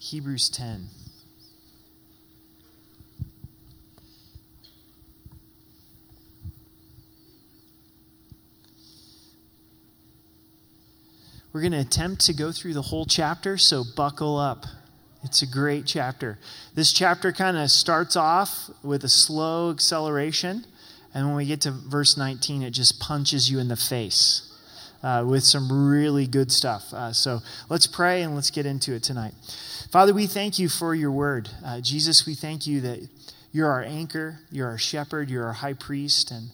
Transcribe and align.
Hebrews 0.00 0.48
10. 0.48 0.86
We're 11.52 11.60
going 11.60 11.72
to 11.72 11.80
attempt 11.80 12.24
to 12.26 12.32
go 12.32 12.50
through 12.50 12.72
the 12.72 12.80
whole 12.80 13.04
chapter, 13.04 13.58
so 13.58 13.84
buckle 13.94 14.38
up. 14.38 14.64
It's 15.22 15.42
a 15.42 15.46
great 15.46 15.84
chapter. 15.84 16.38
This 16.74 16.94
chapter 16.94 17.30
kind 17.30 17.58
of 17.58 17.70
starts 17.70 18.16
off 18.16 18.70
with 18.82 19.04
a 19.04 19.08
slow 19.08 19.70
acceleration, 19.70 20.64
and 21.12 21.26
when 21.26 21.36
we 21.36 21.44
get 21.44 21.60
to 21.62 21.72
verse 21.72 22.16
19, 22.16 22.62
it 22.62 22.70
just 22.70 23.00
punches 23.00 23.50
you 23.50 23.58
in 23.58 23.68
the 23.68 23.76
face 23.76 24.49
uh, 25.02 25.24
with 25.26 25.44
some 25.44 25.88
really 25.88 26.26
good 26.26 26.52
stuff. 26.52 26.92
Uh, 26.92 27.12
so 27.12 27.40
let's 27.68 27.86
pray 27.86 28.22
and 28.22 28.34
let's 28.34 28.50
get 28.50 28.66
into 28.66 28.94
it 28.94 29.02
tonight. 29.02 29.34
Father, 29.90 30.12
we 30.12 30.26
thank 30.26 30.58
you 30.58 30.68
for 30.68 30.94
your 30.94 31.10
word. 31.10 31.48
Uh, 31.64 31.80
Jesus, 31.80 32.26
we 32.26 32.34
thank 32.34 32.66
you 32.66 32.80
that 32.82 33.08
you're 33.52 33.70
our 33.70 33.82
anchor, 33.82 34.40
you're 34.50 34.68
our 34.68 34.78
shepherd, 34.78 35.30
you're 35.30 35.46
our 35.46 35.54
high 35.54 35.72
priest, 35.72 36.30
and 36.30 36.50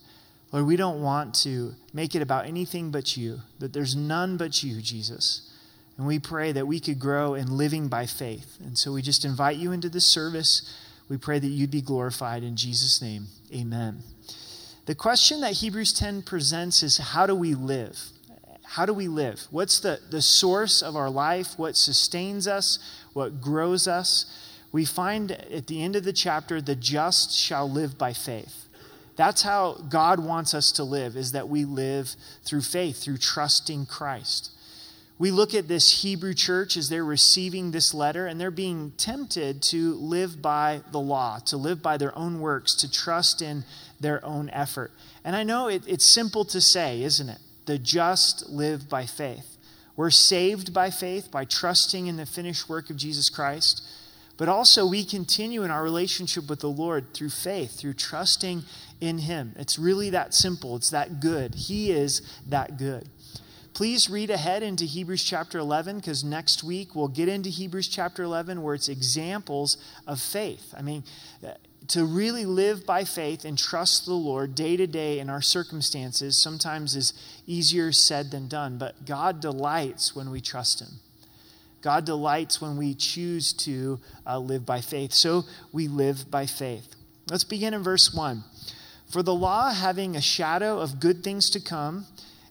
Lord, 0.52 0.66
we 0.66 0.76
don't 0.76 1.02
want 1.02 1.34
to 1.42 1.74
make 1.92 2.14
it 2.14 2.22
about 2.22 2.46
anything 2.46 2.90
but 2.90 3.16
you, 3.16 3.40
that 3.58 3.72
there's 3.72 3.94
none 3.94 4.36
but 4.36 4.62
you, 4.62 4.80
Jesus. 4.80 5.52
And 5.98 6.06
we 6.06 6.18
pray 6.18 6.52
that 6.52 6.66
we 6.66 6.80
could 6.80 6.98
grow 6.98 7.34
in 7.34 7.56
living 7.56 7.88
by 7.88 8.06
faith. 8.06 8.56
And 8.64 8.78
so 8.78 8.92
we 8.92 9.02
just 9.02 9.24
invite 9.24 9.56
you 9.56 9.72
into 9.72 9.88
this 9.88 10.06
service. 10.06 10.74
We 11.08 11.16
pray 11.16 11.38
that 11.38 11.46
you'd 11.46 11.70
be 11.70 11.80
glorified 11.80 12.42
in 12.42 12.56
Jesus' 12.56 13.02
name. 13.02 13.26
Amen. 13.54 14.02
The 14.86 14.94
question 14.94 15.40
that 15.40 15.54
Hebrews 15.54 15.92
10 15.92 16.22
presents 16.22 16.82
is 16.82 16.98
how 16.98 17.26
do 17.26 17.34
we 17.34 17.54
live? 17.54 17.98
How 18.68 18.84
do 18.84 18.92
we 18.92 19.08
live? 19.08 19.46
What's 19.50 19.80
the, 19.80 20.00
the 20.10 20.20
source 20.20 20.82
of 20.82 20.96
our 20.96 21.08
life? 21.08 21.54
What 21.56 21.76
sustains 21.76 22.46
us? 22.46 22.78
What 23.12 23.40
grows 23.40 23.88
us? 23.88 24.26
We 24.72 24.84
find 24.84 25.32
at 25.32 25.68
the 25.68 25.82
end 25.82 25.96
of 25.96 26.04
the 26.04 26.12
chapter, 26.12 26.60
the 26.60 26.74
just 26.74 27.32
shall 27.32 27.70
live 27.70 27.96
by 27.96 28.12
faith. 28.12 28.68
That's 29.14 29.42
how 29.42 29.74
God 29.88 30.20
wants 30.20 30.52
us 30.52 30.72
to 30.72 30.84
live, 30.84 31.16
is 31.16 31.32
that 31.32 31.48
we 31.48 31.64
live 31.64 32.14
through 32.44 32.60
faith, 32.60 32.98
through 32.98 33.16
trusting 33.16 33.86
Christ. 33.86 34.50
We 35.18 35.30
look 35.30 35.54
at 35.54 35.68
this 35.68 36.02
Hebrew 36.02 36.34
church 36.34 36.76
as 36.76 36.90
they're 36.90 37.04
receiving 37.04 37.70
this 37.70 37.94
letter 37.94 38.26
and 38.26 38.38
they're 38.38 38.50
being 38.50 38.92
tempted 38.98 39.62
to 39.62 39.94
live 39.94 40.42
by 40.42 40.82
the 40.92 41.00
law, 41.00 41.38
to 41.46 41.56
live 41.56 41.80
by 41.80 41.96
their 41.96 42.16
own 42.18 42.40
works, 42.40 42.74
to 42.74 42.90
trust 42.90 43.40
in 43.40 43.64
their 43.98 44.22
own 44.22 44.50
effort. 44.50 44.90
And 45.24 45.34
I 45.34 45.42
know 45.42 45.68
it, 45.68 45.84
it's 45.86 46.04
simple 46.04 46.44
to 46.46 46.60
say, 46.60 47.02
isn't 47.02 47.30
it? 47.30 47.38
The 47.66 47.78
just 47.78 48.48
live 48.48 48.88
by 48.88 49.06
faith. 49.06 49.56
We're 49.96 50.10
saved 50.10 50.72
by 50.74 50.90
faith, 50.90 51.30
by 51.30 51.44
trusting 51.44 52.06
in 52.06 52.16
the 52.16 52.26
finished 52.26 52.68
work 52.68 52.90
of 52.90 52.96
Jesus 52.96 53.28
Christ. 53.28 53.82
But 54.36 54.48
also, 54.48 54.86
we 54.86 55.04
continue 55.04 55.62
in 55.62 55.70
our 55.70 55.82
relationship 55.82 56.50
with 56.50 56.60
the 56.60 56.68
Lord 56.68 57.14
through 57.14 57.30
faith, 57.30 57.78
through 57.78 57.94
trusting 57.94 58.64
in 59.00 59.18
Him. 59.18 59.54
It's 59.56 59.78
really 59.78 60.10
that 60.10 60.34
simple. 60.34 60.76
It's 60.76 60.90
that 60.90 61.20
good. 61.20 61.54
He 61.54 61.90
is 61.90 62.20
that 62.46 62.76
good. 62.76 63.08
Please 63.72 64.08
read 64.08 64.30
ahead 64.30 64.62
into 64.62 64.84
Hebrews 64.84 65.22
chapter 65.22 65.58
11 65.58 65.96
because 65.96 66.24
next 66.24 66.64
week 66.64 66.94
we'll 66.94 67.08
get 67.08 67.28
into 67.28 67.50
Hebrews 67.50 67.88
chapter 67.88 68.22
11 68.22 68.62
where 68.62 68.74
it's 68.74 68.88
examples 68.88 69.76
of 70.06 70.18
faith. 70.18 70.74
I 70.76 70.80
mean, 70.80 71.04
to 71.88 72.04
really 72.04 72.44
live 72.44 72.86
by 72.86 73.04
faith 73.04 73.44
and 73.44 73.58
trust 73.58 74.06
the 74.06 74.14
Lord 74.14 74.54
day 74.54 74.76
to 74.76 74.86
day 74.86 75.18
in 75.18 75.30
our 75.30 75.42
circumstances 75.42 76.36
sometimes 76.36 76.96
is 76.96 77.12
easier 77.46 77.92
said 77.92 78.30
than 78.30 78.48
done, 78.48 78.78
but 78.78 79.04
God 79.04 79.40
delights 79.40 80.14
when 80.14 80.30
we 80.30 80.40
trust 80.40 80.80
Him. 80.80 81.00
God 81.82 82.04
delights 82.04 82.60
when 82.60 82.76
we 82.76 82.94
choose 82.94 83.52
to 83.52 84.00
uh, 84.26 84.38
live 84.38 84.66
by 84.66 84.80
faith. 84.80 85.12
So 85.12 85.44
we 85.72 85.86
live 85.86 86.30
by 86.30 86.46
faith. 86.46 86.94
Let's 87.28 87.44
begin 87.44 87.74
in 87.74 87.82
verse 87.82 88.12
1. 88.12 88.42
For 89.10 89.22
the 89.22 89.34
law, 89.34 89.72
having 89.72 90.16
a 90.16 90.20
shadow 90.20 90.80
of 90.80 90.98
good 90.98 91.22
things 91.22 91.48
to 91.50 91.60
come, 91.60 92.06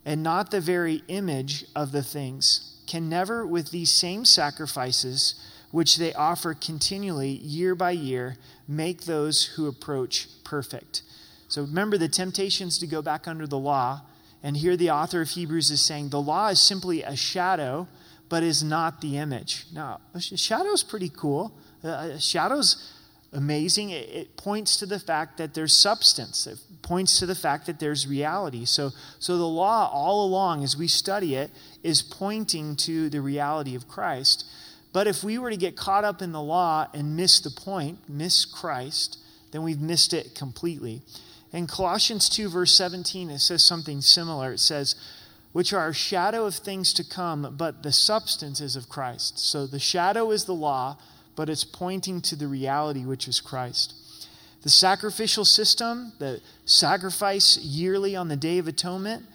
and 0.05 0.21
not 0.23 0.51
the 0.51 0.61
very 0.61 1.01
image 1.07 1.65
of 1.75 1.91
the 1.91 2.03
things, 2.03 2.77
can 2.87 3.09
never, 3.09 3.45
with 3.45 3.71
these 3.71 3.91
same 3.91 4.23
sacrifices, 4.23 5.35
which 5.75 5.97
they 5.97 6.13
offer 6.13 6.53
continually 6.53 7.31
year 7.31 7.75
by 7.75 7.91
year, 7.91 8.37
make 8.65 9.01
those 9.01 9.43
who 9.43 9.67
approach 9.67 10.25
perfect. 10.45 11.01
So 11.49 11.63
remember 11.63 11.97
the 11.97 12.07
temptations 12.07 12.77
to 12.77 12.87
go 12.87 13.01
back 13.01 13.27
under 13.27 13.45
the 13.45 13.57
law. 13.57 14.03
And 14.41 14.55
here 14.55 14.77
the 14.77 14.91
author 14.91 15.19
of 15.19 15.31
Hebrews 15.31 15.71
is 15.71 15.81
saying 15.81 16.09
the 16.11 16.21
law 16.21 16.47
is 16.47 16.61
simply 16.61 17.03
a 17.03 17.17
shadow 17.17 17.89
but 18.29 18.41
is 18.41 18.63
not 18.63 19.01
the 19.01 19.17
image. 19.17 19.65
Now, 19.73 19.99
a 20.13 20.21
shadow's 20.21 20.81
pretty 20.81 21.09
cool. 21.09 21.51
A 21.83 22.21
shadow's 22.21 22.93
amazing. 23.33 23.89
It, 23.89 24.09
it, 24.09 24.37
points 24.37 24.77
to 24.77 24.85
the 24.85 24.97
fact 24.97 25.37
that 25.39 25.55
there's 25.55 25.75
substance. 25.75 26.47
It 26.47 26.57
points 26.83 27.19
to 27.19 27.25
the 27.25 27.35
fact 27.35 27.65
that 27.65 27.81
there's 27.81 28.07
reality. 28.07 28.63
So, 28.63 28.91
so 29.19 29.37
the 29.37 29.43
law, 29.43 29.89
all 29.91 30.25
along, 30.25 30.63
as 30.63 30.77
we 30.77 30.87
study 30.87 31.35
it, 31.35 31.51
is 31.83 32.01
pointing 32.01 32.77
to 32.77 33.09
the 33.09 33.19
reality 33.19 33.75
of 33.75 33.89
Christ. 33.89 34.45
But 34.95 35.07
if 35.07 35.25
we 35.25 35.37
were 35.37 35.49
to 35.49 35.57
get 35.57 35.75
caught 35.75 36.05
up 36.05 36.21
in 36.21 36.31
the 36.31 36.41
law 36.41 36.87
and 36.93 37.17
miss 37.17 37.41
the 37.41 37.49
point, 37.49 37.99
miss 38.07 38.45
Christ, 38.45 39.19
then 39.51 39.61
we've 39.61 39.81
missed 39.81 40.13
it 40.13 40.33
completely. 40.35 41.01
In 41.51 41.67
Colossians 41.67 42.29
2, 42.29 42.47
verse 42.47 42.73
17, 42.75 43.29
it 43.29 43.39
says 43.39 43.61
something 43.61 43.99
similar. 43.99 44.53
It 44.53 44.61
says, 44.61 44.95
which 45.51 45.73
are 45.73 45.89
a 45.89 45.93
shadow 45.93 46.45
of 46.45 46.55
things 46.55 46.93
to 46.93 47.03
come, 47.03 47.55
but 47.57 47.83
the 47.83 47.91
substance 47.91 48.61
is 48.61 48.77
of 48.77 48.87
Christ. 48.87 49.37
So 49.37 49.67
the 49.67 49.79
shadow 49.79 50.31
is 50.31 50.45
the 50.45 50.53
law, 50.53 50.97
but 51.35 51.49
it's 51.49 51.65
pointing 51.65 52.21
to 52.21 52.37
the 52.37 52.47
reality, 52.47 53.03
which 53.03 53.27
is 53.27 53.41
Christ. 53.41 53.95
The 54.61 54.69
sacrificial 54.69 55.43
system, 55.43 56.13
the 56.19 56.39
sacrifice 56.63 57.57
yearly 57.57 58.15
on 58.15 58.29
the 58.29 58.37
Day 58.37 58.59
of 58.59 58.67
Atonement, 58.69 59.25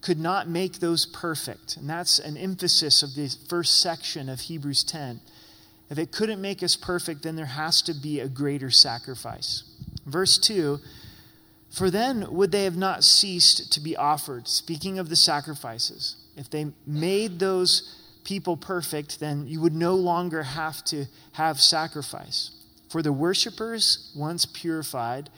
could 0.00 0.18
not 0.18 0.48
make 0.48 0.78
those 0.78 1.04
perfect. 1.06 1.76
And 1.76 1.88
that's 1.88 2.18
an 2.18 2.36
emphasis 2.36 3.02
of 3.02 3.14
the 3.14 3.34
first 3.48 3.80
section 3.80 4.28
of 4.28 4.40
Hebrews 4.40 4.84
10. 4.84 5.20
If 5.90 5.98
it 5.98 6.12
couldn't 6.12 6.40
make 6.40 6.62
us 6.62 6.76
perfect, 6.76 7.22
then 7.22 7.36
there 7.36 7.46
has 7.46 7.82
to 7.82 7.94
be 7.94 8.20
a 8.20 8.28
greater 8.28 8.70
sacrifice. 8.70 9.64
Verse 10.06 10.38
2 10.38 10.80
for 11.70 11.90
then 11.90 12.32
would 12.34 12.50
they 12.50 12.64
have 12.64 12.76
not 12.76 13.04
ceased 13.04 13.72
to 13.72 13.80
be 13.80 13.96
offered. 13.96 14.48
Speaking 14.48 14.98
of 14.98 15.08
the 15.08 15.16
sacrifices, 15.16 16.16
if 16.36 16.50
they 16.50 16.66
made 16.86 17.38
those 17.38 17.96
people 18.24 18.56
perfect, 18.56 19.20
then 19.20 19.46
you 19.46 19.60
would 19.60 19.74
no 19.74 19.94
longer 19.94 20.42
have 20.42 20.84
to 20.86 21.06
have 21.32 21.60
sacrifice. 21.60 22.50
For 22.90 23.02
the 23.02 23.12
worshippers, 23.12 24.12
once 24.16 24.46
purified, 24.46 25.30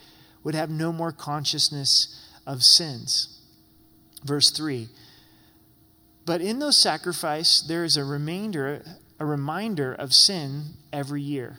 would 0.43 0.55
have 0.55 0.71
no 0.71 0.91
more 0.91 1.11
consciousness 1.11 2.19
of 2.47 2.63
sins. 2.63 3.32
Verse 4.23 4.51
3 4.51 4.87
But 6.25 6.41
in 6.41 6.59
those 6.59 6.77
sacrifices, 6.77 7.67
there 7.67 7.83
is 7.83 7.97
a 7.97 8.03
remainder, 8.03 8.83
a 9.19 9.25
reminder 9.25 9.93
of 9.93 10.13
sin 10.13 10.75
every 10.91 11.21
year. 11.21 11.57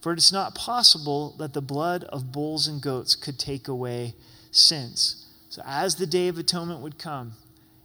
For 0.00 0.12
it 0.12 0.18
is 0.18 0.32
not 0.32 0.56
possible 0.56 1.36
that 1.38 1.52
the 1.52 1.62
blood 1.62 2.02
of 2.04 2.32
bulls 2.32 2.66
and 2.66 2.82
goats 2.82 3.14
could 3.14 3.38
take 3.38 3.68
away 3.68 4.14
sins. 4.50 5.26
So, 5.48 5.62
as 5.64 5.94
the 5.94 6.06
Day 6.06 6.26
of 6.26 6.38
Atonement 6.38 6.80
would 6.80 6.98
come, 6.98 7.34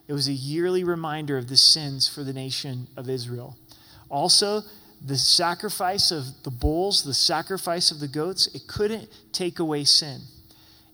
it 0.08 0.14
was 0.14 0.28
a 0.28 0.34
yearly 0.34 0.84
reminder 0.84 1.38
of 1.38 1.48
the 1.48 1.58
sins 1.58 2.08
for 2.08 2.24
the 2.24 2.34
nation 2.34 2.88
of 2.98 3.10
Israel. 3.10 3.58
Also, 4.10 4.62
the 5.06 5.18
sacrifice 5.18 6.12
of 6.12 6.44
the 6.44 6.50
bulls, 6.50 7.04
the 7.04 7.14
sacrifice 7.14 7.92
of 7.92 8.00
the 8.00 8.08
goats, 8.08 8.48
it 8.48 8.68
couldn't 8.68 9.10
take 9.32 9.60
away 9.60 9.84
sin. 9.84 10.22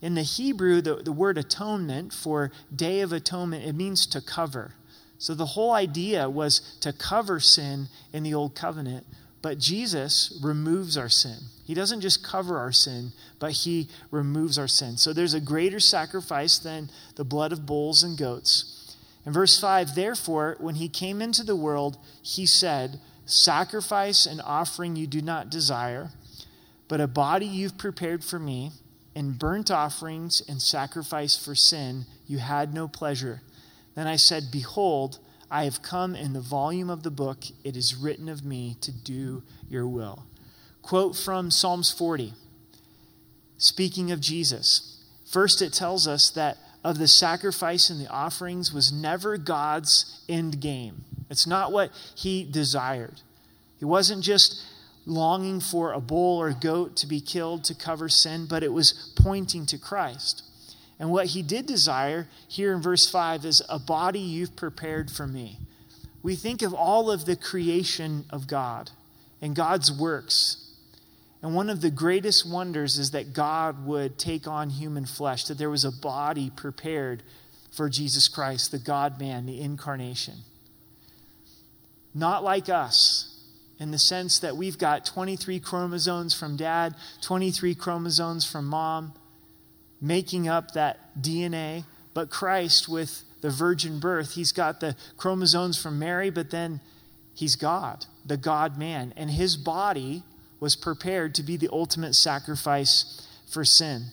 In 0.03 0.13
the 0.13 0.21
Hebrew, 0.21 0.81
the, 0.81 0.97
the 0.97 1.11
word 1.11 1.39
atonement 1.39 2.13
for 2.13 2.51
Day 2.75 3.01
of 3.01 3.11
Atonement, 3.11 3.65
it 3.65 3.73
means 3.73 4.05
to 4.07 4.21
cover. 4.21 4.75
So 5.17 5.33
the 5.33 5.47
whole 5.47 5.71
idea 5.71 6.29
was 6.29 6.77
to 6.81 6.93
cover 6.93 7.39
sin 7.39 7.87
in 8.11 8.21
the 8.21 8.35
Old 8.35 8.53
Covenant 8.53 9.07
but 9.43 9.59
Jesus 9.59 10.39
removes 10.41 10.97
our 10.97 11.09
sin. 11.09 11.37
He 11.65 11.73
doesn't 11.73 11.99
just 11.99 12.23
cover 12.23 12.57
our 12.57 12.71
sin, 12.71 13.11
but 13.39 13.51
he 13.51 13.89
removes 14.09 14.57
our 14.57 14.69
sin. 14.69 14.95
So 14.95 15.11
there's 15.11 15.33
a 15.33 15.41
greater 15.41 15.81
sacrifice 15.81 16.57
than 16.57 16.89
the 17.15 17.25
blood 17.25 17.51
of 17.51 17.65
bulls 17.65 18.03
and 18.03 18.17
goats. 18.17 18.95
In 19.25 19.33
verse 19.33 19.59
5, 19.59 19.95
therefore, 19.95 20.55
when 20.61 20.75
he 20.75 20.87
came 20.87 21.21
into 21.21 21.43
the 21.43 21.57
world, 21.57 21.97
he 22.21 22.45
said, 22.45 23.01
Sacrifice 23.25 24.25
and 24.25 24.41
offering 24.41 24.95
you 24.95 25.07
do 25.07 25.21
not 25.21 25.49
desire, 25.49 26.11
but 26.87 27.01
a 27.01 27.07
body 27.07 27.45
you've 27.45 27.77
prepared 27.77 28.23
for 28.23 28.39
me, 28.39 28.71
and 29.15 29.37
burnt 29.37 29.69
offerings 29.69 30.41
and 30.47 30.61
sacrifice 30.61 31.37
for 31.37 31.55
sin 31.55 32.05
you 32.25 32.39
had 32.39 32.73
no 32.73 32.87
pleasure. 32.87 33.41
Then 33.95 34.07
I 34.07 34.15
said, 34.15 34.45
Behold, 34.51 35.19
I 35.51 35.65
have 35.65 35.81
come 35.81 36.15
in 36.15 36.33
the 36.33 36.41
volume 36.41 36.89
of 36.89 37.03
the 37.03 37.11
book, 37.11 37.43
it 37.63 37.77
is 37.77 37.95
written 37.95 38.27
of 38.27 38.43
me 38.43 38.75
to 38.81 38.91
do 38.91 39.43
your 39.69 39.87
will. 39.87 40.25
Quote 40.81 41.15
from 41.15 41.51
Psalms 41.51 41.91
40, 41.91 42.33
speaking 43.57 44.11
of 44.11 44.19
Jesus. 44.19 45.03
First, 45.29 45.61
it 45.61 45.73
tells 45.73 46.07
us 46.07 46.29
that 46.31 46.57
of 46.83 46.97
the 46.97 47.07
sacrifice 47.07 47.89
and 47.89 47.99
the 47.99 48.09
offerings 48.09 48.73
was 48.73 48.91
never 48.91 49.37
God's 49.37 50.21
end 50.27 50.59
game. 50.59 51.05
It's 51.29 51.47
not 51.47 51.71
what 51.71 51.91
he 52.15 52.43
desired. 52.43 53.21
He 53.79 53.85
wasn't 53.85 54.23
just 54.23 54.61
longing 55.05 55.59
for 55.59 55.91
a 55.91 55.99
bull 55.99 56.39
or 56.39 56.53
goat 56.53 56.95
to 56.97 57.07
be 57.07 57.19
killed 57.19 57.63
to 57.65 57.75
cover 57.75 58.09
sin, 58.09 58.45
but 58.49 58.63
it 58.63 58.71
was 58.71 59.13
pointing 59.15 59.65
to 59.67 59.77
Christ. 59.77 60.43
And 60.99 61.11
what 61.11 61.27
he 61.27 61.41
did 61.41 61.65
desire 61.65 62.27
here 62.47 62.73
in 62.73 62.81
verse 62.81 63.09
5 63.09 63.45
is 63.45 63.61
a 63.67 63.79
body 63.79 64.19
you've 64.19 64.55
prepared 64.55 65.11
for 65.11 65.27
me. 65.27 65.59
We 66.21 66.35
think 66.35 66.61
of 66.61 66.73
all 66.73 67.11
of 67.11 67.25
the 67.25 67.35
creation 67.35 68.25
of 68.29 68.47
God 68.47 68.91
and 69.41 69.55
God's 69.55 69.91
works. 69.91 70.57
And 71.41 71.53
one 71.53 71.69
of 71.69 71.81
the 71.81 71.91
greatest 71.91 72.49
wonders 72.49 72.97
is 72.97 73.11
that 73.11 73.33
God 73.33 73.85
would 73.85 74.17
take 74.17 74.47
on 74.47 74.69
human 74.69 75.05
flesh, 75.05 75.43
that 75.45 75.57
there 75.57 75.69
was 75.69 75.83
a 75.83 75.91
body 75.91 76.49
prepared 76.55 77.23
for 77.75 77.89
Jesus 77.89 78.29
Christ, 78.29 78.71
the 78.71 78.79
God 78.79 79.19
man, 79.19 79.45
the 79.45 79.59
incarnation. 79.59 80.35
Not 82.13 82.43
like 82.43 82.69
us, 82.69 83.32
in 83.79 83.91
the 83.91 83.97
sense 83.97 84.39
that 84.39 84.55
we've 84.55 84.77
got 84.77 85.05
23 85.05 85.59
chromosomes 85.59 86.33
from 86.33 86.55
dad, 86.55 86.95
23 87.21 87.75
chromosomes 87.75 88.49
from 88.49 88.65
mom, 88.65 89.13
making 89.99 90.47
up 90.47 90.71
that 90.71 91.21
DNA. 91.21 91.85
But 92.13 92.29
Christ, 92.29 92.87
with 92.87 93.23
the 93.41 93.49
virgin 93.49 93.99
birth, 93.99 94.35
he's 94.35 94.51
got 94.51 94.79
the 94.79 94.95
chromosomes 95.17 95.81
from 95.81 95.99
Mary, 95.99 96.29
but 96.29 96.49
then 96.49 96.81
he's 97.33 97.55
God, 97.55 98.05
the 98.25 98.37
God 98.37 98.77
man. 98.77 99.13
And 99.17 99.31
his 99.31 99.57
body 99.57 100.23
was 100.59 100.75
prepared 100.75 101.35
to 101.35 101.43
be 101.43 101.57
the 101.57 101.69
ultimate 101.71 102.13
sacrifice 102.13 103.27
for 103.51 103.65
sin. 103.65 104.05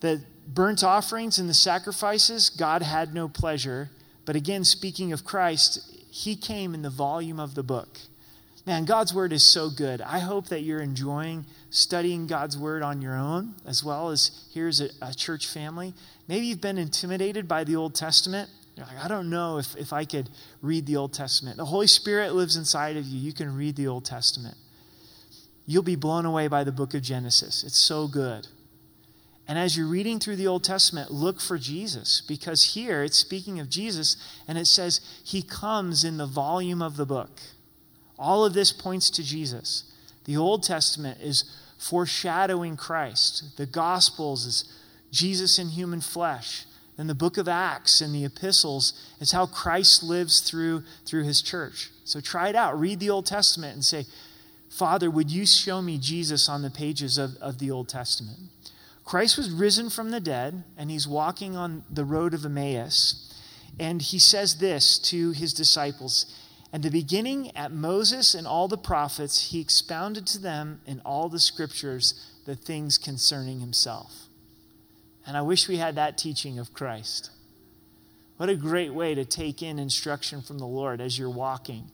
The 0.00 0.22
burnt 0.46 0.82
offerings 0.82 1.38
and 1.38 1.48
the 1.48 1.54
sacrifices, 1.54 2.48
God 2.48 2.82
had 2.82 3.12
no 3.12 3.28
pleasure. 3.28 3.90
But 4.24 4.36
again, 4.36 4.64
speaking 4.64 5.12
of 5.12 5.24
Christ, 5.24 5.86
he 6.10 6.34
came 6.36 6.74
in 6.74 6.82
the 6.82 6.90
volume 6.90 7.38
of 7.38 7.54
the 7.54 7.62
book. 7.62 7.98
Man, 8.66 8.84
God's 8.84 9.14
word 9.14 9.32
is 9.32 9.42
so 9.42 9.70
good. 9.70 10.00
I 10.02 10.18
hope 10.18 10.48
that 10.48 10.60
you're 10.60 10.80
enjoying 10.80 11.46
studying 11.70 12.26
God's 12.26 12.58
word 12.58 12.82
on 12.82 13.00
your 13.00 13.16
own, 13.16 13.54
as 13.66 13.82
well 13.82 14.10
as 14.10 14.30
here's 14.52 14.80
a, 14.80 14.90
a 15.00 15.14
church 15.14 15.46
family. 15.46 15.94
Maybe 16.28 16.46
you've 16.46 16.60
been 16.60 16.78
intimidated 16.78 17.48
by 17.48 17.64
the 17.64 17.76
Old 17.76 17.94
Testament. 17.94 18.50
You're 18.76 18.86
like, 18.86 19.02
I 19.02 19.08
don't 19.08 19.30
know 19.30 19.58
if, 19.58 19.74
if 19.76 19.92
I 19.92 20.04
could 20.04 20.28
read 20.62 20.86
the 20.86 20.96
Old 20.96 21.14
Testament. 21.14 21.56
The 21.56 21.64
Holy 21.64 21.86
Spirit 21.86 22.34
lives 22.34 22.56
inside 22.56 22.96
of 22.96 23.06
you. 23.06 23.18
You 23.18 23.32
can 23.32 23.56
read 23.56 23.76
the 23.76 23.88
Old 23.88 24.04
Testament. 24.04 24.56
You'll 25.66 25.82
be 25.82 25.96
blown 25.96 26.26
away 26.26 26.48
by 26.48 26.64
the 26.64 26.72
book 26.72 26.94
of 26.94 27.02
Genesis. 27.02 27.64
It's 27.64 27.78
so 27.78 28.08
good. 28.08 28.48
And 29.48 29.58
as 29.58 29.76
you're 29.76 29.86
reading 29.86 30.20
through 30.20 30.36
the 30.36 30.46
Old 30.46 30.64
Testament, 30.64 31.10
look 31.10 31.40
for 31.40 31.58
Jesus 31.58 32.22
because 32.26 32.74
here 32.74 33.02
it's 33.02 33.18
speaking 33.18 33.58
of 33.58 33.68
Jesus 33.68 34.16
and 34.46 34.56
it 34.56 34.66
says 34.66 35.00
he 35.24 35.42
comes 35.42 36.04
in 36.04 36.18
the 36.18 36.26
volume 36.26 36.82
of 36.82 36.96
the 36.96 37.06
book. 37.06 37.40
All 38.20 38.44
of 38.44 38.52
this 38.52 38.70
points 38.70 39.08
to 39.10 39.24
Jesus. 39.24 39.90
The 40.26 40.36
Old 40.36 40.62
Testament 40.62 41.20
is 41.22 41.50
foreshadowing 41.78 42.76
Christ. 42.76 43.56
The 43.56 43.64
Gospels 43.64 44.44
is 44.44 44.64
Jesus 45.10 45.58
in 45.58 45.70
human 45.70 46.02
flesh. 46.02 46.66
And 46.98 47.08
the 47.08 47.14
book 47.14 47.38
of 47.38 47.48
Acts 47.48 48.02
and 48.02 48.14
the 48.14 48.26
epistles 48.26 48.92
is 49.20 49.32
how 49.32 49.46
Christ 49.46 50.02
lives 50.02 50.40
through, 50.40 50.82
through 51.06 51.24
his 51.24 51.40
church. 51.40 51.88
So 52.04 52.20
try 52.20 52.50
it 52.50 52.54
out. 52.54 52.78
Read 52.78 53.00
the 53.00 53.08
Old 53.08 53.24
Testament 53.24 53.72
and 53.72 53.84
say, 53.84 54.04
Father, 54.68 55.10
would 55.10 55.30
you 55.30 55.46
show 55.46 55.80
me 55.80 55.96
Jesus 55.96 56.46
on 56.46 56.60
the 56.60 56.70
pages 56.70 57.16
of, 57.16 57.36
of 57.40 57.58
the 57.58 57.70
Old 57.70 57.88
Testament? 57.88 58.38
Christ 59.02 59.38
was 59.38 59.50
risen 59.50 59.88
from 59.88 60.10
the 60.10 60.20
dead, 60.20 60.62
and 60.76 60.90
he's 60.90 61.08
walking 61.08 61.56
on 61.56 61.84
the 61.90 62.04
road 62.04 62.34
of 62.34 62.44
Emmaus. 62.44 63.34
And 63.78 64.02
he 64.02 64.18
says 64.18 64.56
this 64.56 64.98
to 64.98 65.30
his 65.30 65.54
disciples 65.54 66.26
and 66.72 66.82
the 66.82 66.90
beginning 66.90 67.54
at 67.56 67.72
Moses 67.72 68.34
and 68.34 68.46
all 68.46 68.68
the 68.68 68.78
prophets, 68.78 69.50
he 69.50 69.60
expounded 69.60 70.26
to 70.28 70.38
them 70.38 70.80
in 70.86 71.00
all 71.04 71.28
the 71.28 71.40
scriptures 71.40 72.30
the 72.46 72.54
things 72.54 72.96
concerning 72.96 73.60
himself. 73.60 74.28
And 75.26 75.36
I 75.36 75.42
wish 75.42 75.68
we 75.68 75.78
had 75.78 75.96
that 75.96 76.16
teaching 76.16 76.58
of 76.58 76.72
Christ. 76.72 77.30
What 78.36 78.48
a 78.48 78.56
great 78.56 78.94
way 78.94 79.14
to 79.14 79.24
take 79.24 79.62
in 79.62 79.78
instruction 79.78 80.42
from 80.42 80.58
the 80.58 80.66
Lord 80.66 81.00
as 81.00 81.18
you're 81.18 81.28
walking. 81.28 81.90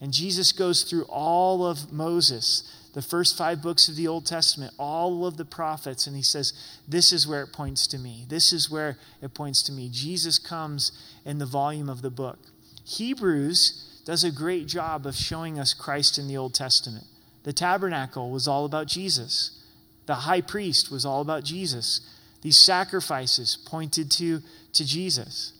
And 0.00 0.12
Jesus 0.12 0.52
goes 0.52 0.82
through 0.82 1.04
all 1.04 1.66
of 1.66 1.92
Moses, 1.92 2.70
the 2.92 3.02
first 3.02 3.36
five 3.36 3.62
books 3.62 3.88
of 3.88 3.96
the 3.96 4.08
Old 4.08 4.26
Testament, 4.26 4.74
all 4.78 5.26
of 5.26 5.36
the 5.36 5.44
prophets, 5.44 6.06
and 6.06 6.14
he 6.14 6.22
says, 6.22 6.52
This 6.86 7.12
is 7.12 7.26
where 7.26 7.42
it 7.42 7.52
points 7.52 7.86
to 7.88 7.98
me. 7.98 8.26
This 8.28 8.52
is 8.52 8.70
where 8.70 8.98
it 9.22 9.32
points 9.34 9.62
to 9.64 9.72
me. 9.72 9.88
Jesus 9.90 10.38
comes 10.38 10.92
in 11.24 11.38
the 11.38 11.46
volume 11.46 11.88
of 11.88 12.02
the 12.02 12.10
book. 12.10 12.38
Hebrews 12.84 13.91
does 14.04 14.24
a 14.24 14.30
great 14.30 14.66
job 14.66 15.06
of 15.06 15.14
showing 15.14 15.58
us 15.58 15.74
Christ 15.74 16.18
in 16.18 16.28
the 16.28 16.36
Old 16.36 16.54
Testament. 16.54 17.06
The 17.44 17.52
tabernacle 17.52 18.30
was 18.30 18.46
all 18.48 18.64
about 18.64 18.86
Jesus, 18.86 19.62
the 20.06 20.14
high 20.14 20.40
priest 20.40 20.90
was 20.90 21.04
all 21.04 21.20
about 21.20 21.44
Jesus. 21.44 22.00
These 22.42 22.58
sacrifices 22.58 23.56
pointed 23.64 24.10
to, 24.12 24.40
to 24.72 24.84
Jesus. 24.84 25.52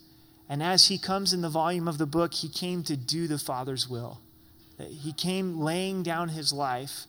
And 0.49 0.61
as 0.61 0.87
he 0.87 0.97
comes 0.97 1.33
in 1.33 1.41
the 1.41 1.49
volume 1.49 1.87
of 1.87 1.97
the 1.97 2.05
book, 2.05 2.33
he 2.33 2.49
came 2.49 2.83
to 2.83 2.97
do 2.97 3.25
the 3.25 3.37
Father's 3.37 3.89
will. 3.89 4.19
He 4.77 5.13
came 5.13 5.59
laying 5.59 6.03
down 6.03 6.29
his 6.29 6.51
life, 6.51 7.05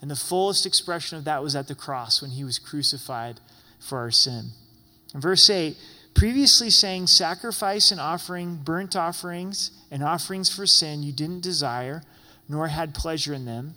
and 0.00 0.10
the 0.10 0.16
fullest 0.16 0.66
expression 0.66 1.16
of 1.16 1.24
that 1.24 1.42
was 1.42 1.54
at 1.54 1.68
the 1.68 1.74
cross 1.74 2.20
when 2.20 2.32
he 2.32 2.42
was 2.42 2.58
crucified 2.58 3.38
for 3.78 3.98
our 3.98 4.10
sin. 4.10 4.50
In 5.14 5.20
verse 5.20 5.48
8, 5.48 5.76
previously 6.16 6.70
saying, 6.70 7.06
Sacrifice 7.06 7.90
and 7.90 8.00
offering, 8.00 8.56
burnt 8.56 8.96
offerings, 8.96 9.70
and 9.90 10.02
offerings 10.02 10.52
for 10.52 10.66
sin 10.66 11.02
you 11.02 11.12
didn't 11.12 11.42
desire, 11.42 12.02
nor 12.48 12.68
had 12.68 12.94
pleasure 12.94 13.34
in 13.34 13.44
them, 13.44 13.74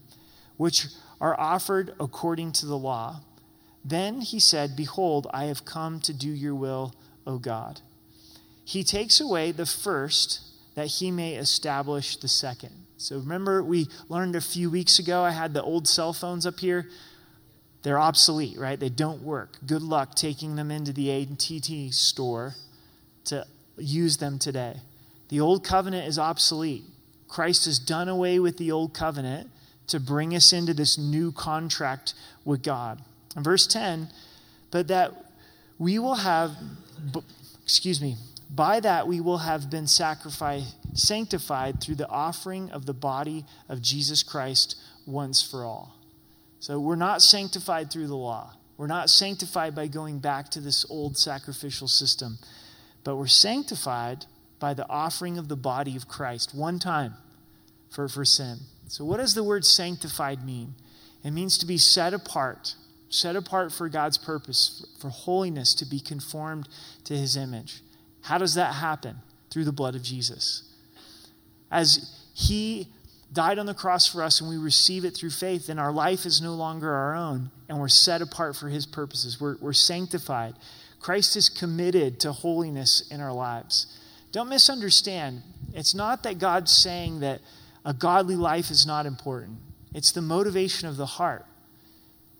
which 0.55 0.87
are 1.19 1.39
offered 1.39 1.93
according 1.99 2.53
to 2.53 2.65
the 2.65 2.77
law. 2.77 3.19
Then 3.83 4.21
he 4.21 4.39
said, 4.39 4.75
Behold, 4.75 5.27
I 5.33 5.45
have 5.45 5.65
come 5.65 5.99
to 6.01 6.13
do 6.13 6.29
your 6.29 6.55
will, 6.55 6.95
O 7.27 7.37
God. 7.37 7.81
He 8.63 8.83
takes 8.83 9.19
away 9.19 9.51
the 9.51 9.65
first 9.65 10.41
that 10.75 10.87
he 10.87 11.11
may 11.11 11.35
establish 11.35 12.15
the 12.15 12.27
second. 12.27 12.71
So 12.97 13.17
remember, 13.17 13.63
we 13.63 13.87
learned 14.07 14.35
a 14.35 14.41
few 14.41 14.69
weeks 14.69 14.99
ago, 14.99 15.23
I 15.23 15.31
had 15.31 15.53
the 15.53 15.63
old 15.63 15.87
cell 15.87 16.13
phones 16.13 16.45
up 16.45 16.59
here. 16.59 16.87
They're 17.83 17.99
obsolete, 17.99 18.57
right? 18.57 18.79
They 18.79 18.89
don't 18.89 19.21
work. 19.21 19.57
Good 19.65 19.81
luck 19.81 20.15
taking 20.15 20.55
them 20.55 20.69
into 20.69 20.91
the 20.91 21.11
AT&T 21.11 21.91
store 21.91 22.55
to 23.25 23.45
use 23.77 24.17
them 24.17 24.37
today. 24.37 24.81
The 25.29 25.39
old 25.39 25.63
covenant 25.63 26.07
is 26.07 26.19
obsolete. 26.19 26.83
Christ 27.27 27.65
has 27.65 27.79
done 27.79 28.09
away 28.09 28.39
with 28.39 28.57
the 28.57 28.71
old 28.71 28.93
covenant 28.93 29.49
to 29.87 29.99
bring 29.99 30.35
us 30.35 30.51
into 30.51 30.73
this 30.73 30.97
new 30.97 31.31
contract 31.31 32.13
with 32.43 32.63
God. 32.63 33.01
In 33.35 33.43
verse 33.43 33.65
10, 33.67 34.09
but 34.71 34.87
that 34.87 35.13
we 35.77 35.99
will 35.99 36.15
have, 36.15 36.51
excuse 37.63 38.01
me, 38.01 38.15
by 38.49 38.79
that 38.79 39.07
we 39.07 39.21
will 39.21 39.37
have 39.37 39.69
been 39.69 39.87
sacrificed, 39.87 40.75
sanctified 40.97 41.79
through 41.79 41.95
the 41.95 42.09
offering 42.09 42.71
of 42.71 42.85
the 42.85 42.93
body 42.93 43.45
of 43.69 43.81
Jesus 43.81 44.23
Christ 44.23 44.75
once 45.05 45.41
for 45.41 45.63
all. 45.63 45.95
So 46.59 46.79
we're 46.79 46.95
not 46.95 47.21
sanctified 47.21 47.89
through 47.89 48.07
the 48.07 48.15
law. 48.15 48.53
We're 48.77 48.87
not 48.87 49.09
sanctified 49.09 49.75
by 49.75 49.87
going 49.87 50.19
back 50.19 50.49
to 50.51 50.61
this 50.61 50.85
old 50.89 51.17
sacrificial 51.17 51.87
system, 51.87 52.37
but 53.03 53.17
we're 53.17 53.27
sanctified 53.27 54.25
by 54.59 54.73
the 54.73 54.87
offering 54.89 55.37
of 55.37 55.47
the 55.47 55.55
body 55.55 55.95
of 55.95 56.07
Christ 56.07 56.53
one 56.53 56.79
time 56.79 57.15
for, 57.89 58.07
for 58.07 58.25
sin. 58.25 58.59
So, 58.87 59.05
what 59.05 59.17
does 59.17 59.35
the 59.35 59.43
word 59.43 59.65
sanctified 59.65 60.45
mean? 60.45 60.75
It 61.23 61.31
means 61.31 61.57
to 61.57 61.65
be 61.65 61.77
set 61.77 62.13
apart, 62.13 62.75
set 63.09 63.35
apart 63.35 63.71
for 63.71 63.89
God's 63.89 64.17
purpose, 64.17 64.85
for 64.99 65.09
holiness, 65.09 65.75
to 65.75 65.85
be 65.85 65.99
conformed 65.99 66.67
to 67.05 67.15
his 67.15 67.35
image. 67.35 67.81
How 68.21 68.37
does 68.37 68.55
that 68.55 68.75
happen? 68.75 69.17
Through 69.49 69.65
the 69.65 69.71
blood 69.71 69.95
of 69.95 70.03
Jesus. 70.03 70.63
As 71.71 72.15
he 72.33 72.87
died 73.31 73.59
on 73.59 73.65
the 73.65 73.73
cross 73.73 74.07
for 74.07 74.23
us 74.23 74.41
and 74.41 74.49
we 74.49 74.57
receive 74.57 75.05
it 75.05 75.15
through 75.15 75.29
faith, 75.29 75.67
then 75.67 75.79
our 75.79 75.91
life 75.91 76.25
is 76.25 76.41
no 76.41 76.53
longer 76.53 76.91
our 76.91 77.15
own 77.15 77.51
and 77.67 77.79
we're 77.79 77.87
set 77.87 78.21
apart 78.21 78.55
for 78.55 78.69
his 78.69 78.85
purposes. 78.85 79.39
We're, 79.39 79.57
we're 79.61 79.73
sanctified. 79.73 80.55
Christ 80.99 81.35
is 81.35 81.49
committed 81.49 82.19
to 82.21 82.31
holiness 82.31 83.07
in 83.11 83.21
our 83.21 83.33
lives. 83.33 83.97
Don't 84.31 84.49
misunderstand. 84.49 85.43
It's 85.73 85.95
not 85.95 86.23
that 86.23 86.39
God's 86.39 86.71
saying 86.75 87.21
that 87.21 87.41
a 87.85 87.93
godly 87.93 88.35
life 88.35 88.69
is 88.69 88.85
not 88.85 89.05
important, 89.05 89.59
it's 89.93 90.11
the 90.11 90.21
motivation 90.21 90.87
of 90.87 90.97
the 90.97 91.05
heart. 91.05 91.45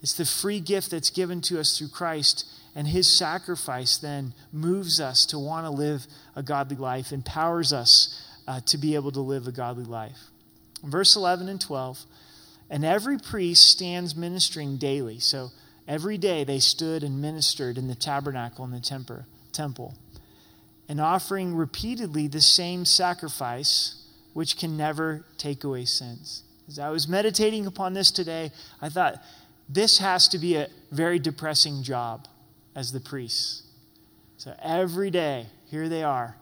It's 0.01 0.13
the 0.13 0.25
free 0.25 0.61
gift 0.61 0.91
that's 0.91 1.09
given 1.09 1.41
to 1.41 1.59
us 1.59 1.77
through 1.77 1.89
Christ, 1.89 2.45
and 2.73 2.87
his 2.87 3.05
sacrifice 3.05 3.97
then 3.97 4.33
moves 4.53 5.01
us 5.01 5.25
to 5.25 5.37
want 5.37 5.65
to 5.65 5.69
live 5.69 6.07
a 6.37 6.43
godly 6.43 6.77
life, 6.77 7.11
empowers 7.11 7.73
us 7.73 8.25
uh, 8.47 8.61
to 8.67 8.77
be 8.77 8.95
able 8.95 9.11
to 9.11 9.19
live 9.19 9.45
a 9.45 9.51
godly 9.51 9.83
life. 9.83 10.17
Verse 10.83 11.15
11 11.15 11.49
and 11.49 11.59
12 11.59 12.05
And 12.69 12.85
every 12.85 13.17
priest 13.17 13.69
stands 13.69 14.15
ministering 14.15 14.77
daily. 14.77 15.19
So 15.19 15.51
every 15.87 16.17
day 16.17 16.43
they 16.43 16.59
stood 16.59 17.03
and 17.03 17.21
ministered 17.21 17.77
in 17.77 17.87
the 17.87 17.95
tabernacle 17.95 18.65
and 18.65 18.73
the 18.73 19.25
temple 19.51 19.95
and 20.89 20.99
offering 20.99 21.55
repeatedly 21.55 22.27
the 22.27 22.41
same 22.41 22.83
sacrifice, 22.83 24.03
which 24.33 24.57
can 24.57 24.75
never 24.75 25.23
take 25.37 25.63
away 25.63 25.85
sins. 25.85 26.43
As 26.67 26.79
I 26.79 26.89
was 26.89 27.07
meditating 27.07 27.67
upon 27.67 27.93
this 27.93 28.09
today, 28.09 28.51
I 28.81 28.89
thought 28.89 29.23
this 29.69 29.99
has 29.99 30.27
to 30.29 30.39
be 30.39 30.55
a 30.55 30.67
very 30.91 31.19
depressing 31.19 31.83
job 31.83 32.27
as 32.75 32.91
the 32.91 32.99
priests. 32.99 33.63
So 34.37 34.55
every 34.61 35.11
day, 35.11 35.45
here 35.69 35.87
they 35.87 36.01
are, 36.01 36.37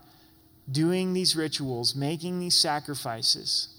doing 0.71 1.11
these 1.13 1.35
rituals, 1.35 1.93
making 1.93 2.39
these 2.39 2.55
sacrifices. 2.55 3.69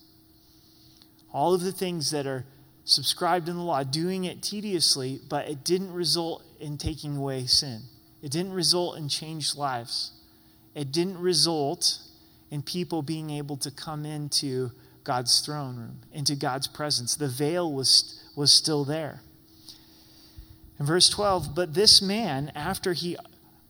All 1.32 1.54
of 1.54 1.61
the 1.61 1.73
things 1.73 2.11
that 2.11 2.26
are 2.26 2.44
subscribed 2.85 3.49
in 3.49 3.56
the 3.56 3.62
law, 3.62 3.82
doing 3.82 4.25
it 4.25 4.42
tediously, 4.42 5.20
but 5.28 5.49
it 5.49 5.62
didn't 5.62 5.92
result 5.92 6.42
in 6.58 6.78
taking 6.78 7.16
away 7.16 7.47
sin. 7.47 7.82
It 8.23 8.30
didn't 8.30 8.52
result 8.52 8.97
in 8.97 9.08
changed 9.08 9.56
lives. 9.56 10.12
It 10.75 10.90
didn't 10.90 11.18
result 11.18 11.99
in 12.50 12.62
people 12.62 13.02
being 13.02 13.30
able 13.30 13.56
to 13.58 13.70
come 13.70 14.06
into 14.06 14.70
God's 15.04 15.40
throne 15.40 15.76
room, 15.76 16.00
into 16.12 16.35
God's 16.35 16.66
presence. 16.66 17.14
The 17.14 17.28
veil 17.28 17.73
was, 17.73 18.23
was 18.35 18.52
still 18.52 18.85
there. 18.85 19.20
In 20.78 20.87
verse 20.87 21.08
12, 21.11 21.54
but 21.54 21.75
this 21.75 22.00
man, 22.00 22.52
after 22.54 22.92
he 22.92 23.16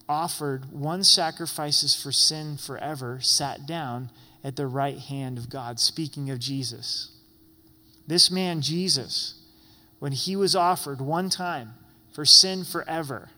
offered 0.08 0.72
one 0.72 1.04
sacrifices 1.04 1.94
for 1.94 2.12
sin 2.12 2.56
forever, 2.56 3.18
sat 3.20 3.66
down 3.66 4.10
at 4.44 4.56
the 4.56 4.66
right 4.66 4.98
hand 4.98 5.38
of 5.38 5.50
God, 5.50 5.80
speaking 5.80 6.30
of 6.30 6.38
Jesus. 6.38 7.10
This 8.08 8.30
man, 8.30 8.62
Jesus, 8.62 9.34
when 9.98 10.12
he 10.12 10.34
was 10.34 10.56
offered 10.56 11.00
one 11.00 11.28
time 11.28 11.74
for 12.10 12.24
sin 12.24 12.64
forever, 12.64 13.28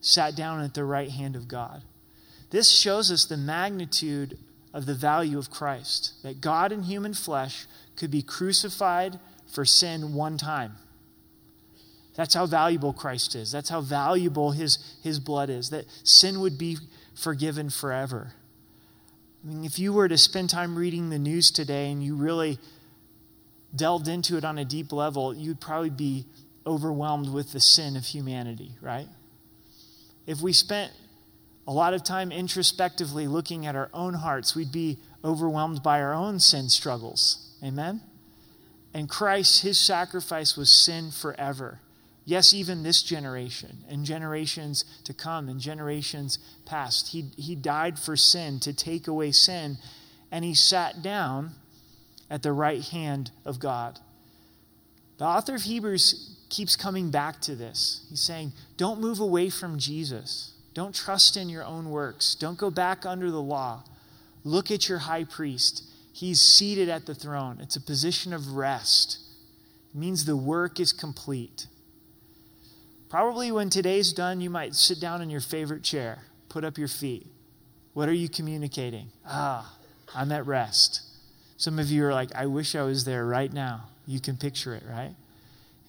sat 0.00 0.36
down 0.36 0.60
at 0.60 0.74
the 0.74 0.84
right 0.84 1.10
hand 1.10 1.34
of 1.34 1.48
God. 1.48 1.82
This 2.50 2.70
shows 2.70 3.10
us 3.10 3.24
the 3.24 3.38
magnitude 3.38 4.38
of 4.74 4.84
the 4.84 4.94
value 4.94 5.38
of 5.38 5.50
Christ 5.50 6.12
that 6.22 6.42
God 6.42 6.70
in 6.70 6.82
human 6.82 7.14
flesh 7.14 7.66
could 7.96 8.10
be 8.10 8.22
crucified 8.22 9.18
for 9.46 9.64
sin 9.64 10.12
one 10.12 10.36
time. 10.36 10.76
That's 12.14 12.34
how 12.34 12.44
valuable 12.44 12.92
Christ 12.92 13.34
is. 13.34 13.50
That's 13.50 13.70
how 13.70 13.80
valuable 13.80 14.50
his, 14.50 14.78
his 15.02 15.18
blood 15.18 15.48
is, 15.48 15.70
that 15.70 15.86
sin 16.02 16.40
would 16.40 16.58
be 16.58 16.76
forgiven 17.14 17.70
forever. 17.70 18.32
I 19.42 19.48
mean, 19.48 19.64
if 19.64 19.78
you 19.78 19.92
were 19.94 20.08
to 20.08 20.18
spend 20.18 20.50
time 20.50 20.76
reading 20.76 21.08
the 21.08 21.18
news 21.18 21.50
today 21.50 21.90
and 21.90 22.02
you 22.02 22.16
really 22.16 22.58
delved 23.74 24.08
into 24.08 24.36
it 24.36 24.44
on 24.44 24.58
a 24.58 24.64
deep 24.64 24.92
level, 24.92 25.34
you'd 25.34 25.60
probably 25.60 25.90
be 25.90 26.26
overwhelmed 26.66 27.28
with 27.28 27.52
the 27.52 27.60
sin 27.60 27.96
of 27.96 28.04
humanity, 28.04 28.72
right? 28.80 29.08
If 30.26 30.40
we 30.40 30.52
spent 30.52 30.92
a 31.66 31.72
lot 31.72 31.94
of 31.94 32.02
time 32.02 32.32
introspectively 32.32 33.26
looking 33.26 33.66
at 33.66 33.76
our 33.76 33.90
own 33.92 34.14
hearts, 34.14 34.54
we'd 34.54 34.72
be 34.72 34.98
overwhelmed 35.24 35.82
by 35.82 36.00
our 36.00 36.14
own 36.14 36.40
sin 36.40 36.68
struggles. 36.68 37.54
Amen? 37.62 38.00
And 38.94 39.08
Christ, 39.08 39.62
his 39.62 39.78
sacrifice 39.78 40.56
was 40.56 40.70
sin 40.72 41.10
forever. 41.10 41.80
Yes, 42.24 42.52
even 42.52 42.82
this 42.82 43.02
generation 43.02 43.84
and 43.88 44.04
generations 44.04 44.84
to 45.04 45.14
come 45.14 45.48
and 45.48 45.60
generations 45.60 46.38
past. 46.66 47.08
He, 47.08 47.30
he 47.36 47.54
died 47.54 47.98
for 47.98 48.16
sin 48.16 48.60
to 48.60 48.72
take 48.72 49.08
away 49.08 49.32
sin, 49.32 49.78
and 50.30 50.44
he 50.44 50.54
sat 50.54 51.02
down 51.02 51.52
at 52.30 52.42
the 52.42 52.52
right 52.52 52.82
hand 52.82 53.30
of 53.44 53.58
God. 53.58 53.98
The 55.18 55.24
author 55.24 55.54
of 55.54 55.62
Hebrews 55.62 56.36
keeps 56.48 56.76
coming 56.76 57.10
back 57.10 57.40
to 57.42 57.54
this. 57.54 58.06
He's 58.08 58.20
saying, 58.20 58.52
don't 58.76 59.00
move 59.00 59.20
away 59.20 59.50
from 59.50 59.78
Jesus. 59.78 60.52
Don't 60.74 60.94
trust 60.94 61.36
in 61.36 61.48
your 61.48 61.64
own 61.64 61.90
works. 61.90 62.34
Don't 62.34 62.58
go 62.58 62.70
back 62.70 63.04
under 63.04 63.30
the 63.30 63.42
law. 63.42 63.82
Look 64.44 64.70
at 64.70 64.88
your 64.88 64.98
high 64.98 65.24
priest. 65.24 65.82
He's 66.12 66.40
seated 66.40 66.88
at 66.88 67.06
the 67.06 67.14
throne. 67.14 67.58
It's 67.60 67.76
a 67.76 67.80
position 67.80 68.32
of 68.32 68.54
rest. 68.54 69.18
It 69.92 69.98
means 69.98 70.24
the 70.24 70.36
work 70.36 70.78
is 70.78 70.92
complete. 70.92 71.66
Probably 73.08 73.50
when 73.50 73.70
today's 73.70 74.12
done, 74.12 74.40
you 74.40 74.50
might 74.50 74.74
sit 74.74 75.00
down 75.00 75.22
in 75.22 75.30
your 75.30 75.40
favorite 75.40 75.82
chair, 75.82 76.22
put 76.48 76.64
up 76.64 76.78
your 76.78 76.88
feet. 76.88 77.26
What 77.94 78.08
are 78.08 78.14
you 78.14 78.28
communicating? 78.28 79.08
Ah, 79.26 79.74
I'm 80.14 80.30
at 80.30 80.46
rest. 80.46 81.02
Some 81.58 81.80
of 81.80 81.90
you 81.90 82.04
are 82.04 82.14
like, 82.14 82.32
I 82.36 82.46
wish 82.46 82.76
I 82.76 82.82
was 82.82 83.04
there 83.04 83.26
right 83.26 83.52
now. 83.52 83.88
You 84.06 84.20
can 84.20 84.36
picture 84.36 84.74
it, 84.74 84.84
right? 84.88 85.14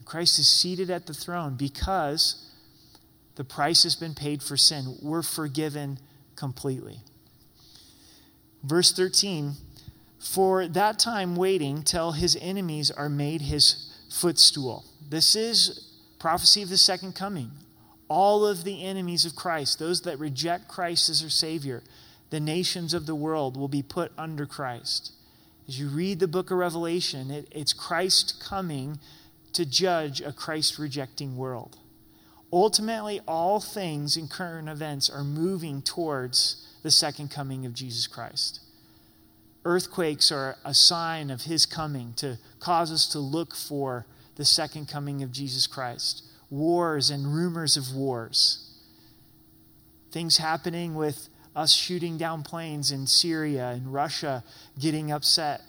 Christ 0.04 0.40
is 0.40 0.50
seated 0.50 0.90
at 0.90 1.06
the 1.06 1.14
throne 1.14 1.56
because 1.56 2.52
the 3.36 3.44
price 3.44 3.84
has 3.84 3.96
been 3.96 4.16
paid 4.16 4.42
for 4.42 4.58
sin. 4.58 4.98
We're 5.00 5.22
forgiven 5.22 6.00
completely. 6.36 7.02
Verse 8.64 8.92
13 8.92 9.54
For 10.20 10.68
that 10.68 10.98
time 10.98 11.36
waiting 11.36 11.84
till 11.84 12.14
his 12.14 12.36
enemies 12.42 12.90
are 12.90 13.08
made 13.08 13.44
his 13.44 13.94
footstool. 14.10 14.86
This 15.08 15.36
is 15.36 15.94
prophecy 16.18 16.64
of 16.64 16.70
the 16.70 16.78
second 16.78 17.14
coming. 17.14 17.52
All 18.08 18.44
of 18.44 18.64
the 18.64 18.84
enemies 18.84 19.24
of 19.24 19.36
Christ, 19.36 19.78
those 19.78 20.02
that 20.02 20.18
reject 20.18 20.68
Christ 20.68 21.10
as 21.10 21.22
their 21.22 21.30
Savior, 21.30 21.84
the 22.32 22.40
nations 22.40 22.96
of 22.96 23.06
the 23.06 23.14
world 23.14 23.56
will 23.56 23.68
be 23.68 23.84
put 23.84 24.12
under 24.18 24.48
Christ. 24.48 25.14
As 25.70 25.80
you 25.80 25.88
read 25.88 26.20
the 26.20 26.28
book 26.28 26.50
of 26.50 26.58
Revelation, 26.58 27.30
it, 27.30 27.48
it's 27.52 27.74
Christ 27.74 28.44
coming 28.44 28.98
to 29.54 29.68
judge 29.68 30.20
a 30.20 30.34
Christ 30.34 30.80
rejecting 30.80 31.38
world. 31.38 31.78
Ultimately, 32.52 33.22
all 33.28 33.60
things 33.60 34.18
in 34.18 34.30
current 34.30 34.68
events 34.68 35.12
are 35.12 35.24
moving 35.24 35.84
towards 35.84 36.68
the 36.82 36.90
second 36.90 37.30
coming 37.30 37.68
of 37.68 37.76
Jesus 37.76 38.08
Christ. 38.08 38.62
Earthquakes 39.64 40.32
are 40.32 40.56
a 40.66 40.74
sign 40.74 41.30
of 41.30 41.44
his 41.44 41.68
coming 41.68 42.14
to 42.16 42.40
cause 42.60 42.92
us 42.92 43.06
to 43.10 43.20
look 43.20 43.56
for 43.56 44.08
the 44.38 44.46
second 44.46 44.88
coming 44.88 45.22
of 45.22 45.32
Jesus 45.32 45.68
Christ. 45.68 46.24
Wars 46.50 47.12
and 47.12 47.32
rumors 47.32 47.78
of 47.78 47.94
wars. 47.94 48.74
Things 50.12 50.38
happening 50.38 50.96
with 50.96 51.30
us 51.60 51.74
shooting 51.74 52.18
down 52.18 52.42
planes 52.42 52.90
in 52.90 53.06
Syria 53.06 53.72
and 53.72 53.94
Russia 53.94 54.46
getting 54.80 55.12
upset. 55.12 55.62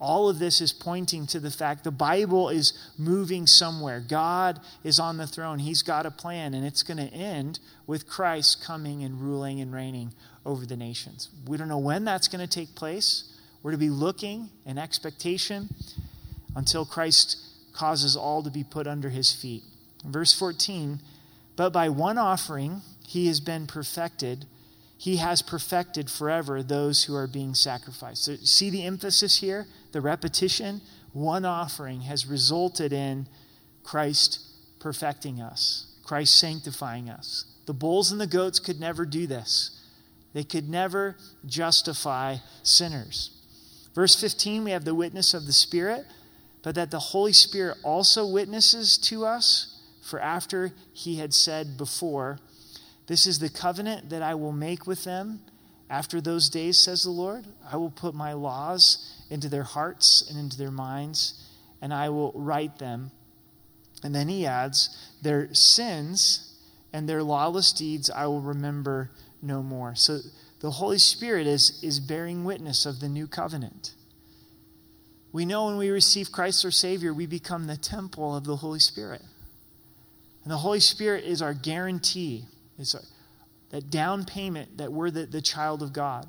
All 0.00 0.30
of 0.30 0.38
this 0.38 0.62
is 0.62 0.72
pointing 0.72 1.26
to 1.28 1.40
the 1.40 1.50
fact 1.50 1.84
the 1.84 1.90
Bible 1.90 2.48
is 2.48 2.72
moving 2.98 3.46
somewhere. 3.46 4.00
God 4.00 4.58
is 4.82 4.98
on 4.98 5.18
the 5.18 5.26
throne. 5.26 5.58
He's 5.58 5.82
got 5.82 6.06
a 6.06 6.10
plan, 6.10 6.54
and 6.54 6.66
it's 6.66 6.82
going 6.82 6.96
to 6.96 7.14
end 7.14 7.60
with 7.86 8.08
Christ 8.08 8.64
coming 8.64 9.04
and 9.04 9.20
ruling 9.20 9.60
and 9.60 9.72
reigning 9.72 10.12
over 10.46 10.64
the 10.64 10.76
nations. 10.76 11.28
We 11.46 11.58
don't 11.58 11.68
know 11.68 11.78
when 11.78 12.04
that's 12.04 12.28
going 12.28 12.46
to 12.46 12.52
take 12.52 12.74
place. 12.74 13.32
We're 13.62 13.72
to 13.72 13.78
be 13.78 13.90
looking 13.90 14.48
in 14.64 14.78
expectation 14.78 15.74
until 16.54 16.86
Christ 16.86 17.38
causes 17.74 18.16
all 18.16 18.42
to 18.42 18.50
be 18.50 18.64
put 18.64 18.86
under 18.86 19.10
his 19.10 19.30
feet. 19.30 19.62
Verse 20.06 20.32
14 20.32 21.00
But 21.54 21.70
by 21.70 21.90
one 21.90 22.16
offering 22.16 22.80
he 23.06 23.26
has 23.26 23.40
been 23.40 23.66
perfected 23.66 24.46
he 24.98 25.16
has 25.16 25.42
perfected 25.42 26.10
forever 26.10 26.62
those 26.62 27.04
who 27.04 27.14
are 27.14 27.26
being 27.26 27.54
sacrificed. 27.54 28.24
So, 28.24 28.36
see 28.36 28.70
the 28.70 28.84
emphasis 28.84 29.40
here, 29.40 29.66
the 29.92 30.00
repetition? 30.00 30.80
One 31.12 31.44
offering 31.44 32.02
has 32.02 32.26
resulted 32.26 32.92
in 32.92 33.28
Christ 33.82 34.40
perfecting 34.80 35.40
us, 35.40 35.86
Christ 36.04 36.38
sanctifying 36.38 37.10
us. 37.10 37.44
The 37.66 37.74
bulls 37.74 38.12
and 38.12 38.20
the 38.20 38.26
goats 38.26 38.58
could 38.58 38.80
never 38.80 39.04
do 39.04 39.26
this, 39.26 39.80
they 40.32 40.44
could 40.44 40.68
never 40.68 41.16
justify 41.44 42.36
sinners. 42.62 43.30
Verse 43.94 44.14
15, 44.14 44.64
we 44.64 44.72
have 44.72 44.84
the 44.84 44.94
witness 44.94 45.32
of 45.32 45.46
the 45.46 45.52
Spirit, 45.54 46.04
but 46.62 46.74
that 46.74 46.90
the 46.90 46.98
Holy 46.98 47.32
Spirit 47.32 47.78
also 47.82 48.26
witnesses 48.26 48.98
to 48.98 49.24
us, 49.24 49.80
for 50.02 50.20
after 50.20 50.72
he 50.92 51.16
had 51.16 51.32
said 51.32 51.78
before, 51.78 52.38
this 53.06 53.26
is 53.26 53.38
the 53.38 53.48
covenant 53.48 54.10
that 54.10 54.22
I 54.22 54.34
will 54.34 54.52
make 54.52 54.86
with 54.86 55.04
them 55.04 55.40
after 55.88 56.20
those 56.20 56.48
days, 56.48 56.78
says 56.78 57.04
the 57.04 57.10
Lord. 57.10 57.46
I 57.70 57.76
will 57.76 57.90
put 57.90 58.14
my 58.14 58.32
laws 58.32 59.24
into 59.30 59.48
their 59.48 59.62
hearts 59.62 60.26
and 60.28 60.38
into 60.38 60.58
their 60.58 60.72
minds, 60.72 61.48
and 61.80 61.94
I 61.94 62.08
will 62.08 62.32
write 62.34 62.78
them. 62.78 63.12
And 64.02 64.14
then 64.14 64.28
he 64.28 64.44
adds, 64.44 64.96
Their 65.22 65.54
sins 65.54 66.54
and 66.92 67.08
their 67.08 67.22
lawless 67.22 67.72
deeds 67.72 68.10
I 68.10 68.26
will 68.26 68.40
remember 68.40 69.10
no 69.40 69.62
more. 69.62 69.94
So 69.94 70.18
the 70.60 70.72
Holy 70.72 70.98
Spirit 70.98 71.46
is, 71.46 71.78
is 71.82 72.00
bearing 72.00 72.44
witness 72.44 72.86
of 72.86 73.00
the 73.00 73.08
new 73.08 73.26
covenant. 73.26 73.94
We 75.32 75.44
know 75.44 75.66
when 75.66 75.76
we 75.76 75.90
receive 75.90 76.32
Christ 76.32 76.64
our 76.64 76.70
Savior, 76.70 77.12
we 77.12 77.26
become 77.26 77.66
the 77.66 77.76
temple 77.76 78.34
of 78.34 78.44
the 78.44 78.56
Holy 78.56 78.78
Spirit. 78.78 79.22
And 80.42 80.50
the 80.50 80.58
Holy 80.58 80.80
Spirit 80.80 81.24
is 81.24 81.42
our 81.42 81.54
guarantee 81.54 82.46
it's 82.78 82.94
that 83.70 83.90
down 83.90 84.24
payment 84.24 84.78
that 84.78 84.92
we're 84.92 85.10
the, 85.10 85.26
the 85.26 85.42
child 85.42 85.82
of 85.82 85.92
God. 85.92 86.26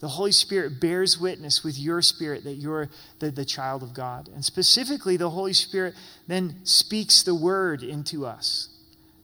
The 0.00 0.08
Holy 0.08 0.32
Spirit 0.32 0.80
bears 0.80 1.18
witness 1.18 1.62
with 1.62 1.78
your 1.78 2.02
spirit 2.02 2.42
that 2.44 2.54
you're 2.54 2.88
the, 3.20 3.30
the 3.30 3.44
child 3.44 3.84
of 3.84 3.94
God. 3.94 4.28
And 4.34 4.44
specifically, 4.44 5.16
the 5.16 5.30
Holy 5.30 5.52
Spirit 5.52 5.94
then 6.26 6.56
speaks 6.64 7.22
the 7.22 7.36
word 7.36 7.84
into 7.84 8.26
us. 8.26 8.68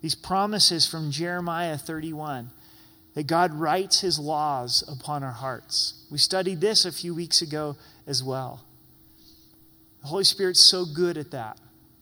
These 0.03 0.15
promises 0.15 0.87
from 0.87 1.11
Jeremiah 1.11 1.77
31 1.77 2.53
that 3.15 3.27
God 3.27 3.53
writes 3.55 4.01
his 4.01 4.21
laws 4.21 4.85
upon 4.87 5.25
our 5.25 5.33
hearts. 5.33 6.07
We 6.13 6.19
studied 6.19 6.61
this 6.61 6.85
a 6.85 6.93
few 6.93 7.13
weeks 7.13 7.43
ago 7.43 7.77
as 8.07 8.23
well. 8.23 8.65
The 10.03 10.07
Holy 10.07 10.23
Spirit's 10.23 10.61
so 10.63 10.85
good 10.85 11.19
at 11.19 11.33
that, 11.33 11.59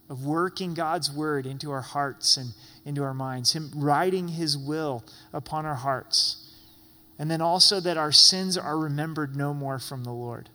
of 0.07 0.23
working 0.23 0.75
God's 0.75 1.11
word 1.11 1.47
into 1.47 1.71
our 1.71 1.81
hearts 1.81 2.37
and 2.37 2.51
into 2.87 3.03
our 3.03 3.13
minds, 3.13 3.51
Him 3.51 3.71
writing 3.75 4.29
His 4.29 4.57
will 4.57 5.03
upon 5.33 5.65
our 5.65 5.75
hearts. 5.75 6.53
And 7.19 7.29
then 7.29 7.41
also 7.41 7.79
that 7.81 7.97
our 7.97 8.11
sins 8.11 8.57
are 8.57 8.77
remembered 8.77 9.35
no 9.35 9.53
more 9.53 9.77
from 9.77 10.03
the 10.03 10.11
Lord. 10.11 10.49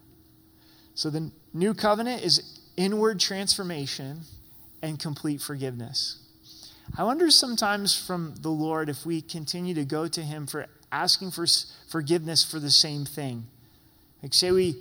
So 0.94 1.10
the 1.10 1.30
new 1.52 1.74
covenant 1.74 2.24
is 2.24 2.60
inward 2.76 3.20
transformation 3.20 4.20
and 4.80 4.98
complete 4.98 5.40
forgiveness. 5.40 6.18
I 6.96 7.04
wonder 7.04 7.30
sometimes 7.30 7.94
from 8.00 8.34
the 8.40 8.50
Lord 8.50 8.88
if 8.88 9.04
we 9.04 9.20
continue 9.20 9.74
to 9.74 9.84
go 9.84 10.08
to 10.08 10.22
Him 10.22 10.46
for 10.46 10.66
asking 10.90 11.32
for 11.32 11.46
forgiveness 11.90 12.44
for 12.44 12.58
the 12.58 12.70
same 12.70 13.04
thing. 13.04 13.46
Like, 14.22 14.34
say 14.34 14.52
we, 14.52 14.76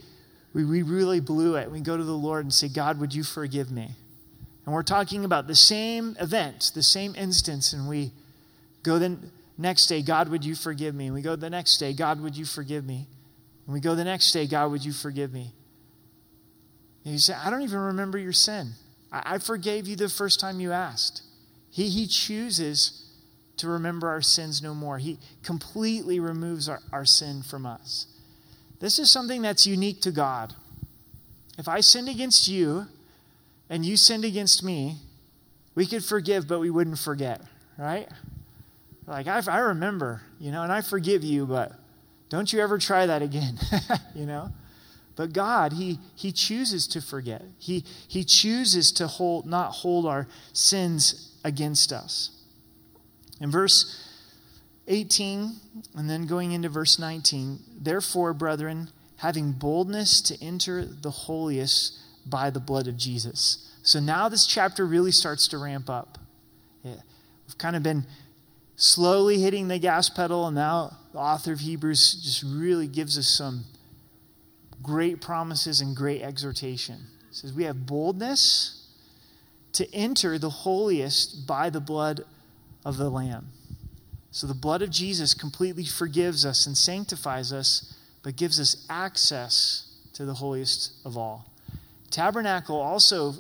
we, 0.53 0.63
we 0.63 0.81
really 0.83 1.19
blew 1.19 1.55
it. 1.55 1.71
We 1.71 1.81
go 1.81 1.97
to 1.97 2.03
the 2.03 2.11
Lord 2.11 2.45
and 2.45 2.53
say, 2.53 2.67
God, 2.67 2.99
would 2.99 3.13
you 3.13 3.23
forgive 3.23 3.71
me? 3.71 3.91
And 4.65 4.73
we're 4.73 4.83
talking 4.83 5.25
about 5.25 5.47
the 5.47 5.55
same 5.55 6.15
event, 6.19 6.71
the 6.75 6.83
same 6.83 7.15
instance, 7.15 7.73
and 7.73 7.89
we 7.89 8.11
go 8.83 8.99
the 8.99 9.17
next 9.57 9.87
day, 9.87 10.01
God, 10.01 10.29
would 10.29 10.45
you 10.45 10.55
forgive 10.55 10.93
me? 10.93 11.07
And 11.07 11.15
we 11.15 11.21
go 11.21 11.35
the 11.35 11.49
next 11.49 11.77
day, 11.77 11.93
God, 11.93 12.21
would 12.21 12.37
you 12.37 12.45
forgive 12.45 12.85
me? 12.85 13.07
And 13.65 13.73
we 13.73 13.79
go 13.79 13.95
the 13.95 14.03
next 14.03 14.31
day, 14.31 14.47
God, 14.47 14.71
would 14.71 14.85
you 14.85 14.93
forgive 14.93 15.33
me? 15.33 15.53
And 17.03 17.13
you 17.13 17.19
say, 17.19 17.33
I 17.33 17.49
don't 17.49 17.63
even 17.63 17.79
remember 17.79 18.17
your 18.17 18.33
sin. 18.33 18.71
I, 19.11 19.35
I 19.35 19.37
forgave 19.39 19.87
you 19.87 19.95
the 19.95 20.09
first 20.09 20.39
time 20.39 20.59
you 20.59 20.71
asked. 20.71 21.23
He, 21.69 21.89
he 21.89 22.05
chooses 22.05 23.07
to 23.57 23.67
remember 23.67 24.09
our 24.09 24.21
sins 24.21 24.61
no 24.61 24.73
more. 24.73 24.97
He 24.97 25.19
completely 25.43 26.19
removes 26.19 26.67
our, 26.67 26.79
our 26.91 27.05
sin 27.05 27.43
from 27.43 27.65
us. 27.65 28.07
This 28.79 28.99
is 28.99 29.11
something 29.11 29.41
that's 29.41 29.67
unique 29.67 30.01
to 30.01 30.11
God. 30.11 30.55
If 31.57 31.67
I 31.67 31.81
sinned 31.81 32.09
against 32.09 32.47
you 32.47 32.87
and 33.71 33.85
you 33.85 33.95
sinned 33.95 34.25
against 34.25 34.63
me, 34.63 34.97
we 35.75 35.85
could 35.85 36.03
forgive, 36.03 36.45
but 36.45 36.59
we 36.59 36.69
wouldn't 36.69 36.99
forget, 36.99 37.41
right? 37.77 38.07
Like, 39.07 39.27
I, 39.27 39.41
I 39.47 39.59
remember, 39.59 40.21
you 40.41 40.51
know, 40.51 40.61
and 40.61 40.73
I 40.73 40.81
forgive 40.81 41.23
you, 41.23 41.45
but 41.45 41.71
don't 42.27 42.51
you 42.51 42.59
ever 42.59 42.77
try 42.77 43.05
that 43.05 43.21
again, 43.21 43.57
you 44.15 44.25
know? 44.25 44.51
But 45.15 45.31
God, 45.31 45.71
He, 45.71 45.99
he 46.15 46.33
chooses 46.33 46.85
to 46.87 47.01
forget. 47.01 47.43
He, 47.59 47.85
he 48.09 48.25
chooses 48.25 48.91
to 48.93 49.07
hold, 49.07 49.45
not 49.45 49.71
hold 49.71 50.05
our 50.05 50.27
sins 50.51 51.33
against 51.45 51.93
us. 51.93 52.31
In 53.39 53.49
verse 53.51 54.05
18, 54.89 55.53
and 55.95 56.09
then 56.09 56.25
going 56.25 56.51
into 56.51 56.67
verse 56.67 56.99
19, 56.99 57.59
therefore, 57.79 58.33
brethren, 58.33 58.89
having 59.17 59.53
boldness 59.53 60.21
to 60.23 60.43
enter 60.43 60.83
the 60.83 61.11
holiest 61.11 61.97
by 62.25 62.49
the 62.49 62.59
blood 62.59 62.87
of 62.87 62.97
Jesus. 62.97 63.71
So 63.83 63.99
now 63.99 64.29
this 64.29 64.45
chapter 64.45 64.85
really 64.85 65.11
starts 65.11 65.47
to 65.49 65.57
ramp 65.57 65.89
up. 65.89 66.17
Yeah. 66.83 67.01
We've 67.47 67.57
kind 67.57 67.75
of 67.75 67.83
been 67.83 68.05
slowly 68.75 69.39
hitting 69.39 69.67
the 69.67 69.79
gas 69.79 70.09
pedal, 70.09 70.47
and 70.47 70.55
now 70.55 70.97
the 71.13 71.19
author 71.19 71.53
of 71.53 71.59
Hebrews 71.59 72.21
just 72.23 72.43
really 72.43 72.87
gives 72.87 73.17
us 73.17 73.27
some 73.27 73.65
great 74.81 75.21
promises 75.21 75.81
and 75.81 75.95
great 75.95 76.21
exhortation. 76.21 77.07
Says, 77.31 77.53
We 77.53 77.63
have 77.63 77.85
boldness 77.85 78.87
to 79.73 79.93
enter 79.93 80.37
the 80.37 80.49
holiest 80.49 81.47
by 81.47 81.69
the 81.69 81.79
blood 81.79 82.25
of 82.83 82.97
the 82.97 83.09
Lamb. 83.09 83.47
So 84.31 84.47
the 84.47 84.53
blood 84.53 84.81
of 84.81 84.89
Jesus 84.89 85.33
completely 85.33 85.85
forgives 85.85 86.45
us 86.45 86.65
and 86.65 86.77
sanctifies 86.77 87.51
us, 87.51 87.93
but 88.23 88.35
gives 88.35 88.59
us 88.59 88.85
access 88.89 89.87
to 90.13 90.25
the 90.25 90.35
holiest 90.35 90.93
of 91.05 91.17
all. 91.17 91.50
Tabernacle 92.11 92.79
also 92.79 93.35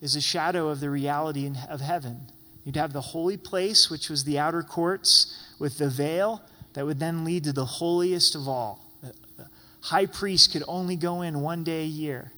is 0.00 0.16
a 0.16 0.20
shadow 0.20 0.68
of 0.68 0.80
the 0.80 0.90
reality 0.90 1.50
of 1.68 1.80
heaven. 1.80 2.30
You'd 2.64 2.76
have 2.76 2.92
the 2.92 3.00
holy 3.00 3.36
place, 3.36 3.90
which 3.90 4.08
was 4.08 4.24
the 4.24 4.38
outer 4.38 4.62
courts, 4.62 5.36
with 5.58 5.78
the 5.78 5.90
veil 5.90 6.42
that 6.72 6.86
would 6.86 6.98
then 6.98 7.24
lead 7.24 7.44
to 7.44 7.52
the 7.52 7.64
holiest 7.64 8.34
of 8.34 8.48
all 8.48 8.86
The 9.02 9.48
high 9.80 10.06
priest 10.06 10.52
could 10.52 10.64
only 10.66 10.96
go 10.96 11.22
in 11.22 11.40
one 11.40 11.64
day 11.64 11.82
a 11.82 11.86
year. 11.86 12.32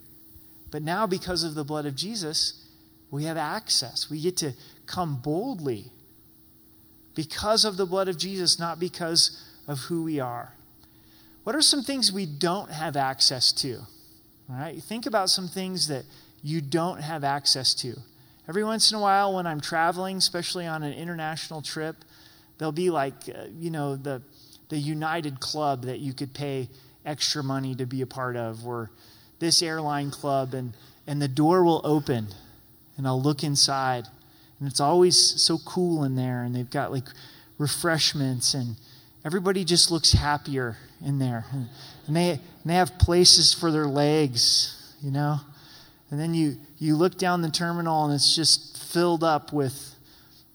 But 0.70 0.82
now, 0.82 1.06
because 1.06 1.44
of 1.44 1.54
the 1.54 1.64
blood 1.64 1.86
of 1.86 1.94
Jesus, 1.94 2.64
we 3.10 3.24
have 3.24 3.36
access. 3.36 4.10
We 4.10 4.20
get 4.20 4.36
to 4.38 4.52
come 4.86 5.16
boldly 5.16 5.90
because 7.14 7.64
of 7.64 7.76
the 7.76 7.86
blood 7.86 8.08
of 8.08 8.18
Jesus, 8.18 8.58
not 8.58 8.80
because 8.80 9.42
of 9.68 9.78
who 9.78 10.04
we 10.04 10.20
are. 10.20 10.52
What 11.44 11.54
are 11.54 11.62
some 11.62 11.82
things 11.82 12.12
we 12.12 12.26
don't 12.26 12.70
have 12.70 12.96
access 12.96 13.52
to? 13.52 13.82
All 14.48 14.56
right, 14.56 14.80
think 14.80 15.06
about 15.06 15.28
some 15.28 15.48
things 15.48 15.88
that 15.88 16.04
you 16.40 16.60
don't 16.60 17.00
have 17.00 17.24
access 17.24 17.74
to. 17.74 17.96
Every 18.48 18.62
once 18.62 18.92
in 18.92 18.96
a 18.96 19.00
while, 19.00 19.34
when 19.34 19.44
I'm 19.44 19.60
traveling, 19.60 20.18
especially 20.18 20.66
on 20.66 20.84
an 20.84 20.92
international 20.92 21.62
trip, 21.62 21.96
there'll 22.58 22.70
be 22.70 22.90
like, 22.90 23.14
uh, 23.28 23.46
you 23.58 23.70
know, 23.70 23.96
the, 23.96 24.22
the 24.68 24.76
United 24.76 25.40
Club 25.40 25.82
that 25.82 25.98
you 25.98 26.12
could 26.12 26.32
pay 26.32 26.68
extra 27.04 27.42
money 27.42 27.74
to 27.74 27.86
be 27.86 28.02
a 28.02 28.06
part 28.06 28.36
of, 28.36 28.64
or 28.64 28.90
this 29.40 29.62
airline 29.62 30.12
club, 30.12 30.54
and, 30.54 30.74
and 31.08 31.20
the 31.20 31.28
door 31.28 31.64
will 31.64 31.80
open, 31.82 32.28
and 32.96 33.04
I'll 33.04 33.20
look 33.20 33.42
inside, 33.42 34.06
and 34.60 34.68
it's 34.68 34.80
always 34.80 35.18
so 35.42 35.58
cool 35.58 36.04
in 36.04 36.14
there, 36.14 36.44
and 36.44 36.54
they've 36.54 36.70
got 36.70 36.92
like 36.92 37.08
refreshments, 37.58 38.54
and 38.54 38.76
everybody 39.24 39.64
just 39.64 39.90
looks 39.90 40.12
happier 40.12 40.76
in 41.04 41.18
there. 41.18 41.46
And 42.06 42.16
they, 42.16 42.30
and 42.30 42.40
they 42.64 42.74
have 42.74 42.98
places 42.98 43.52
for 43.52 43.70
their 43.70 43.86
legs, 43.86 44.94
you 45.02 45.10
know? 45.10 45.38
And 46.10 46.20
then 46.20 46.34
you, 46.34 46.56
you 46.78 46.96
look 46.96 47.18
down 47.18 47.42
the 47.42 47.50
terminal, 47.50 48.04
and 48.04 48.14
it's 48.14 48.34
just 48.34 48.78
filled 48.92 49.24
up 49.24 49.52
with 49.52 49.94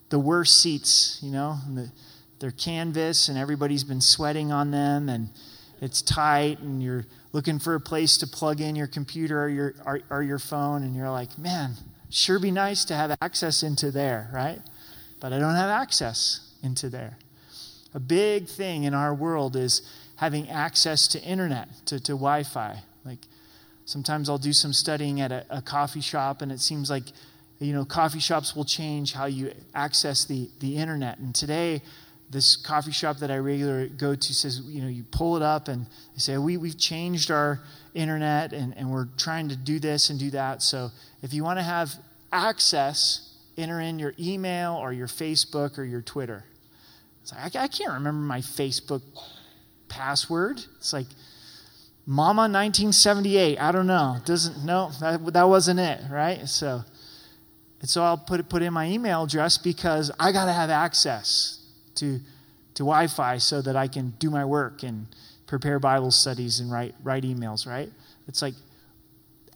the 0.10 0.20
worst 0.20 0.62
seats, 0.62 1.20
you 1.22 1.32
know? 1.32 1.58
The, 1.74 1.92
they're 2.40 2.52
canvas, 2.52 3.30
and 3.30 3.38
everybody's 3.38 3.84
been 3.84 4.02
sweating 4.02 4.52
on 4.52 4.72
them, 4.72 5.10
and 5.10 5.30
it's 5.82 6.02
tight 6.02 6.60
and 6.60 6.82
you're 6.82 7.06
looking 7.34 7.60
for 7.60 7.76
a 7.76 7.80
place 7.80 8.18
to 8.18 8.28
plug 8.28 8.62
in 8.62 8.76
your 8.76 8.88
computer 8.88 9.44
or 9.44 9.50
your, 9.50 9.74
or, 9.86 10.02
or 10.10 10.24
your 10.24 10.40
phone, 10.40 10.84
and 10.84 10.96
you're 10.96 11.10
like, 11.10 11.38
man, 11.38 11.74
sure 12.10 12.40
be 12.40 12.52
nice 12.52 12.86
to 12.86 12.96
have 12.96 13.18
access 13.22 13.64
into 13.64 13.90
there, 13.90 14.30
right? 14.34 14.60
But 15.20 15.34
I 15.34 15.40
don't 15.40 15.56
have 15.56 15.70
access 15.70 16.54
into 16.62 16.90
there. 16.90 17.18
A 17.94 18.00
big 18.00 18.48
thing 18.48 18.84
in 18.84 18.94
our 18.94 19.14
world 19.14 19.56
is 19.56 19.82
having 20.21 20.47
access 20.49 21.07
to 21.07 21.19
internet, 21.23 21.67
to, 21.88 21.99
to 21.99 22.12
Wi 22.12 22.43
Fi. 22.43 22.84
Like 23.03 23.17
sometimes 23.86 24.29
I'll 24.29 24.38
do 24.38 24.53
some 24.53 24.71
studying 24.71 25.19
at 25.19 25.31
a, 25.31 25.45
a 25.49 25.62
coffee 25.62 25.99
shop, 25.99 26.43
and 26.43 26.51
it 26.51 26.60
seems 26.60 26.89
like 26.89 27.05
you 27.60 27.73
know 27.73 27.84
coffee 27.84 28.19
shops 28.19 28.55
will 28.55 28.63
change 28.63 29.13
how 29.13 29.25
you 29.25 29.51
access 29.73 30.23
the, 30.23 30.49
the 30.60 30.77
internet. 30.77 31.17
And 31.17 31.34
today, 31.34 31.81
this 32.29 32.55
coffee 32.55 32.91
shop 32.91 33.17
that 33.17 33.31
I 33.31 33.38
regularly 33.38 33.89
go 33.89 34.13
to 34.13 34.34
says, 34.34 34.62
you 34.65 34.81
know, 34.81 34.88
you 34.88 35.03
pull 35.12 35.36
it 35.38 35.41
up 35.41 35.67
and 35.67 35.86
they 36.13 36.19
say, 36.19 36.38
we, 36.38 36.55
we've 36.55 36.77
changed 36.77 37.29
our 37.29 37.60
internet 37.93 38.53
and, 38.53 38.77
and 38.77 38.89
we're 38.89 39.10
trying 39.17 39.49
to 39.49 39.55
do 39.57 39.79
this 39.79 40.10
and 40.10 40.17
do 40.17 40.29
that. 40.29 40.62
So 40.62 40.91
if 41.21 41.34
you 41.34 41.43
want 41.43 41.60
to 41.60 41.63
have 41.63 41.93
access, 42.31 43.36
enter 43.57 43.81
in 43.81 43.99
your 43.99 44.13
email 44.17 44.75
or 44.75 44.93
your 44.93 45.07
Facebook 45.07 45.77
or 45.77 45.84
your 45.84 46.01
Twitter. 46.01 46.45
It's 47.21 47.34
like, 47.34 47.53
I, 47.53 47.63
I 47.63 47.67
can't 47.67 47.91
remember 47.91 48.21
my 48.21 48.39
Facebook 48.39 49.01
password. 49.91 50.63
It's 50.77 50.93
like, 50.93 51.08
Mama 52.06 52.41
1978. 52.41 53.60
I 53.60 53.71
don't 53.71 53.88
know. 53.88 54.17
Doesn't 54.25 54.65
no 54.65 54.91
that, 54.99 55.34
that 55.34 55.47
wasn't 55.47 55.80
it, 55.80 56.01
right? 56.10 56.47
So, 56.47 56.82
and 57.80 57.89
so 57.89 58.04
I'll 58.04 58.17
put 58.17 58.49
put 58.49 58.62
in 58.62 58.73
my 58.73 58.88
email 58.88 59.23
address 59.23 59.58
because 59.58 60.12
I 60.19 60.32
got 60.32 60.45
to 60.45 60.54
have 60.54 60.69
access 60.69 61.63
to, 61.95 62.19
to 62.73 62.84
Wi 62.84 63.08
Fi 63.08 63.38
so 63.38 63.62
that 63.62 63.75
I 63.75 63.88
can 63.88 64.13
do 64.19 64.30
my 64.30 64.45
work 64.45 64.84
and 64.84 65.08
prepare 65.45 65.80
Bible 65.80 66.12
studies 66.12 66.60
and 66.60 66.71
write, 66.71 66.95
write 67.04 67.23
emails, 67.23 67.67
right? 67.67 67.89
It's 68.27 68.41
like 68.41 68.56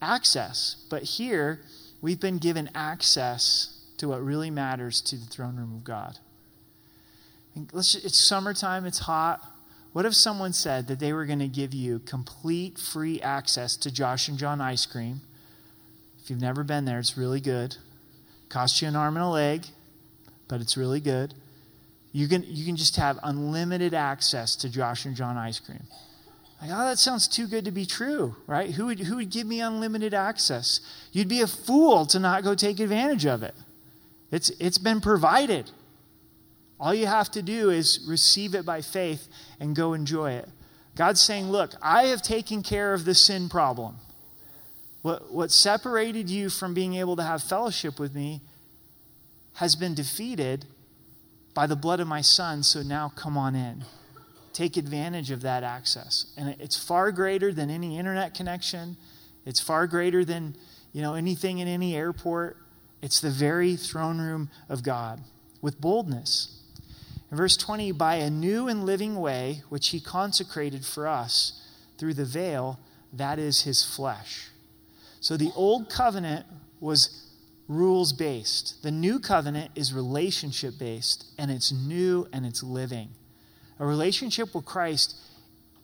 access. 0.02 0.86
But 0.89 1.04
here, 1.04 1.62
we've 2.02 2.19
been 2.19 2.38
given 2.38 2.69
access 2.76 3.82
to 3.98 4.10
what 4.10 4.24
really 4.24 4.52
matters 4.52 5.02
to 5.02 5.15
the 5.15 5.26
throne 5.26 5.56
room 5.56 5.74
of 5.74 5.84
God. 5.84 6.19
And 7.56 7.69
let's 7.74 7.95
it's 7.95 8.17
summertime, 8.17 8.86
it's 8.86 9.00
hot. 9.00 9.41
What 9.96 10.06
if 10.06 10.14
someone 10.14 10.52
said 10.52 10.88
that 10.88 11.00
they 11.00 11.14
were 11.14 11.26
going 11.26 11.40
to 11.40 11.48
give 11.48 11.74
you 11.74 12.00
complete 12.00 12.78
free 12.78 13.22
access 13.22 13.78
to 13.78 13.90
Josh 13.90 14.28
and 14.28 14.38
John 14.38 14.60
ice 14.60 14.86
cream? 14.86 15.22
If 16.22 16.30
you've 16.30 16.42
never 16.42 16.66
been 16.66 16.84
there, 16.84 17.00
it's 17.00 17.18
really 17.18 17.40
good. 17.40 17.78
Costs 18.50 18.82
you 18.82 18.90
an 18.90 18.98
arm 18.98 19.16
and 19.16 19.24
a 19.24 19.30
leg, 19.30 19.68
but 20.50 20.60
it's 20.60 20.76
really 20.76 21.00
good. 21.00 21.34
You 22.12 22.28
can, 22.28 22.44
you 22.46 22.66
can 22.66 22.76
just 22.76 22.98
have 22.98 23.18
unlimited 23.24 23.94
access 23.94 24.58
to 24.58 24.70
Josh 24.70 25.06
and 25.06 25.16
John 25.16 25.38
ice 25.38 25.62
cream. 25.62 25.84
Like, 26.62 26.72
oh, 26.74 26.90
that 26.90 26.98
sounds 26.98 27.26
too 27.26 27.48
good 27.48 27.64
to 27.64 27.72
be 27.72 27.86
true, 27.86 28.36
right? 28.48 28.72
Who 28.72 28.88
would, 28.88 29.00
who 29.00 29.16
would 29.16 29.30
give 29.30 29.48
me 29.48 29.62
unlimited 29.62 30.14
access? 30.14 30.82
You'd 31.14 31.30
be 31.30 31.40
a 31.40 31.48
fool 31.48 32.06
to 32.08 32.20
not 32.20 32.44
go 32.44 32.54
take 32.54 32.82
advantage 32.82 33.26
of 33.26 33.44
it. 33.44 33.56
It's, 34.30 34.50
it's 34.60 34.78
been 34.78 35.00
provided. 35.00 35.72
All 36.80 36.94
you 36.94 37.08
have 37.08 37.32
to 37.32 37.42
do 37.42 37.70
is 37.70 38.06
receive 38.08 38.54
it 38.54 38.66
by 38.66 38.82
faith 38.82 39.28
and 39.60 39.76
go 39.76 39.94
enjoy 39.94 40.34
it. 40.34 40.50
God's 40.96 41.22
saying, 41.22 41.50
Look, 41.50 41.74
I 41.82 42.04
have 42.06 42.22
taken 42.22 42.64
care 42.64 42.94
of 42.94 43.06
the 43.06 43.16
sin 43.16 43.50
problem. 43.50 43.98
What, 45.02 45.32
what 45.32 45.52
separated 45.52 46.30
you 46.30 46.50
from 46.50 46.74
being 46.74 46.96
able 46.96 47.16
to 47.18 47.24
have 47.24 47.44
fellowship 47.44 48.00
with 48.00 48.16
me 48.16 48.42
has 49.56 49.76
been 49.76 49.94
defeated 49.94 50.66
by 51.54 51.68
the 51.68 51.76
blood 51.76 52.00
of 52.00 52.08
my 52.08 52.22
son, 52.22 52.64
so 52.64 52.82
now 52.82 53.12
come 53.16 53.38
on 53.38 53.56
in. 53.56 53.86
Take 54.52 54.78
advantage 54.78 55.32
of 55.32 55.42
that 55.42 55.64
access. 55.64 56.34
And 56.38 56.56
it's 56.60 56.78
far 56.78 57.12
greater 57.12 57.54
than 57.54 57.70
any 57.70 57.98
internet 57.98 58.34
connection. 58.34 58.98
It's 59.46 59.60
far 59.60 59.86
greater 59.86 60.26
than, 60.26 60.56
you 60.92 61.02
know, 61.02 61.14
anything 61.14 61.60
in 61.60 61.68
any 61.68 61.96
airport. 61.96 62.58
It's 63.02 63.22
the 63.22 63.30
very 63.30 63.76
throne 63.76 64.20
room 64.20 64.50
of 64.70 64.82
God 64.82 65.22
with 65.62 65.80
boldness. 65.80 66.55
In 67.32 67.38
verse 67.38 67.58
20, 67.58 67.92
by 67.94 68.16
a 68.16 68.30
new 68.30 68.68
and 68.68 68.86
living 68.86 69.16
way, 69.16 69.64
which 69.70 69.90
he 69.90 70.00
consecrated 70.00 70.86
for 70.86 71.08
us 71.08 71.62
through 71.98 72.14
the 72.14 72.26
veil, 72.26 72.80
that 73.12 73.40
is 73.40 73.64
his 73.64 73.84
flesh. 73.84 74.50
So 75.20 75.38
the 75.38 75.52
old 75.56 75.90
covenant 75.90 76.46
was 76.80 77.26
rules 77.68 78.14
based. 78.14 78.84
The 78.84 78.92
new 78.92 79.20
covenant 79.20 79.72
is 79.76 79.94
relationship 79.94 80.78
based, 80.78 81.26
and 81.38 81.50
it's 81.50 81.72
new 81.72 82.28
and 82.32 82.46
it's 82.46 82.62
living. 82.62 83.10
A 83.80 83.86
relationship 83.86 84.54
with 84.54 84.66
Christ 84.66 85.16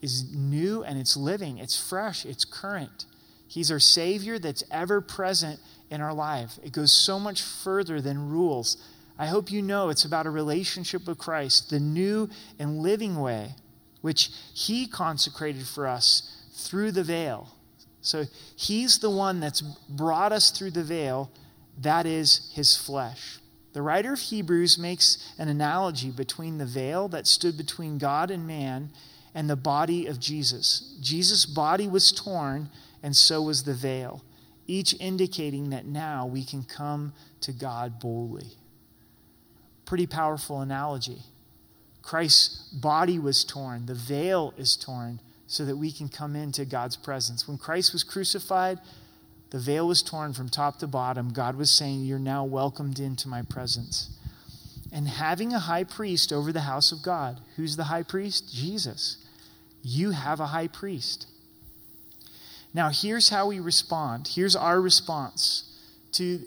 is 0.02 0.34
new 0.34 0.84
and 0.84 0.98
it's 0.98 1.16
living, 1.16 1.58
it's 1.58 1.80
fresh, 1.80 2.26
it's 2.26 2.46
current. 2.46 3.06
He's 3.48 3.72
our 3.72 3.80
Savior 3.80 4.40
that's 4.40 4.64
ever 4.72 5.02
present 5.02 5.60
in 5.90 6.02
our 6.02 6.14
life. 6.14 6.58
It 6.64 6.72
goes 6.72 6.92
so 6.92 7.20
much 7.20 7.42
further 7.42 8.00
than 8.00 8.30
rules. 8.30 8.78
I 9.22 9.28
hope 9.28 9.52
you 9.52 9.62
know 9.62 9.90
it's 9.90 10.04
about 10.04 10.26
a 10.26 10.32
relationship 10.32 11.06
with 11.06 11.20
Christ, 11.20 11.70
the 11.70 11.80
new 11.80 12.28
and 12.58 12.80
living 12.80 13.20
way, 13.20 13.54
which 14.02 14.32
He 14.52 14.88
consecrated 14.88 15.68
for 15.68 15.86
us 15.86 16.44
through 16.54 16.92
the 16.92 17.04
veil. 17.04 17.48
So 18.02 18.26
he's 18.56 18.98
the 18.98 19.12
one 19.12 19.40
that's 19.40 19.62
brought 19.62 20.32
us 20.32 20.50
through 20.50 20.72
the 20.72 20.84
veil. 20.84 21.32
That 21.80 22.08
is 22.08 22.52
his 22.56 22.76
flesh. 22.76 23.38
The 23.74 23.84
writer 23.84 24.14
of 24.14 24.20
Hebrews 24.20 24.80
makes 24.80 25.32
an 25.38 25.48
analogy 25.48 26.10
between 26.10 26.58
the 26.58 26.66
veil 26.66 27.08
that 27.10 27.28
stood 27.28 27.58
between 27.58 28.00
God 28.00 28.32
and 28.32 28.48
man 28.48 28.90
and 29.36 29.48
the 29.48 29.56
body 29.56 30.08
of 30.08 30.20
Jesus. 30.20 30.98
Jesus' 31.00 31.46
body 31.46 31.88
was 31.88 32.12
torn, 32.12 32.70
and 33.04 33.16
so 33.16 33.44
was 33.44 33.64
the 33.64 33.76
veil, 33.76 34.24
each 34.66 34.96
indicating 35.00 35.70
that 35.70 35.86
now 35.86 36.26
we 36.26 36.44
can 36.44 36.64
come 36.64 37.14
to 37.42 37.54
God 37.54 38.00
boldly. 38.00 38.58
Pretty 39.92 40.08
powerful 40.08 40.62
analogy. 40.62 41.18
Christ's 42.02 42.70
body 42.72 43.20
was 43.20 43.44
torn, 43.44 43.88
the 43.88 43.94
veil 43.94 44.54
is 44.58 44.78
torn 44.78 45.20
so 45.48 45.66
that 45.66 45.76
we 45.76 45.92
can 45.92 46.08
come 46.08 46.34
into 46.34 46.64
God's 46.64 46.96
presence. 46.96 47.46
When 47.46 47.58
Christ 47.58 47.92
was 47.92 48.06
crucified, 48.06 48.80
the 49.50 49.60
veil 49.60 49.86
was 49.86 50.02
torn 50.02 50.32
from 50.32 50.48
top 50.48 50.80
to 50.80 50.88
bottom. 50.88 51.34
God 51.34 51.58
was 51.58 51.70
saying, 51.70 52.06
You're 52.06 52.20
now 52.20 52.46
welcomed 52.46 53.02
into 53.02 53.28
my 53.28 53.42
presence. 53.42 54.18
And 54.94 55.10
having 55.10 55.52
a 55.52 55.60
high 55.60 55.84
priest 55.84 56.32
over 56.32 56.54
the 56.54 56.62
house 56.62 56.94
of 56.94 57.04
God. 57.04 57.42
Who's 57.58 57.76
the 57.76 57.84
high 57.84 58.04
priest? 58.04 58.50
Jesus. 58.50 59.18
You 59.84 60.12
have 60.12 60.40
a 60.40 60.48
high 60.48 60.68
priest. 60.68 61.28
Now, 62.74 62.92
here's 62.94 63.28
how 63.28 63.48
we 63.48 63.60
respond. 63.60 64.30
Here's 64.36 64.56
our 64.56 64.80
response 64.80 65.66
to 66.14 66.40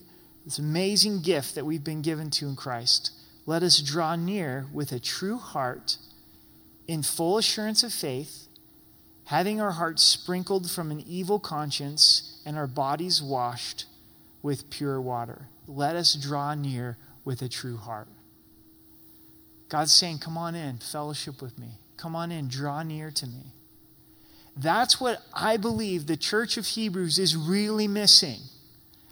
this 0.46 0.58
amazing 0.58 1.20
gift 1.20 1.56
that 1.56 1.66
we've 1.66 1.84
been 1.84 2.00
given 2.00 2.30
to 2.30 2.48
in 2.48 2.56
Christ. 2.56 3.10
Let 3.46 3.62
us 3.62 3.80
draw 3.80 4.16
near 4.16 4.66
with 4.72 4.92
a 4.92 4.98
true 4.98 5.38
heart 5.38 5.98
in 6.88 7.02
full 7.02 7.38
assurance 7.38 7.82
of 7.82 7.92
faith 7.92 8.48
having 9.26 9.60
our 9.60 9.72
hearts 9.72 10.02
sprinkled 10.02 10.70
from 10.70 10.90
an 10.90 11.02
evil 11.06 11.38
conscience 11.38 12.40
and 12.44 12.56
our 12.56 12.66
bodies 12.66 13.22
washed 13.22 13.86
with 14.42 14.68
pure 14.70 15.00
water. 15.00 15.48
Let 15.66 15.96
us 15.96 16.14
draw 16.14 16.54
near 16.54 16.98
with 17.24 17.40
a 17.40 17.48
true 17.48 17.78
heart. 17.78 18.08
God's 19.68 19.94
saying, 19.94 20.18
Come 20.18 20.36
on 20.36 20.54
in, 20.54 20.78
fellowship 20.78 21.40
with 21.40 21.58
me. 21.58 21.78
Come 21.96 22.14
on 22.14 22.30
in, 22.30 22.48
draw 22.48 22.82
near 22.82 23.10
to 23.12 23.26
me. 23.26 23.52
That's 24.56 25.00
what 25.00 25.22
I 25.32 25.56
believe 25.56 26.06
the 26.06 26.16
church 26.16 26.56
of 26.56 26.66
Hebrews 26.66 27.18
is 27.18 27.36
really 27.36 27.88
missing. 27.88 28.40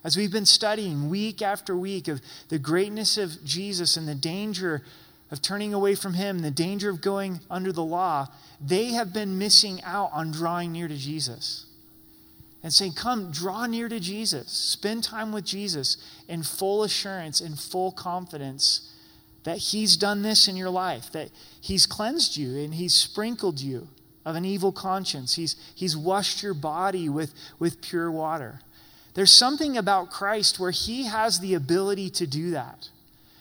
As 0.04 0.16
we've 0.16 0.32
been 0.32 0.46
studying 0.46 1.08
week 1.08 1.42
after 1.42 1.76
week 1.76 2.08
of 2.08 2.20
the 2.48 2.58
greatness 2.58 3.16
of 3.16 3.44
Jesus 3.44 3.96
and 3.96 4.08
the 4.08 4.14
danger 4.14 4.82
of 5.30 5.40
turning 5.40 5.72
away 5.72 5.94
from 5.94 6.14
Him, 6.14 6.40
the 6.40 6.50
danger 6.50 6.90
of 6.90 7.00
going 7.00 7.40
under 7.50 7.72
the 7.72 7.84
law, 7.84 8.28
they 8.60 8.86
have 8.86 9.12
been 9.12 9.38
missing 9.38 9.82
out 9.82 10.10
on 10.12 10.32
drawing 10.32 10.72
near 10.72 10.88
to 10.88 10.96
Jesus. 10.96 11.66
And 12.62 12.72
saying, 12.72 12.92
Come, 12.92 13.30
draw 13.32 13.66
near 13.66 13.88
to 13.88 13.98
Jesus. 13.98 14.50
Spend 14.52 15.04
time 15.04 15.32
with 15.32 15.44
Jesus 15.44 15.96
in 16.28 16.42
full 16.42 16.84
assurance, 16.84 17.40
in 17.40 17.56
full 17.56 17.92
confidence 17.92 18.92
that 19.44 19.58
He's 19.58 19.96
done 19.96 20.22
this 20.22 20.46
in 20.48 20.56
your 20.56 20.70
life, 20.70 21.10
that 21.12 21.30
He's 21.60 21.86
cleansed 21.86 22.36
you 22.36 22.58
and 22.58 22.74
He's 22.74 22.94
sprinkled 22.94 23.60
you 23.60 23.88
of 24.24 24.36
an 24.36 24.44
evil 24.44 24.72
conscience. 24.72 25.34
He's, 25.34 25.56
he's 25.74 25.96
washed 25.96 26.42
your 26.42 26.54
body 26.54 27.08
with, 27.08 27.34
with 27.58 27.82
pure 27.82 28.10
water. 28.10 28.60
There's 29.14 29.32
something 29.32 29.76
about 29.76 30.10
Christ 30.10 30.58
where 30.58 30.70
He 30.70 31.04
has 31.04 31.40
the 31.40 31.54
ability 31.54 32.10
to 32.10 32.26
do 32.26 32.50
that. 32.52 32.88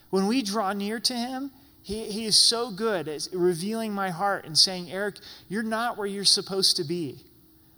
When 0.09 0.27
we 0.27 0.41
draw 0.41 0.73
near 0.73 0.99
to 0.99 1.13
Him, 1.13 1.51
he, 1.83 2.11
he 2.11 2.25
is 2.25 2.37
so 2.37 2.71
good 2.71 3.07
at 3.07 3.27
revealing 3.33 3.93
my 3.93 4.09
heart 4.09 4.45
and 4.45 4.57
saying, 4.57 4.91
Eric, 4.91 5.15
you're 5.47 5.63
not 5.63 5.97
where 5.97 6.07
you're 6.07 6.25
supposed 6.25 6.77
to 6.77 6.83
be, 6.83 7.23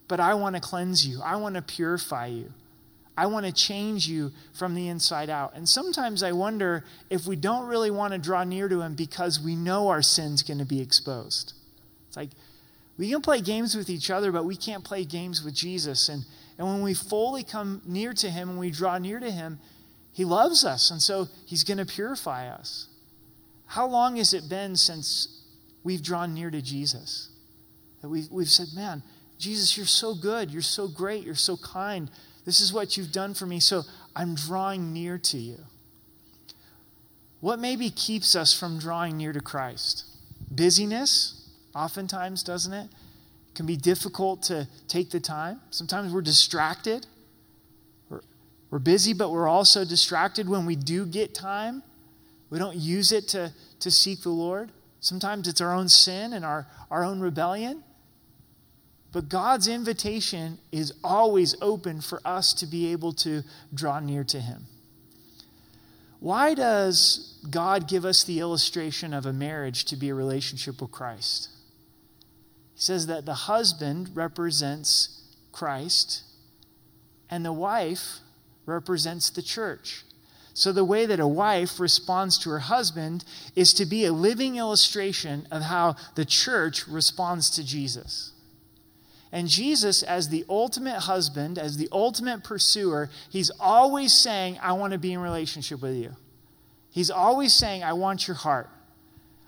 but 0.08 0.20
I 0.20 0.34
want 0.34 0.56
to 0.56 0.62
cleanse 0.62 1.08
you. 1.08 1.22
I 1.24 1.38
want 1.38 1.56
to 1.56 1.62
purify 1.62 2.28
you. 2.28 2.52
I 3.16 3.28
want 3.28 3.46
to 3.46 3.52
change 3.52 4.08
you 4.08 4.32
from 4.54 4.74
the 4.74 4.88
inside 4.88 5.30
out. 5.30 5.56
And 5.56 5.70
sometimes 5.70 6.24
I 6.24 6.32
wonder 6.32 6.84
if 7.12 7.28
we 7.28 7.36
don't 7.36 7.68
really 7.68 7.92
want 7.92 8.14
to 8.14 8.20
draw 8.20 8.44
near 8.44 8.68
to 8.68 8.82
Him 8.82 8.96
because 8.96 9.40
we 9.40 9.56
know 9.56 9.90
our 9.90 10.02
sin's 10.02 10.42
going 10.42 10.58
to 10.58 10.66
be 10.66 10.82
exposed. 10.82 11.54
It's 12.08 12.18
like 12.18 12.32
we 12.98 13.12
can 13.12 13.22
play 13.22 13.40
games 13.40 13.76
with 13.76 13.90
each 13.90 14.10
other, 14.10 14.32
but 14.32 14.46
we 14.46 14.56
can't 14.56 14.84
play 14.84 15.06
games 15.06 15.44
with 15.44 15.54
Jesus. 15.54 16.10
And, 16.10 16.26
and 16.58 16.68
when 16.68 16.82
we 16.82 16.94
fully 16.94 17.44
come 17.44 17.82
near 17.86 18.14
to 18.14 18.30
Him 18.30 18.50
and 18.50 18.60
we 18.60 18.70
draw 18.70 18.98
near 18.98 19.20
to 19.20 19.32
Him, 19.32 19.60
He 20.12 20.26
loves 20.26 20.64
us. 20.64 20.92
And 20.92 21.02
so 21.02 21.28
He's 21.46 21.64
going 21.64 21.80
to 21.80 21.86
purify 21.86 22.48
us. 22.48 22.88
How 23.68 23.88
long 23.88 24.18
has 24.18 24.34
it 24.34 24.50
been 24.50 24.76
since 24.76 25.42
we've 25.84 26.04
drawn 26.04 26.34
near 26.34 26.52
to 26.52 26.62
Jesus? 26.62 27.30
That 28.02 28.10
we've, 28.10 28.30
we've 28.30 28.50
said, 28.50 28.68
man, 28.76 29.02
Jesus, 29.40 29.76
you're 29.76 29.86
so 29.86 30.14
good. 30.14 30.52
You're 30.52 30.62
so 30.62 30.88
great. 30.88 31.24
You're 31.24 31.36
so 31.36 31.58
kind. 31.58 32.10
This 32.46 32.62
is 32.62 32.72
what 32.72 32.98
you've 32.98 33.12
done 33.12 33.34
for 33.34 33.46
me. 33.46 33.60
So 33.60 33.84
I'm 34.16 34.36
drawing 34.36 34.94
near 34.94 35.18
to 35.18 35.38
you. 35.38 35.58
What 37.40 37.60
maybe 37.60 37.90
keeps 37.90 38.36
us 38.36 38.58
from 38.58 38.80
drawing 38.80 39.18
near 39.18 39.34
to 39.34 39.42
Christ? 39.42 40.06
Busyness, 40.50 41.50
oftentimes, 41.76 42.44
doesn't 42.44 42.72
it? 42.72 42.86
it 42.86 42.90
can 43.56 43.66
be 43.66 43.76
difficult 43.76 44.44
to 44.44 44.68
take 44.88 45.12
the 45.12 45.20
time. 45.20 45.60
Sometimes 45.70 46.12
we're 46.12 46.22
distracted. 46.22 47.06
We're, 48.10 48.22
we're 48.70 48.80
busy, 48.80 49.14
but 49.14 49.32
we're 49.32 49.48
also 49.48 49.86
distracted 49.86 50.50
when 50.50 50.66
we 50.66 50.76
do 50.76 51.06
get 51.06 51.34
time. 51.34 51.84
We 52.50 52.60
don't 52.60 52.78
use 52.78 53.12
it 53.12 53.28
to, 53.30 53.54
to 53.80 53.92
seek 53.92 54.22
the 54.22 54.30
Lord. 54.30 54.72
Sometimes 55.00 55.48
it's 55.48 55.62
our 55.62 55.74
own 55.74 55.90
sin 55.90 56.34
and 56.34 56.46
our, 56.46 56.68
our 56.90 57.04
own 57.04 57.20
rebellion. 57.20 57.84
But 59.12 59.30
God's 59.30 59.68
invitation 59.68 60.58
is 60.72 60.94
always 61.04 61.56
open 61.62 62.02
for 62.02 62.20
us 62.26 62.54
to 62.56 62.66
be 62.66 62.92
able 62.92 63.14
to 63.14 63.44
draw 63.74 64.00
near 64.00 64.24
to 64.24 64.40
Him. 64.40 64.66
Why 66.20 66.54
does 66.54 67.38
God 67.50 67.88
give 67.88 68.06
us 68.06 68.24
the 68.24 68.40
illustration 68.40 69.14
of 69.14 69.26
a 69.26 69.34
marriage 69.34 69.86
to 69.86 69.96
be 69.96 70.10
a 70.10 70.16
relationship 70.16 70.82
with 70.82 70.92
Christ? 70.92 71.50
He 72.76 72.82
says 72.82 73.08
that 73.08 73.26
the 73.26 73.34
husband 73.34 74.12
represents 74.14 75.24
Christ 75.52 76.24
and 77.30 77.46
the 77.46 77.54
wife 77.54 78.20
represents 78.66 79.30
the 79.30 79.42
church. 79.42 80.04
So, 80.56 80.72
the 80.72 80.86
way 80.86 81.08
that 81.08 81.20
a 81.20 81.28
wife 81.28 81.80
responds 81.80 82.38
to 82.40 82.52
her 82.52 82.60
husband 82.60 83.26
is 83.56 83.74
to 83.74 83.86
be 83.86 84.06
a 84.06 84.14
living 84.14 84.58
illustration 84.58 85.48
of 85.50 85.64
how 85.64 85.96
the 86.14 86.26
church 86.26 86.88
responds 86.88 87.50
to 87.52 87.64
Jesus. 87.64 88.34
And 89.32 89.48
Jesus, 89.48 90.04
as 90.04 90.30
the 90.30 90.46
ultimate 90.48 91.00
husband, 91.00 91.58
as 91.58 91.78
the 91.78 91.90
ultimate 91.92 92.44
pursuer, 92.44 93.10
he's 93.32 93.50
always 93.60 94.14
saying, 94.14 94.60
I 94.62 94.74
want 94.74 94.94
to 94.94 95.00
be 95.00 95.12
in 95.12 95.20
relationship 95.20 95.82
with 95.82 95.96
you. 95.96 96.16
He's 96.92 97.10
always 97.10 97.52
saying, 97.52 97.84
I 97.84 97.94
want 97.94 98.28
your 98.28 98.36
heart. 98.38 98.70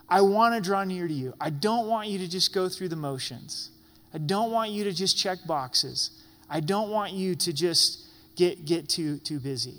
I 0.08 0.22
want 0.22 0.56
to 0.56 0.62
draw 0.62 0.84
near 0.84 1.08
to 1.08 1.14
you. 1.14 1.34
I 1.40 1.50
don't 1.50 1.88
want 1.88 2.10
you 2.10 2.20
to 2.20 2.28
just 2.28 2.54
go 2.54 2.70
through 2.70 2.90
the 2.90 2.96
motions. 2.96 3.72
I 4.14 4.18
don't 4.20 4.52
want 4.52 4.72
you 4.72 4.84
to 4.86 4.94
just 4.94 5.18
check 5.18 5.40
boxes. 5.48 6.12
I 6.50 6.60
don't 6.60 6.90
want 6.90 7.14
you 7.14 7.36
to 7.36 7.54
just 7.54 8.06
get, 8.36 8.66
get 8.66 8.90
too, 8.90 9.18
too 9.20 9.40
busy 9.40 9.76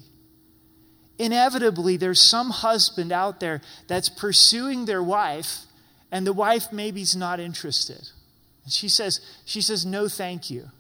inevitably 1.19 1.97
there's 1.97 2.21
some 2.21 2.51
husband 2.51 3.11
out 3.11 3.41
there 3.41 3.63
that's 3.87 4.11
pursuing 4.11 4.85
their 4.85 5.03
wife 5.03 5.61
and 6.13 6.27
the 6.27 6.33
wife 6.33 6.71
maybe's 6.71 7.17
not 7.17 7.41
interested 7.41 8.11
and 8.65 8.71
she 8.71 8.87
says 8.87 9.23
she 9.47 9.63
says 9.63 9.87
no 9.87 10.09
thank 10.09 10.51
you 10.51 10.71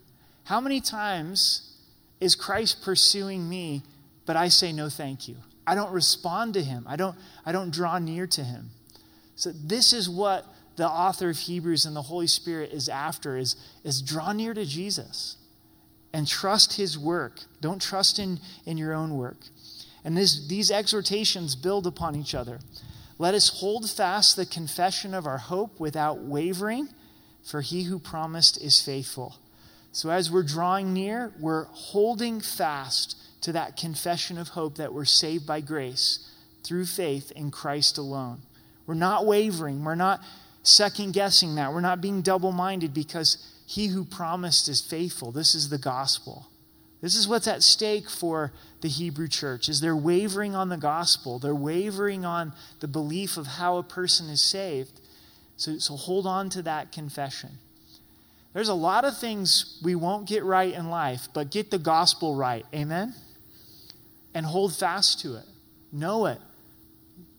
how 0.44 0.60
many 0.60 0.78
times 0.78 1.66
is 2.20 2.34
Christ 2.34 2.82
pursuing 2.82 3.48
me, 3.48 3.82
but 4.24 4.36
I 4.36 4.48
say 4.48 4.72
no 4.72 4.88
thank 4.88 5.28
you. 5.28 5.36
I 5.66 5.74
don't 5.74 5.92
respond 5.92 6.54
to 6.54 6.62
him. 6.62 6.84
I 6.88 6.96
don't, 6.96 7.16
I 7.44 7.52
don't 7.52 7.70
draw 7.70 7.98
near 7.98 8.26
to 8.28 8.44
him. 8.44 8.70
So 9.36 9.52
this 9.52 9.92
is 9.92 10.08
what 10.08 10.44
the 10.76 10.88
author 10.88 11.30
of 11.30 11.38
Hebrews 11.38 11.84
and 11.86 11.94
the 11.94 12.02
Holy 12.02 12.26
Spirit 12.26 12.72
is 12.72 12.88
after 12.88 13.36
is, 13.36 13.56
is 13.84 14.02
draw 14.02 14.32
near 14.32 14.54
to 14.54 14.64
Jesus 14.64 15.36
and 16.12 16.26
trust 16.26 16.74
his 16.74 16.98
work. 16.98 17.40
Don't 17.60 17.80
trust 17.80 18.18
in, 18.18 18.40
in 18.64 18.78
your 18.78 18.94
own 18.94 19.16
work. 19.16 19.38
And 20.04 20.16
this, 20.16 20.46
these 20.48 20.70
exhortations 20.70 21.54
build 21.54 21.86
upon 21.86 22.16
each 22.16 22.34
other. 22.34 22.60
Let 23.18 23.34
us 23.34 23.60
hold 23.60 23.88
fast 23.88 24.36
the 24.36 24.46
confession 24.46 25.14
of 25.14 25.26
our 25.26 25.38
hope 25.38 25.80
without 25.80 26.20
wavering, 26.20 26.88
for 27.42 27.60
he 27.60 27.84
who 27.84 27.98
promised 27.98 28.60
is 28.62 28.80
faithful. 28.80 29.36
So, 29.92 30.10
as 30.10 30.30
we're 30.30 30.42
drawing 30.42 30.92
near, 30.92 31.32
we're 31.40 31.64
holding 31.64 32.40
fast 32.40 33.16
to 33.42 33.52
that 33.52 33.76
confession 33.76 34.36
of 34.36 34.48
hope 34.48 34.76
that 34.76 34.92
we're 34.92 35.06
saved 35.06 35.46
by 35.46 35.60
grace 35.60 36.30
through 36.62 36.84
faith 36.84 37.30
in 37.32 37.50
Christ 37.50 37.96
alone. 37.96 38.42
We're 38.86 38.94
not 38.94 39.26
wavering. 39.26 39.84
We're 39.84 39.94
not 39.94 40.20
second 40.62 41.12
guessing 41.12 41.54
that. 41.56 41.72
We're 41.72 41.80
not 41.80 42.00
being 42.00 42.22
double 42.22 42.52
minded 42.52 42.94
because 42.94 43.38
he 43.66 43.88
who 43.88 44.04
promised 44.04 44.68
is 44.68 44.80
faithful. 44.80 45.32
This 45.32 45.54
is 45.54 45.68
the 45.68 45.78
gospel. 45.78 46.48
This 47.00 47.14
is 47.14 47.28
what's 47.28 47.46
at 47.46 47.62
stake 47.62 48.08
for 48.08 48.52
the 48.80 48.88
Hebrew 48.88 49.28
church 49.28 49.68
is 49.68 49.80
they're 49.80 49.96
wavering 49.96 50.54
on 50.54 50.68
the 50.68 50.76
gospel. 50.76 51.38
They're 51.38 51.54
wavering 51.54 52.24
on 52.24 52.52
the 52.80 52.88
belief 52.88 53.36
of 53.36 53.46
how 53.46 53.76
a 53.76 53.82
person 53.82 54.28
is 54.28 54.40
saved. 54.40 55.00
So, 55.56 55.78
so 55.78 55.96
hold 55.96 56.26
on 56.26 56.50
to 56.50 56.62
that 56.62 56.92
confession. 56.92 57.50
There's 58.52 58.68
a 58.68 58.74
lot 58.74 59.04
of 59.04 59.18
things 59.18 59.78
we 59.84 59.94
won't 59.94 60.26
get 60.26 60.42
right 60.42 60.72
in 60.72 60.88
life, 60.88 61.28
but 61.34 61.50
get 61.50 61.70
the 61.70 61.78
gospel 61.78 62.34
right. 62.34 62.64
Amen? 62.74 63.14
And 64.32 64.46
hold 64.46 64.74
fast 64.74 65.20
to 65.20 65.36
it. 65.36 65.44
Know 65.92 66.26
it. 66.26 66.38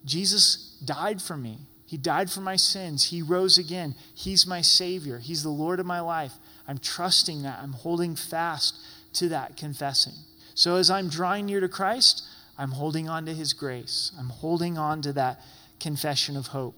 Jesus 0.07 0.77
died 0.83 1.21
for 1.21 1.37
me. 1.37 1.59
He 1.85 1.97
died 1.97 2.29
for 2.29 2.41
my 2.41 2.55
sins. 2.55 3.11
He 3.11 3.21
rose 3.21 3.57
again. 3.57 3.95
He's 4.13 4.45
my 4.45 4.61
Savior. 4.61 5.19
He's 5.19 5.43
the 5.43 5.49
Lord 5.49 5.79
of 5.79 5.85
my 5.85 5.99
life. 5.99 6.33
I'm 6.67 6.77
trusting 6.77 7.43
that. 7.43 7.59
I'm 7.61 7.73
holding 7.73 8.15
fast 8.15 8.77
to 9.13 9.29
that 9.29 9.55
confessing. 9.55 10.13
So 10.53 10.75
as 10.75 10.89
I'm 10.89 11.07
drawing 11.07 11.45
near 11.45 11.61
to 11.61 11.69
Christ, 11.69 12.23
I'm 12.57 12.71
holding 12.71 13.07
on 13.07 13.25
to 13.25 13.33
His 13.33 13.53
grace. 13.53 14.11
I'm 14.19 14.29
holding 14.29 14.77
on 14.77 15.01
to 15.03 15.13
that 15.13 15.39
confession 15.79 16.35
of 16.35 16.47
hope. 16.47 16.75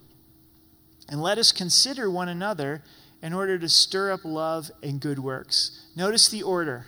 And 1.08 1.20
let 1.20 1.38
us 1.38 1.50
consider 1.50 2.08
one 2.08 2.28
another 2.28 2.82
in 3.22 3.32
order 3.32 3.58
to 3.58 3.68
stir 3.68 4.12
up 4.12 4.24
love 4.24 4.70
and 4.82 5.00
good 5.00 5.18
works. 5.18 5.88
Notice 5.96 6.28
the 6.28 6.42
order. 6.42 6.86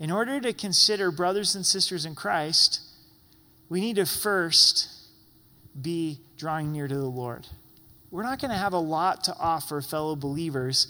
In 0.00 0.10
order 0.10 0.40
to 0.40 0.52
consider 0.52 1.10
brothers 1.10 1.54
and 1.54 1.66
sisters 1.66 2.04
in 2.06 2.14
Christ, 2.14 2.80
we 3.68 3.80
need 3.80 3.96
to 3.96 4.06
first 4.06 4.88
be 5.80 6.20
drawing 6.36 6.72
near 6.72 6.88
to 6.88 6.94
the 6.94 7.04
Lord. 7.04 7.46
We're 8.10 8.22
not 8.22 8.40
going 8.40 8.50
to 8.50 8.56
have 8.56 8.72
a 8.72 8.78
lot 8.78 9.24
to 9.24 9.36
offer 9.36 9.80
fellow 9.80 10.14
believers 10.14 10.86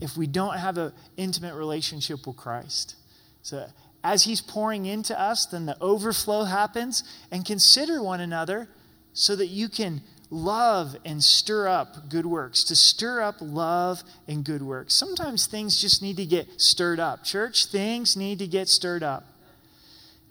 if 0.00 0.16
we 0.16 0.26
don't 0.26 0.58
have 0.58 0.76
an 0.76 0.92
intimate 1.16 1.54
relationship 1.54 2.26
with 2.26 2.36
Christ. 2.36 2.96
So, 3.42 3.66
as 4.04 4.24
He's 4.24 4.40
pouring 4.40 4.86
into 4.86 5.18
us, 5.18 5.46
then 5.46 5.66
the 5.66 5.76
overflow 5.80 6.44
happens, 6.44 7.02
and 7.30 7.44
consider 7.44 8.02
one 8.02 8.20
another 8.20 8.68
so 9.14 9.34
that 9.36 9.46
you 9.46 9.68
can 9.68 10.02
love 10.30 10.96
and 11.04 11.22
stir 11.22 11.68
up 11.68 12.08
good 12.08 12.26
works, 12.26 12.64
to 12.64 12.76
stir 12.76 13.22
up 13.22 13.36
love 13.40 14.02
and 14.28 14.44
good 14.44 14.62
works. 14.62 14.94
Sometimes 14.94 15.46
things 15.46 15.80
just 15.80 16.02
need 16.02 16.16
to 16.18 16.26
get 16.26 16.60
stirred 16.60 17.00
up. 17.00 17.24
Church, 17.24 17.66
things 17.66 18.16
need 18.16 18.38
to 18.40 18.46
get 18.46 18.68
stirred 18.68 19.02
up. 19.02 19.24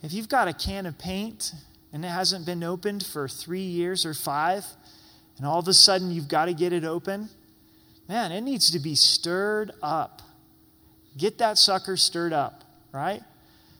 If 0.03 0.13
you've 0.13 0.29
got 0.29 0.47
a 0.47 0.53
can 0.53 0.85
of 0.85 0.97
paint 0.97 1.53
and 1.95 2.03
it 2.03 2.09
hasn't 2.09 2.45
been 2.45 2.61
opened 2.61 3.05
for 3.05 3.25
three 3.25 3.61
years 3.61 4.05
or 4.05 4.13
five, 4.13 4.65
and 5.37 5.47
all 5.47 5.59
of 5.59 5.67
a 5.69 5.73
sudden 5.73 6.11
you've 6.11 6.27
got 6.27 6.45
to 6.45 6.53
get 6.53 6.73
it 6.73 6.83
open, 6.83 7.29
man, 8.09 8.33
it 8.33 8.41
needs 8.41 8.69
to 8.71 8.79
be 8.79 8.95
stirred 8.95 9.71
up. 9.81 10.21
Get 11.15 11.37
that 11.37 11.57
sucker 11.57 11.95
stirred 11.95 12.33
up, 12.33 12.65
right? 12.91 13.21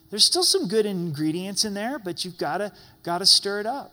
There's 0.10 0.24
still 0.24 0.44
some 0.44 0.70
good 0.70 0.86
ingredients 0.86 1.66
in 1.66 1.74
there, 1.74 2.00
but 2.00 2.24
you've 2.24 2.38
got 2.38 2.60
to 2.60 2.72
got 3.04 3.18
to 3.18 3.26
stir 3.26 3.60
it 3.60 3.66
up. 3.66 3.92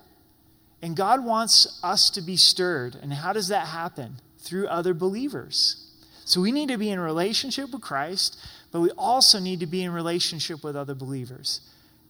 And 0.80 0.94
God 0.94 1.24
wants 1.24 1.80
us 1.82 2.08
to 2.11 2.22
be 2.22 2.37
stirred. 2.37 2.94
And 3.02 3.12
how 3.12 3.32
does 3.32 3.48
that 3.48 3.66
happen? 3.66 4.20
Through 4.38 4.68
other 4.68 4.94
believers. 4.94 5.90
So 6.24 6.40
we 6.40 6.52
need 6.52 6.68
to 6.68 6.78
be 6.78 6.90
in 6.90 7.00
relationship 7.00 7.72
with 7.72 7.82
Christ, 7.82 8.38
but 8.70 8.82
we 8.82 8.90
also 8.90 9.40
need 9.40 9.58
to 9.61 9.66
be 9.66 9.82
in 9.82 9.90
relationship 9.90 10.62
with 10.62 10.76
other 10.76 10.94
believers. 10.94 11.61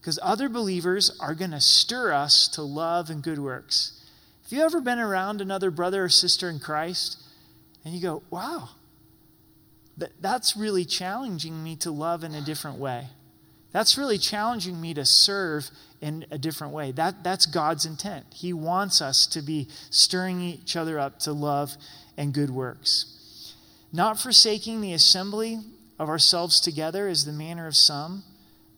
Because 0.02 0.18
other 0.20 0.48
believers 0.48 1.16
are 1.20 1.32
going 1.32 1.52
to 1.52 1.60
stir 1.60 2.12
us 2.12 2.48
to 2.48 2.62
love 2.62 3.08
and 3.08 3.22
good 3.22 3.38
works. 3.38 4.04
Have 4.42 4.52
you 4.52 4.64
ever 4.64 4.80
been 4.80 4.98
around 4.98 5.40
another 5.40 5.70
brother 5.70 6.02
or 6.02 6.08
sister 6.08 6.50
in 6.50 6.58
Christ 6.58 7.22
and 7.84 7.94
you 7.94 8.02
go, 8.02 8.24
wow, 8.28 8.70
that, 9.96 10.10
that's 10.20 10.56
really 10.56 10.84
challenging 10.84 11.62
me 11.62 11.76
to 11.76 11.92
love 11.92 12.24
in 12.24 12.34
a 12.34 12.40
different 12.40 12.78
way? 12.78 13.10
That's 13.70 13.96
really 13.96 14.18
challenging 14.18 14.80
me 14.80 14.92
to 14.92 15.04
serve 15.04 15.70
in 16.00 16.26
a 16.32 16.36
different 16.36 16.72
way. 16.72 16.90
That, 16.90 17.22
that's 17.22 17.46
God's 17.46 17.86
intent. 17.86 18.26
He 18.34 18.52
wants 18.52 19.00
us 19.00 19.24
to 19.28 19.40
be 19.40 19.68
stirring 19.90 20.40
each 20.40 20.74
other 20.74 20.98
up 20.98 21.20
to 21.20 21.32
love 21.32 21.76
and 22.16 22.34
good 22.34 22.50
works. 22.50 23.54
Not 23.92 24.18
forsaking 24.18 24.80
the 24.80 24.94
assembly 24.94 25.60
of 25.96 26.08
ourselves 26.08 26.60
together 26.60 27.06
is 27.06 27.24
the 27.24 27.32
manner 27.32 27.68
of 27.68 27.76
some, 27.76 28.24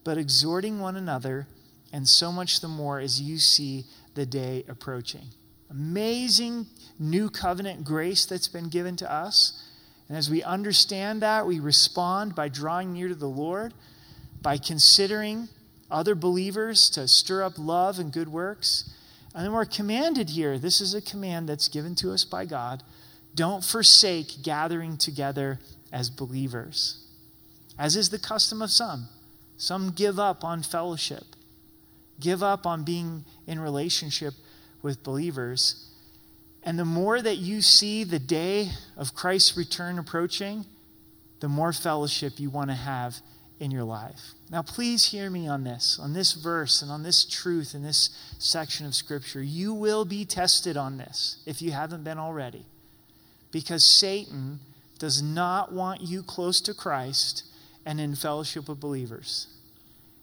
but 0.05 0.19
exhorting 0.19 0.79
one 0.79 0.97
another, 0.97 1.47
and 1.93 2.09
so 2.09 2.31
much 2.31 2.61
the 2.61 2.69
more 2.69 3.01
as 3.01 3.21
you 3.21 3.39
see 3.39 3.85
the 4.15 4.27
day 4.27 4.65
approaching. 4.69 5.29
Amazing 5.71 6.67
new 6.99 7.31
covenant 7.31 7.85
grace 7.85 8.27
that's 8.27 8.49
been 8.49 8.69
given 8.69 8.97
to 8.97 9.11
us. 9.11 9.63
And 10.09 10.17
as 10.17 10.31
we 10.31 10.43
understand 10.43 11.23
that, 11.23 11.47
we 11.47 11.59
respond 11.59 12.35
by 12.35 12.49
drawing 12.49 12.93
near 12.93 13.09
to 13.09 13.15
the 13.15 13.27
Lord 13.27 13.75
by 14.45 14.59
considering 14.59 15.49
other 15.91 16.15
believers 16.15 16.91
to 16.91 17.09
stir 17.09 17.43
up 17.43 17.55
love 17.57 17.99
and 17.99 18.13
good 18.13 18.29
works. 18.29 18.91
And 19.35 19.45
then 19.45 19.53
we're 19.53 19.65
commanded 19.65 20.31
here 20.31 20.59
this 20.59 20.81
is 20.81 20.95
a 20.95 21.01
command 21.01 21.49
that's 21.49 21.69
given 21.69 21.95
to 21.97 22.13
us 22.13 22.25
by 22.25 22.45
God. 22.45 22.83
Don't 23.35 23.65
forsake 23.65 24.43
gathering 24.43 24.97
together 24.97 25.59
as 25.91 26.11
believers, 26.11 27.05
as 27.79 27.97
is 27.97 28.11
the 28.11 28.19
custom 28.19 28.63
of 28.63 28.71
some. 28.71 29.09
Some 29.57 29.91
give 29.91 30.19
up 30.19 30.45
on 30.45 30.63
fellowship, 30.63 31.25
give 32.21 32.43
up 32.43 32.67
on 32.67 32.85
being 32.85 33.25
in 33.47 33.61
relationship 33.61 34.35
with 34.83 35.03
believers. 35.03 35.91
And 36.63 36.79
the 36.79 36.85
more 36.85 37.21
that 37.21 37.37
you 37.37 37.61
see 37.61 38.05
the 38.05 38.19
day 38.19 38.71
of 38.97 39.15
Christ's 39.15 39.57
return 39.57 39.99
approaching, 39.99 40.65
the 41.41 41.49
more 41.49 41.73
fellowship 41.73 42.39
you 42.39 42.51
want 42.51 42.71
to 42.71 42.77
have 42.77 43.17
in 43.61 43.71
your 43.71 43.85
life. 43.85 44.33
Now, 44.51 44.63
please 44.63 45.07
hear 45.07 45.31
me 45.31 45.49
on 45.49 45.65
this, 45.65 45.99
on 46.01 46.13
this 46.13 46.33
verse, 46.33 46.83
and 46.83 46.91
on 46.91 47.03
this 47.03 47.25
truth 47.25 47.75
in 47.75 47.83
this 47.83 48.11
section 48.39 48.85
of 48.87 48.95
Scripture. 48.95 49.43
You 49.43 49.73
will 49.73 50.05
be 50.05 50.25
tested 50.25 50.77
on 50.77 50.99
this 50.99 51.43
if 51.47 51.63
you 51.63 51.71
haven't 51.73 52.05
been 52.05 52.19
already. 52.19 52.67
Because 53.53 53.85
Satan 53.85 54.61
does 54.99 55.23
not 55.23 55.73
want 55.73 56.01
you 56.01 56.23
close 56.23 56.61
to 56.63 56.75
Christ 56.75 57.45
and 57.87 58.01
in 58.01 58.15
fellowship 58.15 58.69
with 58.69 58.81
believers. 58.81 59.47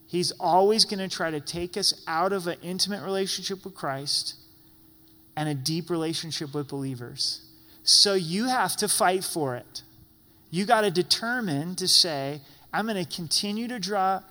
He's 0.08 0.32
always 0.40 0.84
going 0.84 1.00
to 1.00 1.14
try 1.14 1.32
to 1.32 1.40
take 1.40 1.78
us 1.78 2.04
out 2.08 2.34
of 2.34 2.48
an 2.48 2.58
intimate 2.62 3.04
relationship 3.04 3.64
with 3.64 3.76
Christ 3.76 4.36
and 5.38 5.48
a 5.48 5.56
deep 5.56 5.90
relationship 5.90 6.54
with 6.54 6.68
believers. 6.68 7.42
So 7.84 8.14
you 8.14 8.46
have 8.46 8.76
to 8.78 8.88
fight 8.88 9.24
for 9.24 9.56
it. 9.56 9.84
You 10.50 10.66
got 10.66 10.82
to 10.82 10.92
determine 10.92 11.76
to 11.76 11.88
say, 11.88 12.42
I'm 12.74 12.88
going 12.88 13.04
to 13.04 13.16
continue 13.16 13.68
to 13.70 13.80
draw 13.80 14.22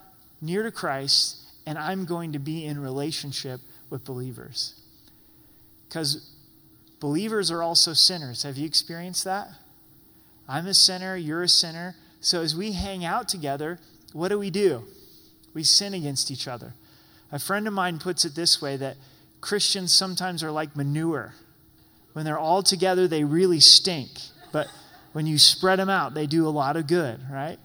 near 0.40 0.62
to 0.62 0.70
Christ 0.70 1.38
and 1.66 1.78
I'm 1.78 2.04
going 2.04 2.32
to 2.32 2.38
be 2.38 2.64
in 2.64 2.78
relationship 2.80 3.60
with 3.88 4.04
believers. 4.04 4.74
Because 5.88 6.30
believers 7.00 7.50
are 7.50 7.62
also 7.62 7.92
sinners. 7.92 8.42
Have 8.42 8.58
you 8.58 8.66
experienced 8.66 9.24
that? 9.24 9.48
I'm 10.48 10.66
a 10.66 10.74
sinner, 10.74 11.16
you're 11.16 11.42
a 11.42 11.48
sinner. 11.48 11.94
So 12.20 12.42
as 12.42 12.54
we 12.54 12.72
hang 12.72 13.04
out 13.04 13.28
together, 13.28 13.78
what 14.12 14.28
do 14.28 14.38
we 14.38 14.50
do? 14.50 14.84
We 15.54 15.62
sin 15.64 15.94
against 15.94 16.30
each 16.30 16.46
other. 16.46 16.74
A 17.32 17.38
friend 17.38 17.66
of 17.66 17.72
mine 17.72 17.98
puts 17.98 18.24
it 18.24 18.34
this 18.34 18.60
way 18.60 18.76
that 18.76 18.96
Christians 19.40 19.92
sometimes 19.92 20.42
are 20.42 20.50
like 20.50 20.76
manure. 20.76 21.34
When 22.12 22.24
they're 22.24 22.38
all 22.38 22.62
together, 22.62 23.08
they 23.08 23.24
really 23.24 23.60
stink. 23.60 24.10
But 24.52 24.68
when 25.12 25.26
you 25.26 25.38
spread 25.38 25.78
them 25.78 25.90
out, 25.90 26.14
they 26.14 26.26
do 26.26 26.46
a 26.46 26.50
lot 26.50 26.76
of 26.76 26.86
good, 26.86 27.20
right? 27.30 27.58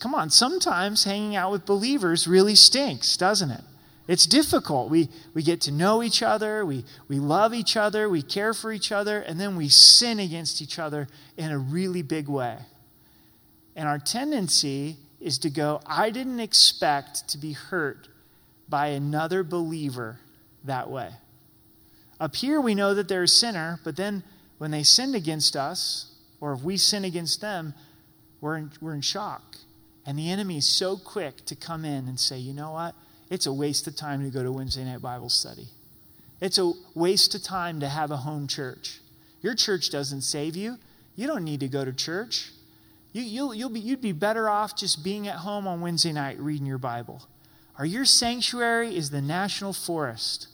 come 0.00 0.14
on, 0.14 0.28
sometimes 0.28 1.04
hanging 1.04 1.34
out 1.34 1.50
with 1.50 1.64
believers 1.64 2.26
really 2.26 2.54
stinks, 2.54 3.16
doesn't 3.16 3.50
it? 3.50 3.62
It's 4.08 4.26
difficult. 4.26 4.90
We, 4.90 5.08
we 5.32 5.42
get 5.42 5.60
to 5.62 5.70
know 5.70 6.02
each 6.02 6.22
other, 6.22 6.66
we, 6.66 6.84
we 7.08 7.18
love 7.18 7.54
each 7.54 7.76
other, 7.76 8.08
we 8.08 8.20
care 8.20 8.52
for 8.52 8.72
each 8.72 8.92
other, 8.92 9.20
and 9.20 9.40
then 9.40 9.56
we 9.56 9.68
sin 9.68 10.18
against 10.18 10.60
each 10.60 10.78
other 10.78 11.08
in 11.36 11.50
a 11.50 11.58
really 11.58 12.02
big 12.02 12.28
way. 12.28 12.58
And 13.74 13.88
our 13.88 13.98
tendency 13.98 14.96
is 15.20 15.38
to 15.38 15.50
go, 15.50 15.80
I 15.86 16.10
didn't 16.10 16.40
expect 16.40 17.28
to 17.28 17.38
be 17.38 17.52
hurt 17.52 18.08
by 18.68 18.88
another 18.88 19.42
believer 19.42 20.18
that 20.64 20.90
way. 20.90 21.10
Up 22.20 22.36
here, 22.36 22.60
we 22.60 22.74
know 22.74 22.94
that 22.94 23.08
they're 23.08 23.24
a 23.24 23.28
sinner, 23.28 23.80
but 23.84 23.96
then 23.96 24.22
when 24.58 24.70
they 24.70 24.82
sinned 24.82 25.14
against 25.14 25.56
us, 25.56 26.12
or 26.40 26.52
if 26.52 26.62
we 26.62 26.76
sin 26.76 27.04
against 27.04 27.40
them, 27.40 27.74
we're 28.40 28.56
in, 28.56 28.70
we're 28.80 28.94
in 28.94 29.00
shock. 29.00 29.56
And 30.04 30.18
the 30.18 30.30
enemy 30.30 30.58
is 30.58 30.66
so 30.66 30.96
quick 30.96 31.44
to 31.46 31.54
come 31.54 31.84
in 31.84 32.08
and 32.08 32.18
say, 32.18 32.38
you 32.38 32.52
know 32.52 32.72
what? 32.72 32.94
It's 33.30 33.46
a 33.46 33.52
waste 33.52 33.86
of 33.86 33.96
time 33.96 34.22
to 34.24 34.30
go 34.30 34.42
to 34.42 34.52
Wednesday 34.52 34.84
night 34.84 35.00
Bible 35.00 35.28
study. 35.28 35.68
It's 36.40 36.58
a 36.58 36.72
waste 36.94 37.34
of 37.34 37.42
time 37.42 37.80
to 37.80 37.88
have 37.88 38.10
a 38.10 38.18
home 38.18 38.48
church. 38.48 38.98
Your 39.42 39.54
church 39.54 39.90
doesn't 39.90 40.22
save 40.22 40.56
you. 40.56 40.78
You 41.14 41.26
don't 41.28 41.44
need 41.44 41.60
to 41.60 41.68
go 41.68 41.84
to 41.84 41.92
church. 41.92 42.50
You, 43.12 43.22
you'll, 43.22 43.54
you'll 43.54 43.70
be, 43.70 43.80
you'd 43.80 44.00
be 44.00 44.12
better 44.12 44.48
off 44.48 44.76
just 44.76 45.04
being 45.04 45.28
at 45.28 45.36
home 45.36 45.66
on 45.66 45.80
Wednesday 45.80 46.12
night 46.12 46.38
reading 46.40 46.66
your 46.66 46.78
Bible. 46.78 47.22
Or 47.78 47.84
your 47.84 48.04
sanctuary 48.04 48.96
is 48.96 49.10
the 49.10 49.22
national 49.22 49.72
forest. 49.72 50.48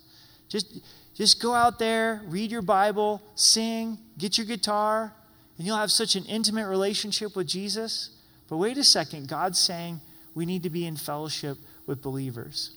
Just, 0.48 0.80
just 1.14 1.40
go 1.40 1.54
out 1.54 1.78
there, 1.78 2.22
read 2.26 2.50
your 2.50 2.62
Bible, 2.62 3.22
sing, 3.34 3.98
get 4.16 4.38
your 4.38 4.46
guitar, 4.46 5.12
and 5.56 5.66
you'll 5.66 5.76
have 5.76 5.92
such 5.92 6.14
an 6.16 6.24
intimate 6.24 6.68
relationship 6.68 7.34
with 7.36 7.46
Jesus. 7.46 8.10
But 8.48 8.56
wait 8.56 8.78
a 8.78 8.84
second, 8.84 9.28
God's 9.28 9.58
saying 9.58 10.00
we 10.34 10.46
need 10.46 10.62
to 10.62 10.70
be 10.70 10.86
in 10.86 10.96
fellowship 10.96 11.58
with 11.86 12.02
believers. 12.02 12.72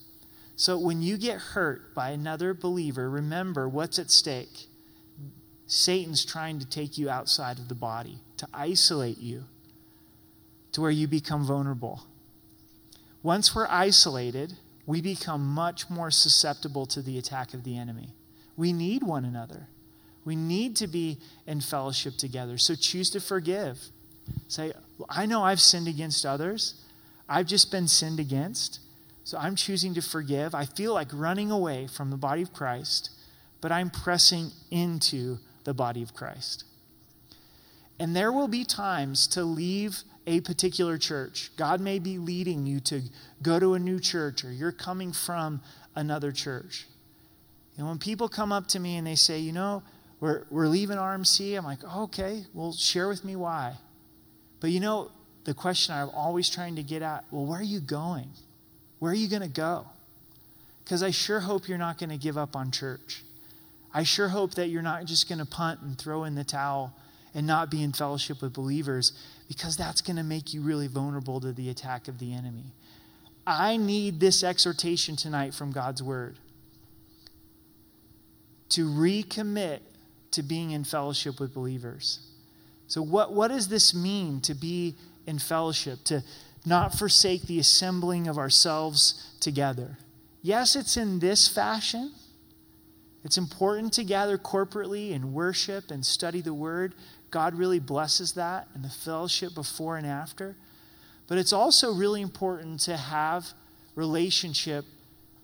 So 0.56 0.78
when 0.78 1.02
you 1.02 1.18
get 1.18 1.38
hurt 1.38 1.96
by 1.96 2.10
another 2.10 2.54
believer, 2.54 3.10
remember 3.10 3.70
what's 3.70 4.00
at 4.00 4.12
stake. 4.12 4.68
Satan's 5.66 6.26
trying 6.26 6.60
to 6.60 6.68
take 6.68 6.98
you 6.98 7.10
outside 7.10 7.58
of 7.58 7.70
the 7.70 7.76
body, 7.76 8.20
to 8.38 8.48
isolate 8.54 9.20
you, 9.20 9.46
to 10.72 10.82
where 10.82 10.92
you 10.92 11.08
become 11.08 11.46
vulnerable. 11.46 12.04
Once 13.24 13.54
we're 13.54 13.68
isolated, 13.68 14.54
we 14.86 15.02
become 15.02 15.46
much 15.46 15.90
more 15.90 16.12
susceptible 16.12 16.86
to 16.88 17.02
the 17.02 17.18
attack 17.18 17.54
of 17.54 17.64
the 17.64 17.78
enemy. 17.78 18.10
We 18.58 18.74
need 18.74 19.04
one 19.04 19.26
another. 19.26 19.68
We 20.26 20.36
need 20.36 20.76
to 20.78 20.88
be 20.88 21.18
in 21.48 21.62
fellowship 21.62 22.18
together. 22.18 22.58
So 22.58 22.76
choose 22.76 23.10
to 23.12 23.20
forgive. 23.20 23.80
Say, 24.48 24.74
I 25.10 25.26
know 25.26 25.44
I've 25.44 25.62
sinned 25.62 25.88
against 25.88 26.26
others. 26.26 26.76
I've 27.28 27.48
just 27.48 27.72
been 27.72 27.88
sinned 27.88 28.20
against. 28.20 28.80
So 29.24 29.38
I'm 29.38 29.56
choosing 29.56 29.94
to 29.96 30.02
forgive. 30.02 30.54
I 30.54 30.66
feel 30.66 30.94
like 30.94 31.10
running 31.14 31.52
away 31.52 31.88
from 31.88 32.10
the 32.10 32.18
body 32.18 32.42
of 32.42 32.54
Christ, 32.54 33.12
but 33.62 33.72
I'm 33.72 33.90
pressing 33.90 34.52
into 34.70 35.38
the 35.64 35.74
body 35.74 36.02
of 36.02 36.14
Christ. 36.14 36.66
And 38.00 38.16
there 38.16 38.32
will 38.32 38.48
be 38.48 38.66
times 38.66 39.28
to 39.28 39.44
leave 39.44 40.04
a 40.28 40.42
particular 40.42 40.98
church. 40.98 41.52
God 41.58 41.82
may 41.82 42.00
be 42.00 42.18
leading 42.18 42.66
you 42.66 42.80
to 42.82 43.02
go 43.42 43.60
to 43.60 43.74
a 43.74 43.80
new 43.80 44.00
church 44.00 44.44
or 44.44 44.52
you're 44.52 44.72
coming 44.72 45.14
from 45.14 45.62
another 45.96 46.32
church. 46.32 46.86
And 47.78 47.88
when 47.88 47.98
people 47.98 48.30
come 48.30 48.52
up 48.52 48.68
to 48.68 48.80
me 48.80 48.98
and 48.98 49.08
they 49.08 49.16
say, 49.16 49.40
you 49.40 49.52
know, 49.52 49.84
we're, 50.20 50.44
we're 50.52 50.68
leaving 50.68 50.98
RMC, 50.98 51.58
I'm 51.58 51.66
like, 51.66 51.80
oh, 51.88 52.04
okay, 52.04 52.44
well, 52.54 52.74
share 52.74 53.08
with 53.08 53.26
me 53.26 53.36
why. 53.36 53.76
But 54.60 54.70
you 54.70 54.80
know, 54.80 55.12
the 55.46 55.54
question 55.54 55.96
I'm 55.96 56.10
always 56.10 56.50
trying 56.50 56.76
to 56.76 56.84
get 56.84 57.02
at, 57.02 57.26
well, 57.32 57.46
where 57.46 57.60
are 57.60 57.64
you 57.64 57.80
going? 57.80 58.30
Where 59.00 59.12
are 59.12 59.16
you 59.16 59.28
going 59.28 59.42
to 59.42 59.48
go? 59.48 59.88
Because 60.84 61.02
I 61.02 61.10
sure 61.10 61.40
hope 61.40 61.68
you're 61.68 61.80
not 61.80 61.98
going 61.98 62.12
to 62.12 62.18
give 62.18 62.38
up 62.38 62.56
on 62.56 62.70
church. 62.70 63.24
I 63.94 64.04
sure 64.04 64.30
hope 64.30 64.54
that 64.54 64.68
you're 64.68 64.84
not 64.84 65.06
just 65.06 65.28
going 65.28 65.40
to 65.40 65.46
punt 65.46 65.82
and 65.82 65.98
throw 65.98 66.24
in 66.24 66.36
the 66.36 66.44
towel 66.44 66.94
and 67.34 67.48
not 67.48 67.72
be 67.72 67.82
in 67.82 67.94
fellowship 67.94 68.42
with 68.42 68.54
believers 68.54 69.14
because 69.48 69.78
that's 69.78 70.02
going 70.02 70.18
to 70.18 70.24
make 70.24 70.54
you 70.54 70.62
really 70.62 70.88
vulnerable 70.88 71.40
to 71.40 71.52
the 71.52 71.70
attack 71.70 72.08
of 72.08 72.20
the 72.20 72.34
enemy. 72.34 72.74
I 73.46 73.78
need 73.78 74.20
this 74.20 74.44
exhortation 74.44 75.16
tonight 75.16 75.54
from 75.54 75.72
God's 75.72 76.04
word 76.04 76.38
to 78.70 78.88
recommit 78.88 79.80
to 80.32 80.44
being 80.44 80.72
in 80.72 80.84
fellowship 80.84 81.40
with 81.40 81.54
believers. 81.54 82.20
So, 82.88 83.02
what, 83.02 83.34
what 83.34 83.50
does 83.50 83.68
this 83.68 83.94
mean 83.94 84.42
to 84.42 84.54
be 84.54 84.96
in 85.26 85.40
fellowship, 85.40 86.04
to 86.06 86.24
not 86.66 86.98
forsake 86.98 87.44
the 87.44 87.60
assembling 87.60 88.28
of 88.28 88.38
ourselves 88.38 89.34
together? 89.40 89.98
Yes, 90.42 90.76
it's 90.76 90.98
in 90.98 91.20
this 91.20 91.48
fashion, 91.48 92.14
it's 93.24 93.38
important 93.38 93.94
to 93.94 94.04
gather 94.04 94.38
corporately 94.38 95.14
and 95.14 95.34
worship 95.34 95.92
and 95.92 96.06
study 96.06 96.42
the 96.42 96.54
word. 96.54 96.96
God 97.32 97.56
really 97.56 97.80
blesses 97.80 98.34
that 98.34 98.68
and 98.74 98.84
the 98.84 98.90
fellowship 98.90 99.56
before 99.56 99.98
and 99.98 100.06
after. 100.06 100.56
But 101.28 101.38
it's 101.38 101.54
also 101.54 101.94
really 101.94 102.22
important 102.22 102.82
to 102.82 102.98
have 102.98 103.48
relationship 103.96 104.86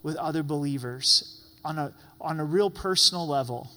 with 0.02 0.16
other 0.16 0.42
believers 0.42 1.42
on 1.64 1.78
a, 1.78 1.92
on 2.20 2.40
a 2.40 2.44
real 2.44 2.70
personal 2.70 3.26
level. 3.26 3.70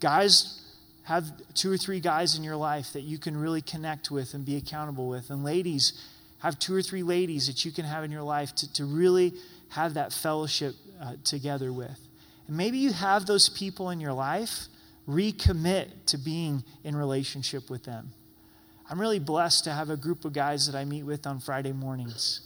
Guys, 0.00 0.62
have 1.04 1.32
two 1.54 1.70
or 1.70 1.76
three 1.76 2.00
guys 2.00 2.36
in 2.36 2.44
your 2.44 2.56
life 2.56 2.92
that 2.92 3.02
you 3.02 3.18
can 3.18 3.36
really 3.36 3.60
connect 3.60 4.10
with 4.10 4.34
and 4.34 4.44
be 4.44 4.56
accountable 4.56 5.08
with. 5.08 5.30
And 5.30 5.42
ladies, 5.42 5.92
have 6.38 6.58
two 6.58 6.74
or 6.74 6.82
three 6.82 7.02
ladies 7.02 7.46
that 7.48 7.64
you 7.64 7.72
can 7.72 7.84
have 7.84 8.04
in 8.04 8.10
your 8.10 8.22
life 8.22 8.54
to, 8.56 8.72
to 8.74 8.84
really 8.84 9.34
have 9.70 9.94
that 9.94 10.12
fellowship 10.12 10.74
uh, 11.00 11.14
together 11.24 11.72
with. 11.72 11.98
And 12.46 12.56
maybe 12.56 12.78
you 12.78 12.92
have 12.92 13.26
those 13.26 13.48
people 13.48 13.90
in 13.90 14.00
your 14.00 14.12
life, 14.12 14.66
recommit 15.08 15.88
to 16.06 16.18
being 16.18 16.64
in 16.84 16.96
relationship 16.96 17.70
with 17.70 17.84
them. 17.84 18.10
I'm 18.90 19.00
really 19.00 19.18
blessed 19.18 19.64
to 19.64 19.72
have 19.72 19.90
a 19.90 19.96
group 19.96 20.24
of 20.24 20.32
guys 20.32 20.66
that 20.66 20.76
I 20.76 20.84
meet 20.84 21.04
with 21.04 21.26
on 21.26 21.40
Friday 21.40 21.72
mornings. 21.72 22.40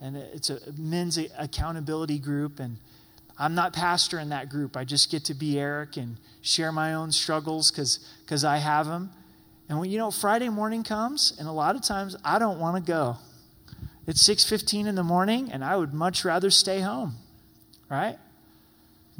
And 0.00 0.16
it's 0.16 0.50
a 0.50 0.58
men's 0.76 1.18
accountability 1.38 2.18
group. 2.18 2.60
And 2.60 2.76
I'm 3.38 3.54
not 3.54 3.72
pastor 3.72 4.18
in 4.18 4.30
that 4.30 4.48
group. 4.48 4.76
I 4.76 4.84
just 4.84 5.10
get 5.10 5.24
to 5.26 5.34
be 5.34 5.58
Eric 5.58 5.96
and 5.96 6.16
share 6.42 6.72
my 6.72 6.94
own 6.94 7.12
struggles 7.12 7.70
because 7.70 8.44
I 8.44 8.58
have 8.58 8.86
them. 8.86 9.10
And 9.68 9.78
when, 9.78 9.90
you 9.90 9.98
know, 9.98 10.10
Friday 10.10 10.48
morning 10.48 10.82
comes, 10.82 11.36
and 11.38 11.46
a 11.46 11.52
lot 11.52 11.76
of 11.76 11.82
times 11.82 12.16
I 12.24 12.38
don't 12.38 12.58
want 12.58 12.76
to 12.76 12.82
go. 12.82 13.16
It's 14.06 14.28
6.15 14.28 14.86
in 14.86 14.94
the 14.96 15.04
morning, 15.04 15.52
and 15.52 15.62
I 15.62 15.76
would 15.76 15.94
much 15.94 16.24
rather 16.24 16.50
stay 16.50 16.80
home, 16.80 17.14
right? 17.88 18.16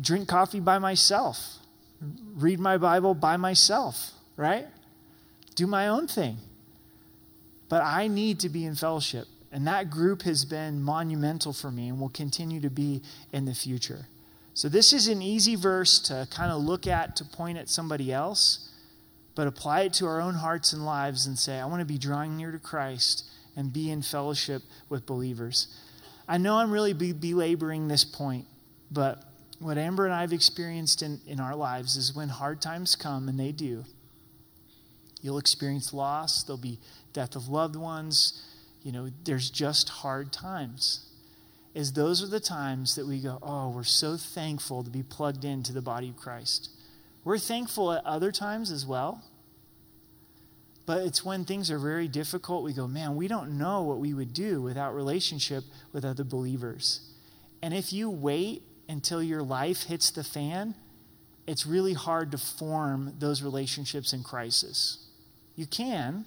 drink 0.01 0.29
coffee 0.29 0.61
by 0.61 0.79
myself, 0.79 1.59
read 2.34 2.58
my 2.58 2.78
Bible 2.78 3.14
by 3.14 3.36
myself, 3.36 4.12
right? 4.36 4.66
Do 5.54 5.66
my 5.66 5.88
own 5.88 6.06
thing. 6.06 6.38
But 7.68 7.82
I 7.82 8.08
need 8.08 8.40
to 8.40 8.48
be 8.48 8.64
in 8.64 8.74
fellowship. 8.74 9.26
And 9.52 9.66
that 9.66 9.90
group 9.90 10.22
has 10.22 10.44
been 10.44 10.82
monumental 10.82 11.52
for 11.52 11.70
me 11.70 11.88
and 11.88 12.00
will 12.00 12.08
continue 12.08 12.60
to 12.60 12.70
be 12.70 13.02
in 13.32 13.44
the 13.44 13.54
future. 13.54 14.06
So, 14.54 14.68
this 14.68 14.92
is 14.92 15.08
an 15.08 15.22
easy 15.22 15.56
verse 15.56 15.98
to 16.00 16.26
kind 16.30 16.52
of 16.52 16.60
look 16.62 16.86
at 16.86 17.16
to 17.16 17.24
point 17.24 17.58
at 17.58 17.68
somebody 17.68 18.12
else, 18.12 18.68
but 19.34 19.46
apply 19.46 19.82
it 19.82 19.94
to 19.94 20.06
our 20.06 20.20
own 20.20 20.34
hearts 20.34 20.72
and 20.72 20.84
lives 20.84 21.26
and 21.26 21.38
say, 21.38 21.58
I 21.58 21.66
want 21.66 21.80
to 21.80 21.86
be 21.86 21.98
drawing 21.98 22.36
near 22.36 22.52
to 22.52 22.58
Christ 22.58 23.24
and 23.56 23.72
be 23.72 23.90
in 23.90 24.02
fellowship 24.02 24.62
with 24.88 25.06
believers. 25.06 25.68
I 26.28 26.38
know 26.38 26.56
I'm 26.56 26.70
really 26.70 26.92
belaboring 26.92 27.88
this 27.88 28.04
point, 28.04 28.46
but 28.90 29.24
what 29.61 29.77
Amber 29.77 30.07
and 30.07 30.14
I 30.14 30.23
have 30.23 30.33
experienced 30.33 31.03
in, 31.03 31.20
in 31.27 31.38
our 31.38 31.55
lives 31.55 31.96
is 31.96 32.14
when 32.14 32.31
hard 32.31 32.62
times 32.62 32.96
come, 32.96 33.29
and 33.29 33.38
they 33.38 33.53
do, 33.53 33.85
you'll 35.20 35.38
experience 35.38 35.92
loss, 35.92 36.42
there'll 36.42 36.59
be 36.59 36.79
death 37.12 37.37
of 37.37 37.49
loved 37.49 37.77
ones. 37.77 38.42
You 38.83 38.92
know, 38.92 39.11
there's 39.25 39.51
just 39.51 39.88
hard 39.90 40.33
times. 40.33 41.07
Is 41.75 41.92
those 41.92 42.23
are 42.23 42.27
the 42.27 42.40
times 42.40 42.96
that 42.96 43.07
we 43.07 43.20
go, 43.20 43.38
oh, 43.42 43.70
we're 43.70 43.85
so 43.85 44.16
thankful 44.16 44.83
to 44.83 44.90
be 44.90 45.03
plugged 45.03 45.44
into 45.44 45.73
the 45.73 45.83
body 45.83 46.09
of 46.09 46.16
Christ. 46.16 46.70
We're 47.23 47.38
thankful 47.38 47.92
at 47.92 48.05
other 48.07 48.33
times 48.33 48.70
as 48.70 48.87
well. 48.87 49.23
But 50.87 51.02
it's 51.02 51.23
when 51.25 51.44
things 51.44 51.71
are 51.71 51.79
very 51.79 52.08
difficult, 52.08 52.65
we 52.65 52.73
go, 52.73 52.88
man, 52.88 53.15
we 53.15 53.29
don't 53.29 53.58
know 53.58 53.83
what 53.83 53.98
we 53.98 54.15
would 54.15 54.33
do 54.33 54.63
without 54.63 54.94
relationship 54.94 55.65
with 55.92 56.04
other 56.04 56.25
believers. 56.25 57.02
And 57.63 57.75
if 57.75 57.92
you 57.92 58.08
wait 58.08 58.63
until 58.90 59.22
your 59.22 59.42
life 59.42 59.84
hits 59.84 60.10
the 60.10 60.24
fan, 60.24 60.74
it's 61.46 61.64
really 61.64 61.94
hard 61.94 62.32
to 62.32 62.38
form 62.38 63.14
those 63.18 63.42
relationships 63.42 64.12
in 64.12 64.22
crisis. 64.24 65.06
You 65.54 65.66
can, 65.66 66.24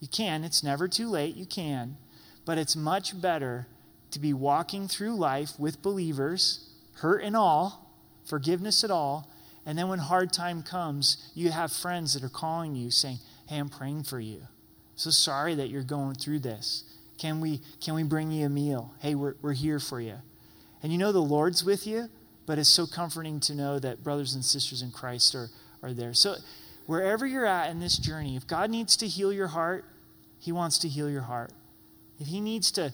you 0.00 0.08
can, 0.08 0.42
it's 0.42 0.64
never 0.64 0.88
too 0.88 1.08
late, 1.08 1.36
you 1.36 1.46
can, 1.46 1.96
but 2.44 2.58
it's 2.58 2.74
much 2.74 3.20
better 3.20 3.68
to 4.10 4.18
be 4.18 4.32
walking 4.32 4.88
through 4.88 5.14
life 5.14 5.52
with 5.58 5.80
believers, 5.80 6.68
hurt 6.94 7.22
and 7.22 7.36
all, 7.36 7.94
forgiveness 8.24 8.82
at 8.82 8.90
all, 8.90 9.30
and 9.64 9.78
then 9.78 9.88
when 9.88 10.00
hard 10.00 10.32
time 10.32 10.62
comes, 10.64 11.30
you 11.34 11.50
have 11.50 11.70
friends 11.70 12.14
that 12.14 12.24
are 12.24 12.28
calling 12.28 12.74
you 12.74 12.90
saying, 12.90 13.18
Hey, 13.46 13.58
I'm 13.58 13.68
praying 13.68 14.04
for 14.04 14.18
you. 14.18 14.42
So 14.96 15.10
sorry 15.10 15.54
that 15.54 15.68
you're 15.68 15.82
going 15.82 16.14
through 16.16 16.40
this. 16.40 16.84
Can 17.18 17.40
we, 17.40 17.60
can 17.80 17.94
we 17.94 18.02
bring 18.02 18.32
you 18.32 18.46
a 18.46 18.48
meal? 18.48 18.92
Hey, 18.98 19.14
we're, 19.14 19.34
we're 19.40 19.52
here 19.52 19.78
for 19.78 20.00
you. 20.00 20.16
And 20.82 20.92
you 20.92 20.98
know 20.98 21.12
the 21.12 21.20
Lord's 21.20 21.64
with 21.64 21.86
you, 21.86 22.08
but 22.46 22.58
it's 22.58 22.68
so 22.68 22.86
comforting 22.86 23.40
to 23.40 23.54
know 23.54 23.78
that 23.78 24.02
brothers 24.02 24.34
and 24.34 24.44
sisters 24.44 24.82
in 24.82 24.90
Christ 24.90 25.34
are, 25.34 25.48
are 25.82 25.92
there. 25.92 26.12
So, 26.14 26.36
wherever 26.86 27.26
you're 27.26 27.46
at 27.46 27.70
in 27.70 27.80
this 27.80 27.98
journey, 27.98 28.36
if 28.36 28.46
God 28.46 28.70
needs 28.70 28.96
to 28.98 29.06
heal 29.06 29.32
your 29.32 29.48
heart, 29.48 29.84
He 30.38 30.50
wants 30.50 30.78
to 30.78 30.88
heal 30.88 31.08
your 31.08 31.22
heart. 31.22 31.52
if 32.18 32.26
He 32.26 32.40
needs 32.40 32.72
to 32.72 32.92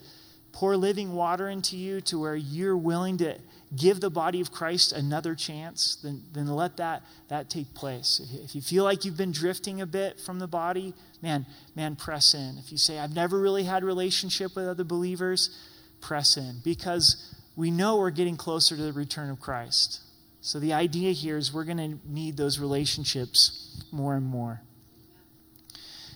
pour 0.53 0.77
living 0.77 1.13
water 1.13 1.49
into 1.49 1.77
you 1.77 2.01
to 2.01 2.19
where 2.19 2.35
you're 2.35 2.77
willing 2.77 3.17
to 3.19 3.39
give 3.77 4.01
the 4.01 4.11
body 4.11 4.41
of 4.41 4.51
Christ 4.51 4.93
another 4.93 5.35
chance, 5.35 5.97
then, 6.03 6.23
then 6.33 6.47
let 6.49 6.79
that, 6.79 7.03
that 7.29 7.51
take 7.51 7.75
place. 7.75 8.21
If 8.43 8.55
you 8.55 8.63
feel 8.63 8.83
like 8.83 9.05
you've 9.05 9.17
been 9.17 9.33
drifting 9.33 9.81
a 9.81 9.87
bit 9.87 10.19
from 10.19 10.39
the 10.39 10.47
body, 10.47 10.95
man, 11.23 11.47
man, 11.77 11.97
press 11.97 12.35
in. 12.35 12.57
If 12.59 12.73
you 12.73 12.79
say, 12.79 12.99
I've 12.99 13.15
never 13.15 13.39
really 13.39 13.65
had 13.65 13.85
relationship 13.85 14.57
with 14.57 14.67
other 14.67 14.85
believers, 14.85 15.57
press 16.01 16.37
in. 16.37 16.57
Because 16.65 17.35
we 17.59 17.73
know 17.73 17.97
we're 17.97 18.11
getting 18.11 18.37
closer 18.37 18.77
to 18.77 18.83
the 18.83 18.93
return 18.93 19.29
of 19.31 19.41
Christ. 19.41 20.01
So 20.41 20.61
the 20.61 20.73
idea 20.73 21.11
here 21.11 21.37
is 21.37 21.53
we're 21.53 21.65
going 21.65 21.99
to 21.99 21.99
need 22.09 22.37
those 22.37 22.61
relationships 22.61 23.83
more 23.91 24.15
and 24.15 24.25
more. 24.25 24.63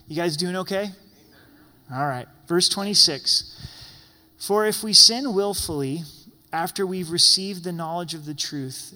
You 0.07 0.15
guys 0.15 0.37
doing 0.37 0.55
okay? 0.55 0.91
All 1.93 2.07
right. 2.07 2.29
Verse 2.47 2.69
26. 2.69 3.59
For 4.39 4.67
if 4.67 4.85
we 4.85 4.93
sin 4.93 5.35
willfully 5.35 6.03
after 6.53 6.87
we've 6.87 7.11
received 7.11 7.65
the 7.65 7.73
knowledge 7.73 8.15
of 8.15 8.25
the 8.25 8.35
truth, 8.35 8.95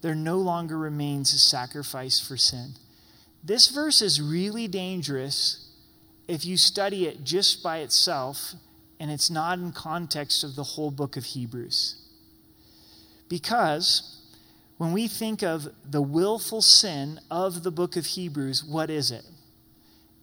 there 0.00 0.16
no 0.16 0.38
longer 0.38 0.76
remains 0.76 1.32
a 1.32 1.38
sacrifice 1.38 2.18
for 2.18 2.36
sin. 2.36 2.72
This 3.44 3.68
verse 3.68 4.02
is 4.02 4.20
really 4.20 4.66
dangerous 4.66 5.70
if 6.26 6.44
you 6.44 6.56
study 6.56 7.06
it 7.06 7.22
just 7.22 7.62
by 7.62 7.78
itself 7.78 8.54
and 8.98 9.10
it's 9.10 9.30
not 9.30 9.58
in 9.58 9.72
context 9.72 10.42
of 10.42 10.54
the 10.56 10.62
whole 10.62 10.90
book 10.90 11.16
of 11.16 11.24
Hebrews. 11.24 11.96
Because 13.28 14.22
when 14.78 14.92
we 14.92 15.08
think 15.08 15.42
of 15.42 15.68
the 15.84 16.02
willful 16.02 16.62
sin 16.62 17.20
of 17.30 17.62
the 17.62 17.70
book 17.70 17.96
of 17.96 18.06
Hebrews, 18.06 18.64
what 18.64 18.90
is 18.90 19.10
it? 19.10 19.24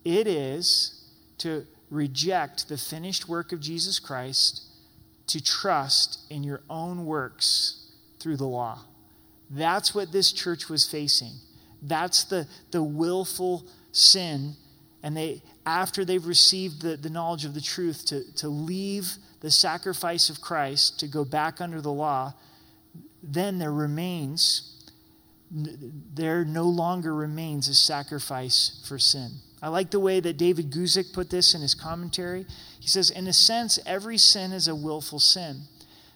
It 0.03 0.27
is 0.27 1.05
to 1.39 1.65
reject 1.89 2.69
the 2.69 2.77
finished 2.77 3.27
work 3.27 3.51
of 3.51 3.59
Jesus 3.59 3.99
Christ, 3.99 4.63
to 5.27 5.43
trust 5.43 6.19
in 6.29 6.43
your 6.43 6.61
own 6.69 7.05
works 7.05 7.91
through 8.19 8.37
the 8.37 8.47
law. 8.47 8.79
That's 9.49 9.93
what 9.93 10.11
this 10.11 10.31
church 10.31 10.69
was 10.69 10.87
facing. 10.87 11.33
That's 11.81 12.23
the, 12.23 12.47
the 12.71 12.81
willful 12.81 13.65
sin. 13.91 14.55
And 15.03 15.15
they, 15.17 15.43
after 15.65 16.05
they've 16.05 16.25
received 16.25 16.81
the, 16.81 16.95
the 16.95 17.09
knowledge 17.09 17.43
of 17.43 17.53
the 17.53 17.61
truth, 17.61 18.05
to, 18.05 18.23
to 18.35 18.47
leave 18.47 19.15
the 19.41 19.51
sacrifice 19.51 20.29
of 20.29 20.39
Christ, 20.39 20.99
to 21.01 21.07
go 21.07 21.25
back 21.25 21.59
under 21.59 21.81
the 21.81 21.91
law, 21.91 22.33
then 23.21 23.59
there 23.59 23.73
remains, 23.73 24.89
there 25.51 26.45
no 26.45 26.63
longer 26.63 27.13
remains 27.13 27.67
a 27.67 27.75
sacrifice 27.75 28.83
for 28.87 28.97
sin. 28.97 29.31
I 29.61 29.67
like 29.67 29.91
the 29.91 29.99
way 29.99 30.21
that 30.21 30.37
David 30.37 30.71
Guzik 30.71 31.13
put 31.13 31.29
this 31.29 31.53
in 31.53 31.61
his 31.61 31.75
commentary. 31.75 32.45
He 32.79 32.87
says, 32.87 33.09
In 33.09 33.27
a 33.27 33.33
sense, 33.33 33.79
every 33.85 34.17
sin 34.17 34.51
is 34.51 34.67
a 34.67 34.75
willful 34.75 35.19
sin. 35.19 35.63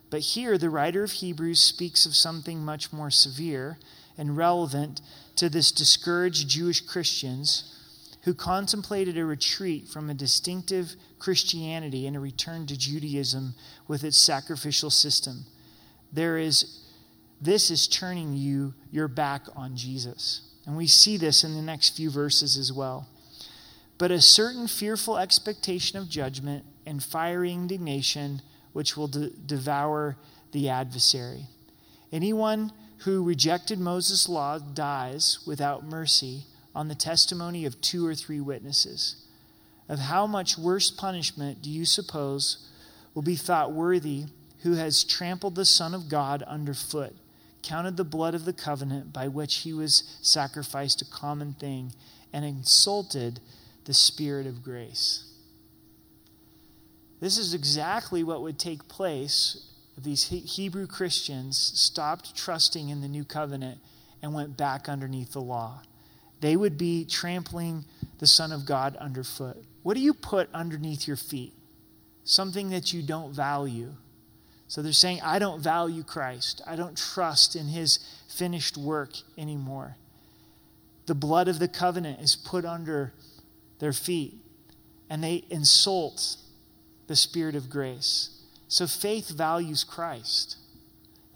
But 0.10 0.22
here, 0.22 0.58
the 0.58 0.70
writer 0.70 1.04
of 1.04 1.12
Hebrews 1.12 1.62
speaks 1.62 2.06
of 2.06 2.16
something 2.16 2.64
much 2.64 2.94
more 2.94 3.12
severe 3.12 3.78
and 4.18 4.38
relevant 4.38 5.02
to 5.36 5.50
this 5.50 5.72
discouraged 5.72 6.50
Jewish 6.50 6.82
Christians 6.82 7.74
who 8.28 8.34
contemplated 8.34 9.18
a 9.18 9.24
retreat 9.24 9.88
from 9.88 10.10
a 10.10 10.14
distinctive 10.14 10.96
Christianity 11.18 12.06
and 12.06 12.18
a 12.18 12.20
return 12.20 12.68
to 12.68 12.78
Judaism 12.78 13.56
with 13.88 14.04
its 14.04 14.18
sacrificial 14.18 14.90
system. 14.90 15.46
There 16.12 16.38
is 16.38 16.84
this 17.40 17.72
is 17.72 17.88
turning 17.88 18.34
you 18.34 18.74
your 18.92 19.08
back 19.08 19.44
on 19.56 19.78
Jesus. 19.78 20.42
And 20.66 20.76
we 20.76 20.88
see 20.88 21.16
this 21.16 21.46
in 21.46 21.56
the 21.56 21.62
next 21.62 21.96
few 21.96 22.10
verses 22.10 22.58
as 22.58 22.74
well. 22.74 23.08
But 23.98 24.12
a 24.12 24.20
certain 24.20 24.68
fearful 24.68 25.18
expectation 25.18 25.98
of 25.98 26.10
judgment 26.10 26.66
and 26.86 27.02
fiery 27.02 27.54
indignation 27.54 28.42
which 28.74 28.98
will 28.98 29.08
de- 29.08 29.30
devour 29.30 30.18
the 30.52 30.68
adversary. 30.68 31.46
Anyone 32.12 32.74
who 33.06 33.24
rejected 33.24 33.80
Moses' 33.80 34.28
law 34.28 34.60
dies 34.60 35.40
without 35.48 35.86
mercy 35.86 36.44
on 36.78 36.88
the 36.88 36.96
testimony 36.96 37.66
of 37.66 37.82
two 37.82 38.06
or 38.06 38.16
three 38.16 38.40
witnesses. 38.40 39.26
Of 39.90 40.00
how 40.00 40.28
much 40.28 40.58
worse 40.58 40.92
punishment 40.92 41.62
do 41.62 41.70
you 41.70 41.86
suppose 41.86 42.70
will 43.14 43.22
be 43.22 43.36
thought 43.36 43.74
worthy 43.74 44.26
who 44.62 44.74
has 44.74 45.04
trampled 45.04 45.56
the 45.56 45.66
Son 45.66 45.94
of 45.94 46.08
God 46.08 46.44
underfoot? 46.44 47.16
counted 47.68 47.98
the 47.98 48.04
blood 48.06 48.34
of 48.34 48.46
the 48.46 48.54
covenant 48.54 49.12
by 49.12 49.28
which 49.28 49.58
he 49.58 49.74
was 49.74 50.18
sacrificed 50.22 51.02
a 51.02 51.06
common 51.06 51.54
thing, 51.54 51.92
and 52.32 52.46
insulted 52.46 53.40
the 53.86 53.94
Spirit 53.94 54.48
of 54.48 54.64
grace. 54.64 55.26
This 57.20 57.38
is 57.38 57.54
exactly 57.54 58.24
what 58.24 58.42
would 58.42 58.60
take 58.60 58.88
place 58.88 59.72
if 59.98 60.04
these 60.04 60.26
Hebrew 60.26 60.88
Christians 60.88 61.58
stopped 61.58 62.36
trusting 62.36 62.90
in 62.90 63.02
the 63.02 63.08
new 63.08 63.26
covenant 63.26 63.80
and 64.22 64.34
went 64.34 64.56
back 64.56 64.88
underneath 64.88 65.34
the 65.34 65.42
law. 65.42 65.82
They 66.40 66.56
would 66.56 66.78
be 66.78 67.06
trampling 67.06 67.86
the 68.20 68.28
Son 68.28 68.52
of 68.52 68.66
God 68.66 68.96
underfoot. 68.98 69.64
What 69.84 69.96
do 69.96 70.02
you 70.02 70.14
put 70.14 70.50
underneath 70.54 71.08
your 71.08 71.18
feet? 71.18 71.54
Something 72.24 72.70
that 72.72 72.94
you 72.94 73.02
don't 73.02 73.34
value 73.34 73.94
so 74.68 74.82
they're 74.82 74.92
saying, 74.92 75.22
I 75.24 75.40
don't 75.40 75.62
value 75.62 76.04
Christ. 76.04 76.62
I 76.68 76.76
don't 76.76 76.98
trust 76.98 77.56
in 77.56 77.68
his 77.68 78.00
finished 78.28 78.78
work 78.78 79.14
anymore. 79.38 79.96
The 81.06 81.16
blood 81.16 81.48
of 81.48 81.60
the 81.60 81.70
covenant 81.70 82.20
is 82.20 82.36
put 82.36 82.66
under 82.66 83.14
their 83.80 83.94
feet, 83.94 84.36
and 85.10 85.24
they 85.24 85.46
insult 85.50 86.36
the 87.08 87.16
Spirit 87.16 87.56
of 87.56 87.70
grace. 87.70 88.42
So 88.68 88.88
faith 88.88 89.30
values 89.30 89.86
Christ. 89.86 90.58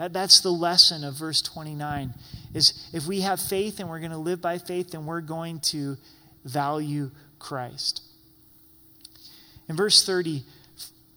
That, 0.02 0.14
that's 0.14 0.42
the 0.42 0.50
lesson 0.50 1.04
of 1.04 1.14
verse 1.14 1.44
29 1.44 2.16
is 2.56 2.90
if 2.92 3.06
we 3.06 3.22
have 3.22 3.40
faith 3.40 3.80
and 3.80 3.88
we're 3.88 4.00
going 4.00 4.10
to 4.10 4.18
live 4.18 4.42
by 4.42 4.58
faith, 4.58 4.90
then 4.90 5.06
we're 5.06 5.22
going 5.22 5.60
to 5.60 5.96
value 6.44 7.12
Christ. 7.38 8.02
In 9.70 9.76
verse 9.76 10.04
30, 10.04 10.42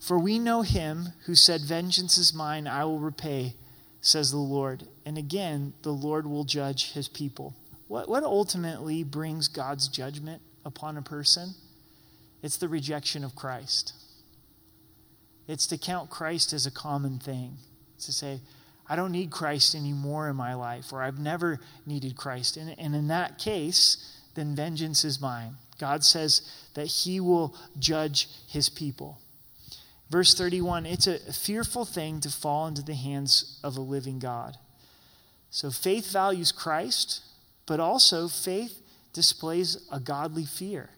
for 0.01 0.19
we 0.19 0.39
know 0.39 0.61
him 0.61 1.15
who 1.25 1.35
said, 1.35 1.63
Vengeance 1.63 2.19
is 2.19 2.35
mine, 2.35 2.67
I 2.67 2.85
will 2.85 2.99
repay, 2.99 3.55
says 4.03 4.31
the 4.31 4.37
Lord. 4.37 4.87
And 5.07 5.17
again, 5.17 5.73
the 5.81 5.91
Lord 5.91 6.27
will 6.27 6.45
judge 6.45 6.93
his 6.93 7.09
people. 7.09 7.55
What, 7.89 8.07
what 8.07 8.23
ultimately 8.23 9.03
brings 9.03 9.49
God's 9.49 9.89
judgment 9.89 10.43
upon 10.63 10.99
a 10.99 11.03
person? 11.03 11.55
It's 12.43 12.59
the 12.59 12.69
rejection 12.69 13.25
of 13.25 13.35
Christ. 13.35 13.95
It's 15.49 15.67
to 15.69 15.79
count 15.79 16.11
Christ 16.11 16.53
as 16.53 16.67
a 16.67 16.71
common 16.71 17.19
thing. 17.19 17.57
It's 17.97 18.05
to 18.05 18.13
say, 18.13 18.41
I 18.89 18.97
don't 18.97 19.13
need 19.13 19.31
Christ 19.31 19.75
anymore 19.75 20.29
in 20.29 20.37
my 20.37 20.55
life, 20.55 20.93
or 20.93 21.03
I've 21.03 21.19
never 21.19 21.61
needed 21.87 22.17
Christ. 22.17 22.57
And, 22.57 22.79
and 22.79 22.95
in 22.95 23.09
that 23.09 23.39
case, 23.39 24.21
then 24.35 24.55
vengeance 24.55 25.05
is 25.05 25.21
mine. 25.21 25.55
God 25.79 26.05
says 26.05 26.43
that 26.75 26.87
he 26.87 27.21
will 27.21 27.57
judge 27.79 28.29
his 28.49 28.69
people. 28.69 29.19
Verse 30.11 30.35
31 30.35 30.87
it's 30.87 31.07
a 31.07 31.19
fearful 31.33 31.85
thing 31.85 32.21
to 32.21 32.31
fall 32.31 32.67
into 32.67 32.83
the 32.83 32.95
hands 32.95 33.59
of 33.65 33.77
a 33.77 33.81
living 33.81 34.19
God. 34.19 34.57
So 35.51 35.71
faith 35.71 36.13
values 36.13 36.53
Christ, 36.53 37.23
but 37.67 37.81
also 37.81 38.29
faith 38.29 38.81
displays 39.13 39.89
a 39.91 39.99
godly 39.99 40.45
fear. 40.45 40.91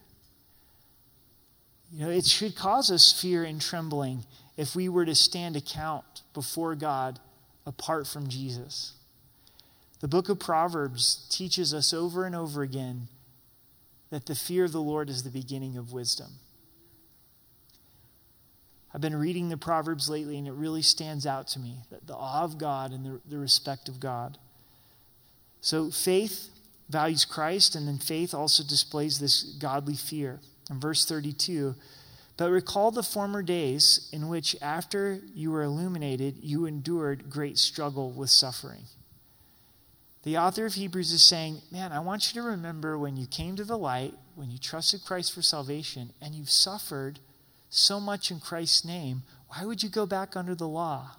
You 1.93 2.05
know, 2.05 2.11
it 2.11 2.26
should 2.26 2.57
cause 2.57 2.91
us 2.91 3.12
fear 3.12 3.45
and 3.45 3.61
trembling 3.61 4.24
if 4.57 4.74
we 4.74 4.89
were 4.89 5.05
to 5.05 5.14
stand 5.14 5.57
account 5.57 6.22
before 6.34 6.74
God 6.74 7.20
apart 7.67 8.07
from 8.07 8.29
Jesus. 8.29 8.95
The 10.01 10.09
book 10.09 10.29
of 10.29 10.39
Proverbs 10.39 11.27
teaches 11.31 11.75
us 11.75 11.93
over 11.93 12.25
and 12.25 12.35
over 12.35 12.62
again 12.62 13.09
that 14.11 14.27
the 14.27 14.35
fear 14.35 14.64
of 14.64 14.73
the 14.73 14.81
Lord 14.81 15.11
is 15.11 15.23
the 15.23 15.31
beginning 15.31 15.77
of 15.77 15.93
wisdom. 15.93 16.39
I've 18.95 19.01
been 19.01 19.17
reading 19.17 19.49
the 19.49 19.57
Proverbs 19.57 20.09
lately, 20.09 20.39
and 20.39 20.47
it 20.47 20.53
really 20.53 20.83
stands 20.83 21.27
out 21.27 21.49
to 21.49 21.59
me 21.59 21.81
that 21.91 22.07
the 22.07 22.14
awe 22.14 22.45
of 22.45 22.57
God 22.57 22.93
and 22.93 23.05
the, 23.05 23.21
the 23.29 23.39
respect 23.39 23.89
of 23.89 24.01
God. 24.01 24.39
So 25.61 25.91
faith 25.91 26.49
values 26.89 27.25
Christ, 27.25 27.75
and 27.75 27.89
then 27.89 27.99
faith 27.99 28.33
also 28.33 28.62
displays 28.62 29.19
this 29.19 29.43
godly 29.43 29.97
fear. 29.97 30.41
In 30.71 30.81
verse 30.81 31.05
32, 31.05 31.75
but 32.37 32.51
recall 32.51 32.91
the 32.91 33.03
former 33.03 33.43
days 33.43 34.09
in 34.12 34.28
which, 34.28 34.57
after 34.61 35.20
you 35.34 35.51
were 35.51 35.62
illuminated, 35.62 36.37
you 36.43 36.66
endured 36.66 37.30
great 37.30 37.57
struggle 37.57 38.11
with 38.11 38.28
suffering. 38.28 38.84
The 40.22 40.37
author 40.37 40.66
of 40.66 40.74
Hebrews 40.74 41.12
is 41.12 41.22
saying, 41.22 41.62
Man, 41.70 41.93
I 41.93 42.01
want 42.01 42.34
you 42.34 42.43
to 42.43 42.49
remember 42.49 42.99
when 42.99 43.16
you 43.16 43.26
came 43.26 43.57
to 43.57 43.64
the 43.64 43.78
light, 43.78 44.12
when 44.34 44.51
you 44.51 44.59
trusted 44.59 45.05
Christ 45.05 45.32
for 45.32 45.41
salvation, 45.41 46.11
and 46.20 46.34
you've 46.34 46.51
suffered 46.51 47.20
so 47.70 48.01
much 48.01 48.30
in 48.30 48.41
Christ's 48.41 48.84
name, 48.84 49.22
why 49.49 49.64
would 49.64 49.82
you 49.82 49.89
go 49.89 50.05
back 50.05 50.37
under 50.37 50.55
the 50.55 50.68
law? 50.68 51.12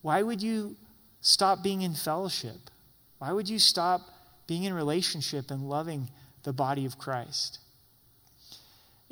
Why 0.00 0.22
would 0.22 0.42
you 0.42 0.76
stop 1.20 1.62
being 1.62 1.82
in 1.82 1.94
fellowship? 1.94 2.70
Why 3.18 3.30
would 3.30 3.48
you 3.48 3.58
stop 3.60 4.00
being 4.46 4.64
in 4.64 4.74
relationship 4.74 5.50
and 5.50 5.68
loving 5.68 6.10
the 6.42 6.52
body 6.52 6.84
of 6.86 6.98
Christ? 6.98 7.58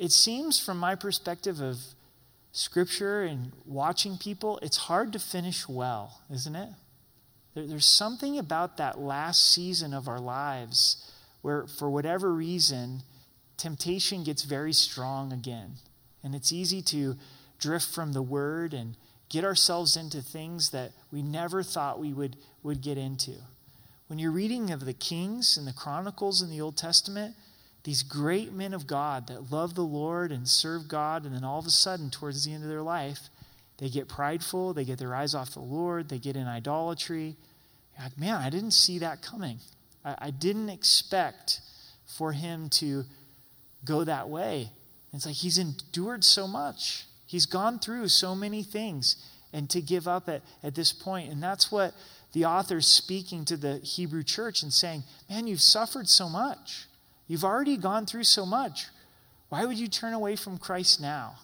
It 0.01 0.11
seems, 0.11 0.59
from 0.59 0.79
my 0.79 0.95
perspective 0.95 1.61
of 1.61 1.77
scripture 2.51 3.21
and 3.21 3.51
watching 3.67 4.17
people, 4.17 4.57
it's 4.63 4.77
hard 4.77 5.13
to 5.13 5.19
finish 5.19 5.69
well, 5.69 6.21
isn't 6.33 6.55
it? 6.55 6.69
There, 7.53 7.67
there's 7.67 7.85
something 7.85 8.39
about 8.39 8.77
that 8.77 8.97
last 8.97 9.53
season 9.53 9.93
of 9.93 10.07
our 10.07 10.19
lives 10.19 11.13
where, 11.43 11.67
for 11.67 11.87
whatever 11.87 12.33
reason, 12.33 13.03
temptation 13.57 14.23
gets 14.23 14.41
very 14.41 14.73
strong 14.73 15.31
again. 15.31 15.73
And 16.23 16.33
it's 16.33 16.51
easy 16.51 16.81
to 16.81 17.15
drift 17.59 17.85
from 17.85 18.13
the 18.13 18.23
word 18.23 18.73
and 18.73 18.97
get 19.29 19.43
ourselves 19.45 19.95
into 19.95 20.23
things 20.23 20.71
that 20.71 20.93
we 21.11 21.21
never 21.21 21.61
thought 21.61 21.99
we 21.99 22.11
would, 22.11 22.37
would 22.63 22.81
get 22.81 22.97
into. 22.97 23.33
When 24.07 24.17
you're 24.17 24.31
reading 24.31 24.71
of 24.71 24.83
the 24.83 24.93
kings 24.93 25.57
and 25.57 25.67
the 25.67 25.73
chronicles 25.73 26.41
in 26.41 26.49
the 26.49 26.59
Old 26.59 26.75
Testament, 26.75 27.35
these 27.83 28.03
great 28.03 28.53
men 28.53 28.73
of 28.73 28.85
God 28.85 29.27
that 29.27 29.51
love 29.51 29.73
the 29.75 29.81
Lord 29.81 30.31
and 30.31 30.47
serve 30.47 30.87
God, 30.87 31.25
and 31.25 31.35
then 31.35 31.43
all 31.43 31.59
of 31.59 31.65
a 31.65 31.71
sudden, 31.71 32.09
towards 32.09 32.45
the 32.45 32.53
end 32.53 32.63
of 32.63 32.69
their 32.69 32.81
life, 32.81 33.29
they 33.77 33.89
get 33.89 34.07
prideful, 34.07 34.73
they 34.73 34.85
get 34.85 34.99
their 34.99 35.15
eyes 35.15 35.33
off 35.33 35.51
the 35.51 35.59
Lord, 35.59 36.09
they 36.09 36.19
get 36.19 36.35
in 36.35 36.47
idolatry. 36.47 37.35
You're 37.95 38.05
like, 38.05 38.17
man, 38.17 38.35
I 38.35 38.51
didn't 38.51 38.71
see 38.71 38.99
that 38.99 39.23
coming. 39.23 39.57
I, 40.05 40.15
I 40.19 40.31
didn't 40.31 40.69
expect 40.69 41.61
for 42.05 42.31
him 42.31 42.69
to 42.69 43.05
go 43.83 44.03
that 44.03 44.29
way. 44.29 44.69
And 45.11 45.19
it's 45.19 45.25
like 45.25 45.35
he's 45.35 45.57
endured 45.57 46.23
so 46.23 46.47
much. 46.47 47.05
He's 47.25 47.47
gone 47.47 47.79
through 47.79 48.09
so 48.09 48.35
many 48.35 48.61
things 48.61 49.15
and 49.51 49.69
to 49.71 49.81
give 49.81 50.07
up 50.07 50.29
at, 50.29 50.43
at 50.63 50.75
this 50.75 50.93
point. 50.93 51.31
And 51.31 51.41
that's 51.41 51.71
what 51.71 51.93
the 52.33 52.45
author's 52.45 52.87
speaking 52.87 53.45
to 53.45 53.57
the 53.57 53.77
Hebrew 53.79 54.23
church 54.23 54.61
and 54.61 54.71
saying, 54.71 55.03
Man, 55.29 55.47
you've 55.47 55.61
suffered 55.61 56.07
so 56.07 56.29
much. 56.29 56.85
You've 57.31 57.45
already 57.45 57.77
gone 57.77 58.05
through 58.05 58.25
so 58.25 58.45
much. 58.45 58.87
Why 59.47 59.63
would 59.63 59.79
you 59.79 59.87
turn 59.87 60.11
away 60.11 60.35
from 60.35 60.57
Christ 60.57 60.99
now? 60.99 61.35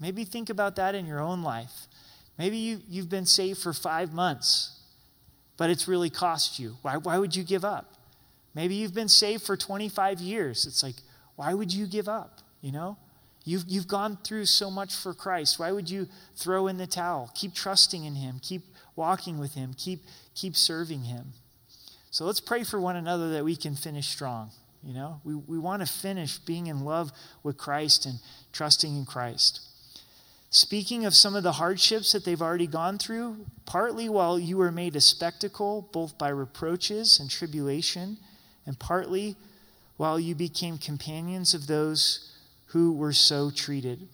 Maybe 0.00 0.24
think 0.24 0.50
about 0.50 0.74
that 0.74 0.96
in 0.96 1.06
your 1.06 1.20
own 1.20 1.44
life. 1.44 1.86
Maybe 2.36 2.56
you, 2.56 2.80
you've 2.88 3.08
been 3.08 3.26
saved 3.26 3.60
for 3.60 3.72
five 3.72 4.12
months, 4.12 4.76
but 5.56 5.70
it's 5.70 5.86
really 5.86 6.10
cost 6.10 6.58
you. 6.58 6.78
Why, 6.82 6.96
why 6.96 7.18
would 7.18 7.36
you 7.36 7.44
give 7.44 7.64
up? 7.64 7.94
Maybe 8.56 8.74
you've 8.74 8.92
been 8.92 9.06
saved 9.06 9.44
for 9.44 9.56
25 9.56 10.18
years. 10.18 10.66
It's 10.66 10.82
like, 10.82 10.96
why 11.36 11.54
would 11.54 11.72
you 11.72 11.86
give 11.86 12.08
up? 12.08 12.40
You 12.60 12.72
know? 12.72 12.96
You've, 13.44 13.66
you've 13.68 13.86
gone 13.86 14.18
through 14.24 14.46
so 14.46 14.68
much 14.68 14.96
for 14.96 15.14
Christ. 15.14 15.60
Why 15.60 15.70
would 15.70 15.88
you 15.88 16.08
throw 16.34 16.66
in 16.66 16.76
the 16.76 16.88
towel? 16.88 17.30
Keep 17.36 17.54
trusting 17.54 18.04
in 18.04 18.16
Him. 18.16 18.40
Keep 18.42 18.64
walking 18.96 19.38
with 19.38 19.54
Him. 19.54 19.74
Keep, 19.78 20.06
keep 20.34 20.56
serving 20.56 21.04
Him. 21.04 21.34
So 22.10 22.24
let's 22.24 22.40
pray 22.40 22.64
for 22.64 22.80
one 22.80 22.96
another 22.96 23.30
that 23.34 23.44
we 23.44 23.54
can 23.54 23.76
finish 23.76 24.08
strong. 24.08 24.50
You 24.86 24.94
know, 24.94 25.20
we, 25.24 25.34
we 25.34 25.58
want 25.58 25.84
to 25.84 25.92
finish 25.92 26.38
being 26.38 26.68
in 26.68 26.84
love 26.84 27.10
with 27.42 27.58
Christ 27.58 28.06
and 28.06 28.20
trusting 28.52 28.96
in 28.96 29.04
Christ. 29.04 29.60
Speaking 30.50 31.04
of 31.04 31.14
some 31.14 31.34
of 31.34 31.42
the 31.42 31.52
hardships 31.52 32.12
that 32.12 32.24
they've 32.24 32.40
already 32.40 32.68
gone 32.68 32.96
through, 32.96 33.46
partly 33.64 34.08
while 34.08 34.38
you 34.38 34.56
were 34.56 34.70
made 34.70 34.94
a 34.94 35.00
spectacle, 35.00 35.88
both 35.92 36.16
by 36.16 36.28
reproaches 36.28 37.18
and 37.18 37.28
tribulation, 37.28 38.18
and 38.64 38.78
partly 38.78 39.34
while 39.96 40.20
you 40.20 40.36
became 40.36 40.78
companions 40.78 41.52
of 41.52 41.66
those 41.66 42.32
who 42.66 42.92
were 42.92 43.12
so 43.12 43.50
treated. 43.50 44.06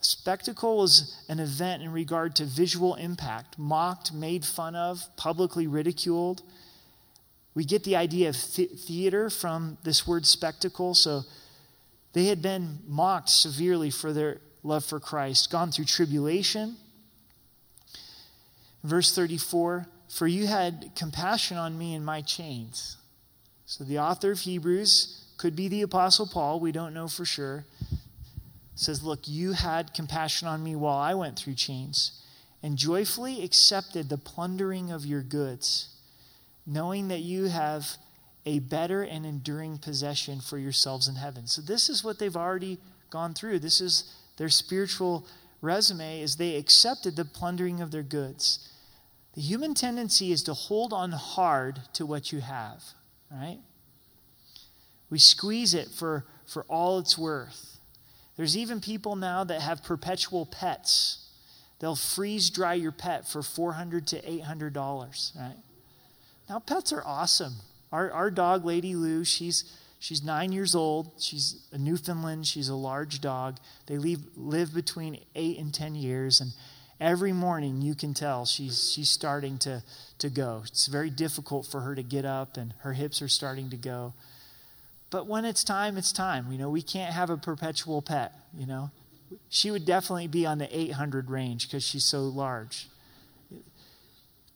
A 0.00 0.04
spectacle 0.04 0.82
is 0.82 1.22
an 1.28 1.40
event 1.40 1.82
in 1.82 1.92
regard 1.92 2.34
to 2.36 2.44
visual 2.46 2.94
impact, 2.94 3.58
mocked, 3.58 4.14
made 4.14 4.46
fun 4.46 4.74
of, 4.74 5.14
publicly 5.16 5.66
ridiculed. 5.66 6.42
We 7.54 7.64
get 7.64 7.84
the 7.84 7.96
idea 7.96 8.28
of 8.28 8.36
theater 8.36 9.28
from 9.28 9.78
this 9.82 10.06
word 10.06 10.26
spectacle. 10.26 10.94
So 10.94 11.22
they 12.12 12.26
had 12.26 12.42
been 12.42 12.78
mocked 12.86 13.30
severely 13.30 13.90
for 13.90 14.12
their 14.12 14.38
love 14.62 14.84
for 14.84 15.00
Christ, 15.00 15.50
gone 15.50 15.72
through 15.72 15.86
tribulation. 15.86 16.76
Verse 18.84 19.14
34 19.14 19.86
For 20.08 20.26
you 20.26 20.46
had 20.46 20.92
compassion 20.96 21.56
on 21.56 21.78
me 21.78 21.94
in 21.94 22.04
my 22.04 22.20
chains. 22.20 22.96
So 23.66 23.84
the 23.84 23.98
author 23.98 24.32
of 24.32 24.40
Hebrews 24.40 25.24
could 25.38 25.56
be 25.56 25.68
the 25.68 25.82
Apostle 25.82 26.26
Paul, 26.26 26.60
we 26.60 26.72
don't 26.72 26.92
know 26.92 27.08
for 27.08 27.24
sure. 27.24 27.64
Says, 28.74 29.02
Look, 29.02 29.20
you 29.28 29.52
had 29.52 29.94
compassion 29.94 30.48
on 30.48 30.62
me 30.62 30.74
while 30.74 30.98
I 30.98 31.14
went 31.14 31.38
through 31.38 31.54
chains, 31.54 32.20
and 32.62 32.76
joyfully 32.76 33.44
accepted 33.44 34.08
the 34.08 34.18
plundering 34.18 34.90
of 34.90 35.06
your 35.06 35.22
goods, 35.22 35.96
knowing 36.66 37.08
that 37.08 37.20
you 37.20 37.44
have 37.44 37.96
a 38.46 38.58
better 38.60 39.02
and 39.02 39.26
enduring 39.26 39.78
possession 39.78 40.40
for 40.40 40.58
yourselves 40.58 41.08
in 41.08 41.16
heaven. 41.16 41.46
So 41.46 41.60
this 41.60 41.88
is 41.88 42.02
what 42.02 42.18
they've 42.18 42.36
already 42.36 42.78
gone 43.10 43.34
through. 43.34 43.58
This 43.58 43.80
is 43.80 44.14
their 44.36 44.48
spiritual 44.48 45.26
resume 45.60 46.22
is 46.22 46.36
they 46.36 46.56
accepted 46.56 47.16
the 47.16 47.24
plundering 47.24 47.80
of 47.80 47.90
their 47.90 48.02
goods. 48.02 48.68
The 49.34 49.42
human 49.42 49.74
tendency 49.74 50.32
is 50.32 50.42
to 50.44 50.54
hold 50.54 50.92
on 50.92 51.12
hard 51.12 51.80
to 51.94 52.06
what 52.06 52.32
you 52.32 52.40
have, 52.40 52.82
right? 53.30 53.58
We 55.10 55.18
squeeze 55.18 55.74
it 55.74 55.88
for, 55.88 56.24
for 56.46 56.64
all 56.68 56.98
it's 56.98 57.18
worth. 57.18 57.78
There's 58.36 58.56
even 58.56 58.80
people 58.80 59.16
now 59.16 59.44
that 59.44 59.60
have 59.60 59.82
perpetual 59.82 60.46
pets. 60.46 61.28
They'll 61.78 61.96
freeze 61.96 62.48
dry 62.50 62.74
your 62.74 62.92
pet 62.92 63.28
for 63.28 63.42
400 63.42 64.06
to 64.08 64.22
$800, 64.22 65.36
right? 65.36 65.56
Now, 66.50 66.58
pets 66.58 66.92
are 66.92 67.02
awesome. 67.06 67.54
Our, 67.92 68.10
our 68.10 68.28
dog, 68.28 68.64
Lady 68.64 68.96
Lou, 68.96 69.24
she's, 69.24 69.72
she's 70.00 70.24
nine 70.24 70.50
years 70.50 70.74
old. 70.74 71.12
She's 71.16 71.64
a 71.70 71.78
Newfoundland. 71.78 72.44
She's 72.44 72.68
a 72.68 72.74
large 72.74 73.20
dog. 73.20 73.58
They 73.86 73.98
leave, 73.98 74.18
live 74.36 74.74
between 74.74 75.20
eight 75.36 75.58
and 75.58 75.72
10 75.72 75.94
years. 75.94 76.40
And 76.40 76.50
every 77.00 77.32
morning 77.32 77.82
you 77.82 77.94
can 77.94 78.14
tell 78.14 78.46
she's, 78.46 78.90
she's 78.90 79.08
starting 79.08 79.58
to, 79.58 79.84
to 80.18 80.28
go. 80.28 80.62
It's 80.66 80.88
very 80.88 81.08
difficult 81.08 81.66
for 81.66 81.82
her 81.82 81.94
to 81.94 82.02
get 82.02 82.24
up, 82.24 82.56
and 82.56 82.74
her 82.80 82.94
hips 82.94 83.22
are 83.22 83.28
starting 83.28 83.70
to 83.70 83.76
go. 83.76 84.12
But 85.10 85.28
when 85.28 85.44
it's 85.44 85.62
time, 85.62 85.96
it's 85.96 86.10
time. 86.10 86.50
You 86.50 86.58
know, 86.58 86.68
we 86.68 86.82
can't 86.82 87.14
have 87.14 87.30
a 87.30 87.36
perpetual 87.36 88.02
pet, 88.02 88.32
you 88.58 88.66
know. 88.66 88.90
She 89.50 89.70
would 89.70 89.86
definitely 89.86 90.26
be 90.26 90.46
on 90.46 90.58
the 90.58 90.76
800 90.76 91.30
range 91.30 91.68
because 91.68 91.84
she's 91.84 92.04
so 92.04 92.22
large. 92.22 92.88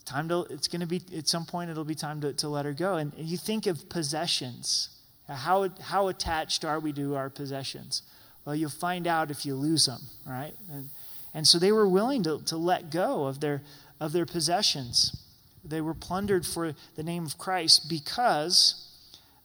Time 0.04 0.28
to, 0.28 0.46
it's 0.50 0.68
going 0.68 0.80
to 0.80 0.86
be, 0.86 1.02
at 1.16 1.28
some 1.28 1.46
point, 1.46 1.70
it'll 1.70 1.84
be 1.84 1.94
time 1.94 2.20
to, 2.20 2.32
to 2.34 2.48
let 2.48 2.64
her 2.64 2.72
go. 2.72 2.96
And 2.96 3.12
you 3.16 3.38
think 3.38 3.66
of 3.66 3.88
possessions. 3.88 4.90
How, 5.28 5.70
how 5.80 6.08
attached 6.08 6.64
are 6.64 6.78
we 6.78 6.92
to 6.92 7.16
our 7.16 7.30
possessions? 7.30 8.02
Well, 8.44 8.54
you'll 8.54 8.70
find 8.70 9.06
out 9.06 9.30
if 9.30 9.46
you 9.46 9.54
lose 9.54 9.86
them, 9.86 10.02
right? 10.26 10.54
And, 10.70 10.90
and 11.32 11.48
so 11.48 11.58
they 11.58 11.72
were 11.72 11.88
willing 11.88 12.22
to, 12.24 12.42
to 12.46 12.56
let 12.56 12.90
go 12.90 13.24
of 13.24 13.40
their, 13.40 13.62
of 13.98 14.12
their 14.12 14.26
possessions. 14.26 15.16
They 15.64 15.80
were 15.80 15.94
plundered 15.94 16.44
for 16.44 16.74
the 16.94 17.02
name 17.02 17.24
of 17.24 17.38
Christ 17.38 17.88
because 17.88 18.90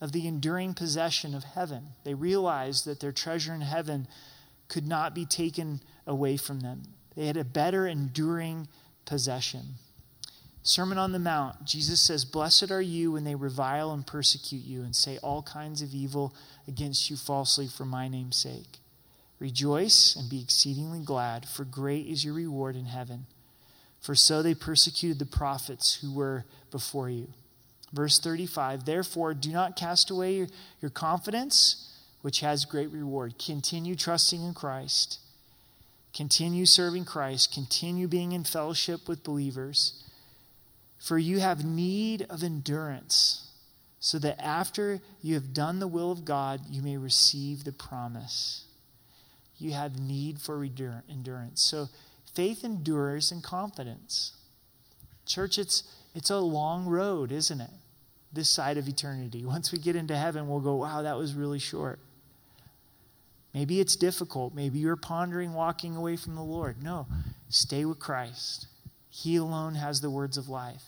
of 0.01 0.11
the 0.11 0.27
enduring 0.27 0.73
possession 0.73 1.33
of 1.33 1.45
heaven. 1.45 1.87
They 2.03 2.13
realized 2.13 2.85
that 2.85 2.99
their 2.99 3.13
treasure 3.13 3.53
in 3.53 3.61
heaven 3.61 4.07
could 4.67 4.87
not 4.87 5.15
be 5.15 5.25
taken 5.25 5.81
away 6.05 6.35
from 6.35 6.59
them. 6.59 6.83
They 7.15 7.25
had 7.25 7.37
a 7.37 7.45
better 7.45 7.87
enduring 7.87 8.67
possession. 9.05 9.75
Sermon 10.61 10.97
on 10.97 11.13
the 11.13 11.19
Mount, 11.19 11.63
Jesus 11.65 12.01
says, 12.01 12.25
Blessed 12.25 12.69
are 12.69 12.81
you 12.81 13.13
when 13.13 13.23
they 13.23 13.35
revile 13.35 13.91
and 13.91 14.05
persecute 14.05 14.65
you 14.65 14.81
and 14.81 14.95
say 14.95 15.17
all 15.19 15.41
kinds 15.41 15.81
of 15.81 15.93
evil 15.93 16.33
against 16.67 17.09
you 17.09 17.15
falsely 17.15 17.67
for 17.67 17.85
my 17.85 18.07
name's 18.07 18.37
sake. 18.37 18.79
Rejoice 19.39 20.15
and 20.15 20.29
be 20.29 20.41
exceedingly 20.41 20.99
glad, 20.99 21.47
for 21.47 21.63
great 21.63 22.07
is 22.07 22.25
your 22.25 22.33
reward 22.33 22.75
in 22.75 22.85
heaven. 22.85 23.25
For 24.01 24.15
so 24.15 24.41
they 24.41 24.53
persecuted 24.53 25.17
the 25.19 25.25
prophets 25.25 25.99
who 26.01 26.13
were 26.13 26.45
before 26.71 27.09
you. 27.09 27.29
Verse 27.93 28.19
35 28.19 28.85
Therefore, 28.85 29.33
do 29.33 29.51
not 29.51 29.75
cast 29.77 30.09
away 30.09 30.35
your, 30.35 30.47
your 30.81 30.91
confidence, 30.91 31.89
which 32.21 32.41
has 32.41 32.65
great 32.65 32.91
reward. 32.91 33.35
Continue 33.39 33.95
trusting 33.95 34.43
in 34.43 34.53
Christ. 34.53 35.19
Continue 36.13 36.65
serving 36.65 37.05
Christ. 37.05 37.53
Continue 37.53 38.07
being 38.07 38.33
in 38.33 38.43
fellowship 38.43 39.07
with 39.07 39.23
believers. 39.23 40.03
For 40.99 41.17
you 41.17 41.39
have 41.39 41.63
need 41.63 42.25
of 42.29 42.43
endurance, 42.43 43.47
so 43.99 44.19
that 44.19 44.39
after 44.39 44.99
you 45.21 45.33
have 45.33 45.53
done 45.53 45.79
the 45.79 45.87
will 45.87 46.11
of 46.11 46.25
God, 46.25 46.61
you 46.69 46.81
may 46.81 46.97
receive 46.97 47.63
the 47.63 47.71
promise. 47.71 48.65
You 49.57 49.71
have 49.71 49.99
need 49.99 50.39
for 50.39 50.63
endurance. 50.63 51.61
So 51.61 51.89
faith 52.33 52.63
endures 52.63 53.31
in 53.31 53.41
confidence. 53.41 54.33
Church, 55.25 55.57
it's 55.57 55.83
it's 56.15 56.29
a 56.29 56.37
long 56.37 56.85
road, 56.85 57.31
isn't 57.31 57.61
it? 57.61 57.69
This 58.31 58.49
side 58.49 58.77
of 58.77 58.87
eternity. 58.87 59.45
Once 59.45 59.71
we 59.71 59.79
get 59.79 59.95
into 59.95 60.15
heaven, 60.15 60.47
we'll 60.47 60.59
go, 60.59 60.75
wow, 60.75 61.01
that 61.01 61.17
was 61.17 61.33
really 61.33 61.59
short. 61.59 61.99
Maybe 63.53 63.79
it's 63.79 63.95
difficult. 63.95 64.53
Maybe 64.53 64.79
you're 64.79 64.95
pondering 64.95 65.53
walking 65.53 65.95
away 65.95 66.15
from 66.15 66.35
the 66.35 66.43
Lord. 66.43 66.83
No, 66.83 67.07
stay 67.49 67.85
with 67.85 67.99
Christ. 67.99 68.67
He 69.09 69.35
alone 69.35 69.75
has 69.75 70.01
the 70.01 70.09
words 70.09 70.37
of 70.37 70.49
life. 70.49 70.83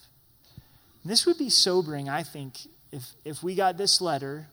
And 1.04 1.12
this 1.12 1.26
would 1.26 1.38
be 1.38 1.50
sobering, 1.50 2.08
I 2.08 2.24
think, 2.24 2.68
if, 2.92 3.04
if 3.26 3.42
we 3.42 3.56
got 3.56 3.78
this 3.78 4.02
letter, 4.02 4.48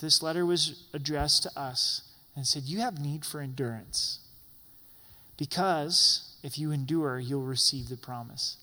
this 0.00 0.22
letter 0.22 0.44
was 0.44 0.84
addressed 0.92 1.44
to 1.44 1.58
us 1.58 2.02
and 2.36 2.46
said, 2.46 2.64
You 2.64 2.80
have 2.80 3.00
need 3.00 3.24
for 3.24 3.40
endurance. 3.40 4.18
because 5.36 6.30
if 6.42 6.58
you 6.58 6.70
endure, 6.72 7.18
you'll 7.18 7.42
receive 7.42 7.88
the 7.88 7.96
promise. 7.96 8.58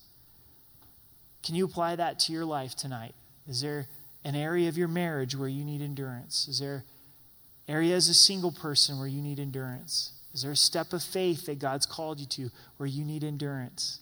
Can 1.42 1.56
you 1.56 1.64
apply 1.64 1.96
that 1.96 2.20
to 2.20 2.32
your 2.32 2.44
life 2.44 2.76
tonight? 2.76 3.14
Is 3.48 3.60
there 3.60 3.88
an 4.24 4.36
area 4.36 4.68
of 4.68 4.78
your 4.78 4.88
marriage 4.88 5.34
where 5.34 5.48
you 5.48 5.64
need 5.64 5.82
endurance? 5.82 6.46
Is 6.46 6.60
there 6.60 6.84
area 7.68 7.96
as 7.96 8.08
a 8.08 8.14
single 8.14 8.52
person 8.52 8.98
where 8.98 9.08
you 9.08 9.20
need 9.20 9.40
endurance? 9.40 10.12
Is 10.32 10.42
there 10.42 10.52
a 10.52 10.56
step 10.56 10.92
of 10.92 11.02
faith 11.02 11.46
that 11.46 11.58
God's 11.58 11.86
called 11.86 12.20
you 12.20 12.26
to 12.26 12.50
where 12.76 12.86
you 12.86 13.04
need 13.04 13.24
endurance? 13.24 13.98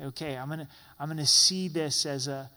Okay, 0.00 0.36
I'm 0.36 0.48
gonna 0.48 0.68
I'm 0.98 1.08
gonna 1.08 1.26
see 1.26 1.68
this 1.68 2.06
as 2.06 2.26
a, 2.26 2.50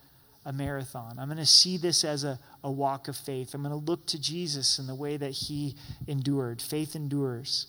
a 0.46 0.54
marathon. 0.54 1.18
I'm 1.20 1.28
gonna 1.28 1.46
see 1.46 1.78
this 1.78 2.04
as 2.04 2.24
a, 2.24 2.40
a 2.64 2.72
walk 2.72 3.08
of 3.08 3.18
faith. 3.18 3.54
I'm 3.54 3.64
gonna 3.64 3.76
look 3.76 4.06
to 4.08 4.22
Jesus 4.22 4.80
in 4.80 4.88
the 4.88 4.96
way 4.96 5.18
that 5.18 5.32
he 5.32 5.76
endured. 6.08 6.62
Faith 6.62 6.96
endures. 6.96 7.68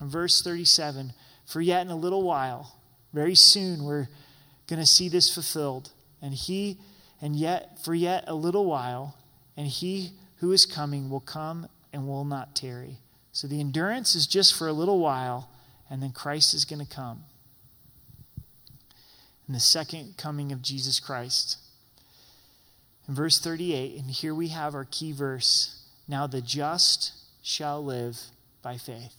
In 0.00 0.08
verse 0.08 0.42
37, 0.42 1.12
for 1.46 1.60
yet 1.60 1.82
in 1.82 1.92
a 1.92 1.96
little 1.96 2.22
while, 2.22 2.78
very 3.12 3.34
soon 3.34 3.84
we're 3.84 4.08
gonna 4.66 4.86
see 4.86 5.08
this 5.08 5.32
fulfilled. 5.32 5.90
And 6.20 6.32
he 6.32 6.78
and 7.20 7.36
yet 7.36 7.84
for 7.84 7.94
yet 7.94 8.24
a 8.26 8.34
little 8.34 8.64
while, 8.64 9.16
and 9.56 9.66
he 9.66 10.12
who 10.36 10.52
is 10.52 10.66
coming 10.66 11.10
will 11.10 11.20
come 11.20 11.68
and 11.92 12.08
will 12.08 12.24
not 12.24 12.56
tarry. 12.56 12.98
So 13.32 13.46
the 13.46 13.60
endurance 13.60 14.14
is 14.14 14.26
just 14.26 14.54
for 14.54 14.68
a 14.68 14.72
little 14.72 14.98
while, 14.98 15.48
and 15.88 16.02
then 16.02 16.10
Christ 16.12 16.52
is 16.52 16.64
going 16.64 16.84
to 16.84 16.94
come. 16.94 17.24
And 19.52 19.56
the 19.58 19.60
second 19.60 20.16
coming 20.16 20.50
of 20.50 20.62
Jesus 20.62 20.98
Christ. 20.98 21.58
In 23.06 23.14
verse 23.14 23.38
38, 23.38 24.00
and 24.00 24.10
here 24.10 24.34
we 24.34 24.48
have 24.48 24.74
our 24.74 24.86
key 24.86 25.12
verse 25.12 25.84
Now 26.08 26.26
the 26.26 26.40
just 26.40 27.12
shall 27.42 27.84
live 27.84 28.18
by 28.62 28.78
faith. 28.78 29.14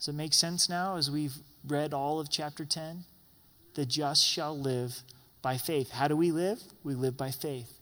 Does 0.00 0.08
it 0.08 0.16
make 0.16 0.34
sense 0.34 0.68
now 0.68 0.96
as 0.96 1.12
we've 1.12 1.36
read 1.64 1.94
all 1.94 2.18
of 2.18 2.28
chapter 2.28 2.64
10? 2.64 3.04
The 3.74 3.86
just 3.86 4.26
shall 4.26 4.58
live 4.58 5.02
by 5.42 5.58
faith. 5.58 5.92
How 5.92 6.08
do 6.08 6.16
we 6.16 6.32
live? 6.32 6.60
We 6.82 6.94
live 6.94 7.16
by 7.16 7.30
faith. 7.30 7.72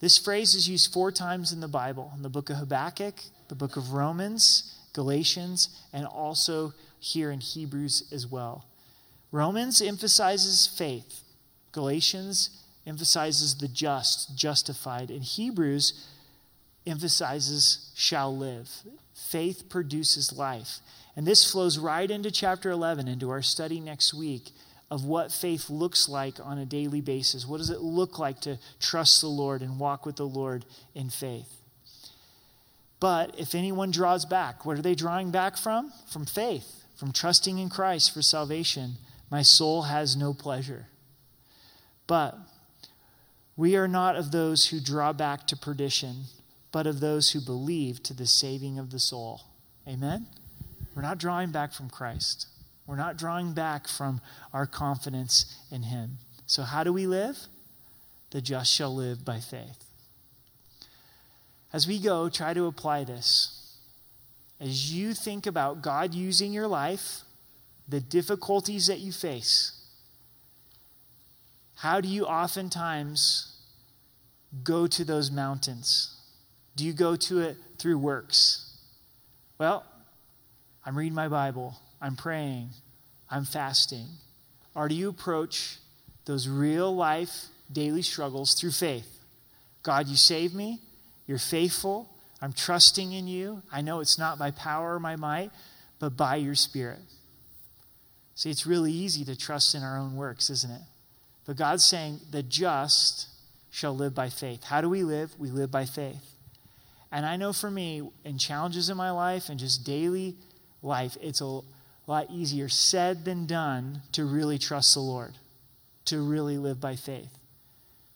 This 0.00 0.18
phrase 0.18 0.52
is 0.52 0.68
used 0.68 0.92
four 0.92 1.12
times 1.12 1.52
in 1.52 1.60
the 1.60 1.68
Bible 1.68 2.10
in 2.16 2.22
the 2.22 2.28
book 2.28 2.50
of 2.50 2.56
Habakkuk, 2.56 3.22
the 3.46 3.54
book 3.54 3.76
of 3.76 3.92
Romans, 3.92 4.76
Galatians, 4.94 5.80
and 5.92 6.06
also 6.06 6.74
here 6.98 7.30
in 7.30 7.38
Hebrews 7.38 8.10
as 8.10 8.26
well. 8.26 8.64
Romans 9.32 9.80
emphasizes 9.80 10.66
faith, 10.66 11.22
Galatians 11.72 12.62
emphasizes 12.86 13.56
the 13.56 13.68
just, 13.68 14.36
justified, 14.36 15.10
and 15.10 15.22
Hebrews 15.22 16.06
emphasizes 16.86 17.90
shall 17.94 18.36
live. 18.36 18.68
Faith 19.14 19.68
produces 19.68 20.36
life. 20.36 20.80
And 21.16 21.26
this 21.26 21.50
flows 21.50 21.78
right 21.78 22.10
into 22.10 22.30
chapter 22.30 22.70
11, 22.70 23.08
into 23.08 23.30
our 23.30 23.42
study 23.42 23.80
next 23.80 24.12
week 24.12 24.50
of 24.90 25.04
what 25.04 25.32
faith 25.32 25.70
looks 25.70 26.08
like 26.08 26.34
on 26.42 26.58
a 26.58 26.66
daily 26.66 27.00
basis. 27.00 27.46
What 27.46 27.58
does 27.58 27.70
it 27.70 27.80
look 27.80 28.18
like 28.18 28.40
to 28.42 28.58
trust 28.78 29.22
the 29.22 29.28
Lord 29.28 29.62
and 29.62 29.78
walk 29.78 30.04
with 30.04 30.16
the 30.16 30.26
Lord 30.26 30.66
in 30.94 31.08
faith? 31.08 31.48
But 33.00 33.38
if 33.38 33.54
anyone 33.54 33.90
draws 33.90 34.26
back, 34.26 34.66
what 34.66 34.78
are 34.78 34.82
they 34.82 34.94
drawing 34.94 35.30
back 35.30 35.56
from? 35.56 35.92
From 36.08 36.26
faith, 36.26 36.84
from 36.96 37.12
trusting 37.12 37.58
in 37.58 37.70
Christ 37.70 38.12
for 38.12 38.22
salvation. 38.22 38.96
My 39.32 39.40
soul 39.40 39.84
has 39.84 40.14
no 40.14 40.34
pleasure. 40.34 40.88
But 42.06 42.36
we 43.56 43.76
are 43.76 43.88
not 43.88 44.14
of 44.14 44.30
those 44.30 44.66
who 44.66 44.78
draw 44.78 45.14
back 45.14 45.46
to 45.46 45.56
perdition, 45.56 46.24
but 46.70 46.86
of 46.86 47.00
those 47.00 47.30
who 47.30 47.40
believe 47.40 48.02
to 48.02 48.12
the 48.12 48.26
saving 48.26 48.78
of 48.78 48.90
the 48.90 48.98
soul. 48.98 49.40
Amen? 49.88 50.26
We're 50.94 51.00
not 51.00 51.16
drawing 51.16 51.50
back 51.50 51.72
from 51.72 51.88
Christ. 51.88 52.46
We're 52.86 52.96
not 52.96 53.16
drawing 53.16 53.54
back 53.54 53.88
from 53.88 54.20
our 54.52 54.66
confidence 54.66 55.56
in 55.70 55.84
Him. 55.84 56.18
So, 56.44 56.62
how 56.64 56.84
do 56.84 56.92
we 56.92 57.06
live? 57.06 57.38
The 58.32 58.42
just 58.42 58.70
shall 58.70 58.94
live 58.94 59.24
by 59.24 59.40
faith. 59.40 59.82
As 61.72 61.86
we 61.88 61.98
go, 61.98 62.28
try 62.28 62.52
to 62.52 62.66
apply 62.66 63.04
this. 63.04 63.78
As 64.60 64.92
you 64.92 65.14
think 65.14 65.46
about 65.46 65.80
God 65.80 66.12
using 66.12 66.52
your 66.52 66.68
life, 66.68 67.22
the 67.92 68.00
difficulties 68.00 68.86
that 68.86 69.00
you 69.00 69.12
face, 69.12 69.78
how 71.74 72.00
do 72.00 72.08
you 72.08 72.24
oftentimes 72.24 73.54
go 74.64 74.86
to 74.86 75.04
those 75.04 75.30
mountains? 75.30 76.16
Do 76.74 76.86
you 76.86 76.94
go 76.94 77.16
to 77.16 77.40
it 77.40 77.58
through 77.78 77.98
works? 77.98 78.78
Well, 79.58 79.84
I'm 80.86 80.96
reading 80.96 81.14
my 81.14 81.28
Bible. 81.28 81.76
I'm 82.00 82.16
praying, 82.16 82.70
I'm 83.28 83.44
fasting? 83.44 84.06
Or 84.74 84.88
do 84.88 84.94
you 84.94 85.10
approach 85.10 85.76
those 86.24 86.48
real 86.48 86.96
life 86.96 87.48
daily 87.70 88.00
struggles 88.00 88.54
through 88.54 88.70
faith? 88.70 89.20
God, 89.82 90.08
you 90.08 90.16
saved 90.16 90.54
me. 90.54 90.80
You're 91.26 91.36
faithful. 91.36 92.08
I'm 92.40 92.54
trusting 92.54 93.12
in 93.12 93.28
you. 93.28 93.62
I 93.70 93.82
know 93.82 94.00
it's 94.00 94.18
not 94.18 94.38
by 94.38 94.50
power 94.50 94.94
or 94.94 95.00
my 95.00 95.16
might, 95.16 95.50
but 95.98 96.16
by 96.16 96.36
your 96.36 96.54
spirit. 96.54 97.00
See, 98.42 98.50
it's 98.50 98.66
really 98.66 98.90
easy 98.90 99.24
to 99.26 99.36
trust 99.36 99.72
in 99.76 99.84
our 99.84 99.96
own 99.96 100.16
works, 100.16 100.50
isn't 100.50 100.72
it? 100.72 100.80
But 101.46 101.54
God's 101.54 101.84
saying, 101.84 102.18
the 102.32 102.42
just 102.42 103.28
shall 103.70 103.94
live 103.94 104.16
by 104.16 104.30
faith. 104.30 104.64
How 104.64 104.80
do 104.80 104.88
we 104.88 105.04
live? 105.04 105.32
We 105.38 105.50
live 105.50 105.70
by 105.70 105.84
faith. 105.84 106.34
And 107.12 107.24
I 107.24 107.36
know 107.36 107.52
for 107.52 107.70
me, 107.70 108.02
in 108.24 108.38
challenges 108.38 108.90
in 108.90 108.96
my 108.96 109.12
life 109.12 109.48
and 109.48 109.60
just 109.60 109.86
daily 109.86 110.34
life, 110.82 111.16
it's 111.20 111.40
a 111.40 111.60
lot 112.08 112.32
easier 112.32 112.68
said 112.68 113.24
than 113.24 113.46
done 113.46 114.02
to 114.10 114.24
really 114.24 114.58
trust 114.58 114.94
the 114.94 115.00
Lord, 115.00 115.34
to 116.06 116.20
really 116.20 116.58
live 116.58 116.80
by 116.80 116.96
faith. 116.96 117.38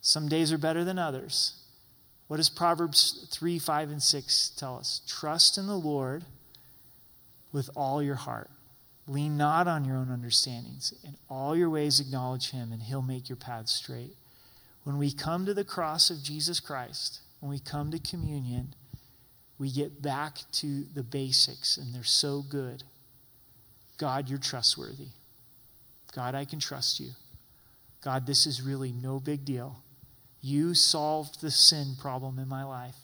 Some 0.00 0.28
days 0.28 0.52
are 0.52 0.58
better 0.58 0.82
than 0.82 0.98
others. 0.98 1.54
What 2.26 2.38
does 2.38 2.50
Proverbs 2.50 3.28
3, 3.30 3.60
5, 3.60 3.90
and 3.92 4.02
6 4.02 4.52
tell 4.56 4.76
us? 4.76 5.02
Trust 5.06 5.56
in 5.56 5.68
the 5.68 5.78
Lord 5.78 6.24
with 7.52 7.70
all 7.76 8.02
your 8.02 8.16
heart. 8.16 8.50
Lean 9.08 9.36
not 9.36 9.68
on 9.68 9.84
your 9.84 9.96
own 9.96 10.10
understandings. 10.10 10.92
In 11.04 11.16
all 11.28 11.56
your 11.56 11.70
ways, 11.70 12.00
acknowledge 12.00 12.50
Him, 12.50 12.72
and 12.72 12.82
He'll 12.82 13.02
make 13.02 13.28
your 13.28 13.36
paths 13.36 13.72
straight. 13.72 14.16
When 14.82 14.98
we 14.98 15.12
come 15.12 15.46
to 15.46 15.54
the 15.54 15.64
cross 15.64 16.10
of 16.10 16.22
Jesus 16.22 16.60
Christ, 16.60 17.20
when 17.40 17.50
we 17.50 17.58
come 17.58 17.90
to 17.90 17.98
communion, 17.98 18.74
we 19.58 19.70
get 19.70 20.02
back 20.02 20.38
to 20.52 20.84
the 20.94 21.02
basics, 21.02 21.76
and 21.76 21.94
they're 21.94 22.04
so 22.04 22.42
good. 22.48 22.82
God, 23.98 24.28
you're 24.28 24.38
trustworthy. 24.38 25.08
God, 26.14 26.34
I 26.34 26.44
can 26.44 26.58
trust 26.58 27.00
you. 27.00 27.10
God, 28.02 28.26
this 28.26 28.46
is 28.46 28.62
really 28.62 28.92
no 28.92 29.18
big 29.18 29.44
deal. 29.44 29.82
You 30.40 30.74
solved 30.74 31.40
the 31.40 31.50
sin 31.50 31.94
problem 32.00 32.38
in 32.38 32.48
my 32.48 32.64
life. 32.64 32.96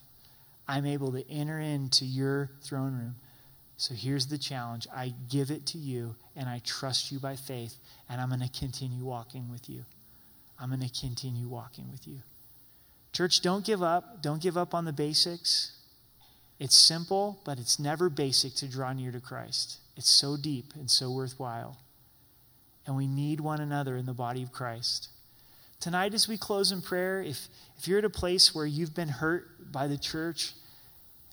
I'm 0.69 0.87
able 0.87 1.13
to 1.13 1.29
enter 1.31 1.59
into 1.59 2.05
your 2.05 2.51
throne 2.63 2.93
room. 2.93 3.17
So 3.83 3.95
here's 3.95 4.29
the 4.29 4.39
challenge 4.39 4.87
I 4.95 5.13
give 5.29 5.51
it 5.51 5.67
to 5.67 5.79
you, 5.79 6.15
and 6.37 6.49
I 6.49 6.61
trust 6.65 7.11
you 7.11 7.19
by 7.19 7.35
faith, 7.35 7.75
and 8.09 8.21
I'm 8.21 8.29
going 8.29 8.39
to 8.39 8.61
continue 8.61 9.05
walking 9.05 9.51
with 9.51 9.69
you. 9.69 9.85
I'm 10.57 10.69
going 10.69 10.89
to 10.89 11.01
continue 11.01 11.49
walking 11.49 11.91
with 11.91 12.07
you. 12.07 12.19
Church, 13.13 13.41
don't 13.41 13.67
give 13.67 13.83
up. 13.83 14.23
Don't 14.23 14.41
give 14.41 14.57
up 14.57 14.73
on 14.73 14.85
the 14.85 14.93
basics. 14.93 15.73
It's 16.61 16.79
simple, 16.79 17.41
but 17.45 17.59
it's 17.59 17.81
never 17.81 18.09
basic 18.09 18.55
to 18.55 18.69
draw 18.69 18.93
near 18.93 19.11
to 19.11 19.19
Christ. 19.19 19.79
It's 19.97 20.09
so 20.09 20.37
deep 20.37 20.75
and 20.77 20.89
so 20.89 21.11
worthwhile. 21.11 21.77
And 22.87 22.97
we 22.97 23.09
need 23.09 23.41
one 23.41 23.61
another 23.61 23.97
in 23.97 24.07
the 24.07 24.13
body 24.13 24.45
of 24.45 24.53
Christ. 24.53 25.09
Tonight, 25.81 26.15
as 26.15 26.29
we 26.29 26.39
close 26.39 26.71
in 26.71 26.83
prayer, 26.83 27.21
if, 27.21 27.49
if 27.79 27.89
you're 27.89 27.99
at 27.99 28.05
a 28.05 28.11
place 28.11 28.55
where 28.55 28.65
you've 28.65 28.95
been 28.95 29.09
hurt 29.09 29.73
by 29.73 29.89
the 29.89 29.99
church, 29.99 30.53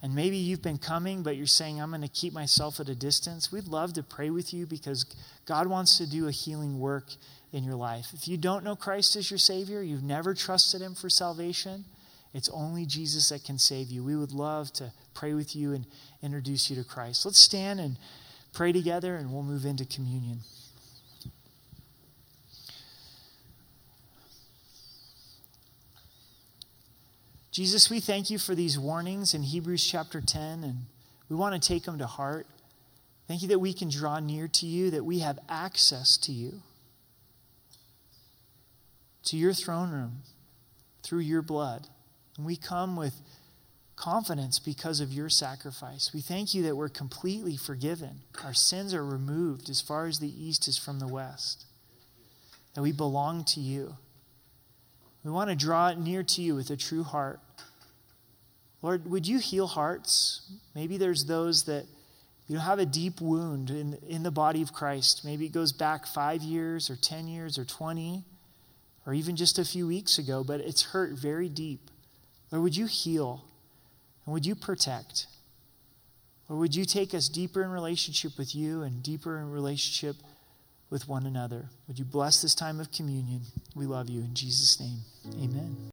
and 0.02 0.16
maybe 0.16 0.38
you've 0.38 0.62
been 0.62 0.78
coming, 0.78 1.24
but 1.24 1.36
you're 1.36 1.46
saying, 1.46 1.82
I'm 1.82 1.90
going 1.90 2.02
to 2.02 2.08
keep 2.08 2.34
myself 2.34 2.80
at 2.80 2.90
a 2.90 2.96
distance, 2.96 3.52
we'd 3.52 3.68
love 3.68 3.94
to 3.94 4.04
pray 4.04 4.30
with 4.30 4.54
you 4.54 4.66
because 4.66 5.04
God 5.46 5.68
wants 5.68 5.98
to 5.98 6.10
do 6.10 6.28
a 6.28 6.32
healing 6.32 6.80
work 6.80 7.12
in 7.52 7.64
your 7.64 7.76
life. 7.76 8.08
If 8.14 8.28
you 8.28 8.38
don't 8.38 8.64
know 8.64 8.76
Christ 8.76 9.16
as 9.16 9.30
your 9.30 9.38
Savior, 9.38 9.82
you've 9.82 10.04
never 10.04 10.34
trusted 10.34 10.82
Him 10.82 10.96
for 10.96 11.10
salvation, 11.10 11.86
it's 12.34 12.50
only 12.50 12.86
Jesus 12.86 13.30
that 13.30 13.44
can 13.44 13.58
save 13.58 13.90
you. 13.90 14.04
We 14.04 14.16
would 14.16 14.32
love 14.32 14.72
to 14.74 14.92
pray 15.14 15.34
with 15.34 15.56
you 15.56 15.74
and 15.74 15.86
introduce 16.22 16.70
you 16.70 16.76
to 16.76 16.84
Christ. 16.84 17.26
Let's 17.26 17.40
stand 17.40 17.80
and 17.80 17.98
pray 18.54 18.72
together, 18.72 19.16
and 19.16 19.34
we'll 19.34 19.44
move 19.44 19.66
into 19.66 19.86
communion. 19.86 20.42
Jesus, 27.60 27.90
we 27.90 28.00
thank 28.00 28.30
you 28.30 28.38
for 28.40 28.56
these 28.56 28.80
warnings 28.80 29.34
in 29.34 29.44
Hebrews 29.44 29.86
chapter 29.86 30.22
10, 30.22 30.64
and 30.64 30.78
we 31.28 31.36
want 31.36 31.62
to 31.62 31.68
take 31.68 31.84
them 31.84 31.98
to 31.98 32.08
heart. 32.08 32.48
Thank 33.28 33.42
you 33.42 33.50
that 33.50 33.60
we 33.60 33.74
can 33.74 33.90
draw 33.90 34.22
near 34.22 34.48
to 34.48 34.66
you, 34.66 34.90
that 34.92 35.04
we 35.04 35.20
have 35.20 35.38
access 35.50 36.16
to 36.20 36.32
you, 36.32 36.62
to 39.26 39.36
your 39.36 39.52
throne 39.52 39.92
room 39.92 40.20
through 41.04 41.20
your 41.20 41.42
blood. 41.42 41.88
And 42.38 42.46
we 42.46 42.56
come 42.56 42.96
with 42.96 43.16
confidence 43.98 44.58
because 44.58 45.02
of 45.02 45.12
your 45.12 45.28
sacrifice. 45.28 46.12
We 46.14 46.22
thank 46.22 46.54
you 46.54 46.64
that 46.64 46.78
we're 46.78 46.88
completely 46.88 47.58
forgiven. 47.58 48.22
Our 48.42 48.54
sins 48.54 48.94
are 48.94 49.06
removed 49.06 49.70
as 49.70 49.82
far 49.82 50.06
as 50.06 50.20
the 50.20 50.32
east 50.48 50.70
is 50.70 50.78
from 50.78 51.00
the 51.00 51.10
west, 51.10 51.66
that 52.74 52.82
we 52.82 52.94
belong 52.94 53.44
to 53.48 53.60
you. 53.60 53.98
We 55.26 55.32
want 55.32 55.50
to 55.50 55.58
draw 55.58 55.92
near 55.92 56.24
to 56.24 56.42
you 56.42 56.56
with 56.56 56.70
a 56.70 56.78
true 56.78 57.04
heart. 57.04 57.42
Lord, 58.82 59.10
would 59.10 59.28
you 59.28 59.40
heal 59.40 59.68
hearts? 59.68 60.42
Maybe 60.74 60.98
there's 60.98 61.26
those 61.26 61.64
that 61.66 61.86
you 62.48 62.56
know, 62.56 62.62
have 62.62 62.80
a 62.80 62.86
deep 62.86 63.22
wound 63.22 63.70
in, 63.70 63.98
in 64.08 64.24
the 64.24 64.32
body 64.32 64.62
of 64.62 64.74
Christ. 64.74 65.24
Maybe 65.24 65.46
it 65.46 65.52
goes 65.52 65.72
back 65.72 66.08
five 66.08 66.42
years 66.42 66.90
or 66.90 66.96
10 66.96 67.28
years 67.28 67.60
or 67.60 67.66
20 67.66 68.24
or 69.06 69.14
even 69.14 69.36
just 69.36 69.60
a 69.60 69.66
few 69.66 69.88
weeks 69.88 70.18
ago, 70.18 70.44
but 70.44 70.60
it's 70.60 70.84
hurt 70.84 71.12
very 71.12 71.50
deep. 71.50 71.90
Lord, 72.52 72.64
would 72.64 72.78
you 72.78 72.86
heal 72.86 73.44
and 74.26 74.34
would 74.34 74.46
you 74.46 74.56
protect? 74.56 75.28
Or 76.50 76.56
would 76.56 76.76
you 76.76 76.86
take 76.86 77.14
us 77.14 77.30
deeper 77.30 77.64
in 77.64 77.70
relationship 77.70 78.38
with 78.38 78.56
you 78.56 78.82
and 78.82 79.04
deeper 79.04 79.38
in 79.38 79.52
relationship 79.52 80.16
with 80.90 81.08
one 81.08 81.26
another? 81.26 81.70
Would 81.88 82.00
you 82.00 82.06
bless 82.06 82.42
this 82.42 82.56
time 82.56 82.80
of 82.80 82.92
communion? 82.92 83.42
We 83.76 83.86
love 83.86 84.10
you. 84.10 84.22
In 84.22 84.34
Jesus' 84.34 84.80
name, 84.80 85.00
amen. 85.44 85.78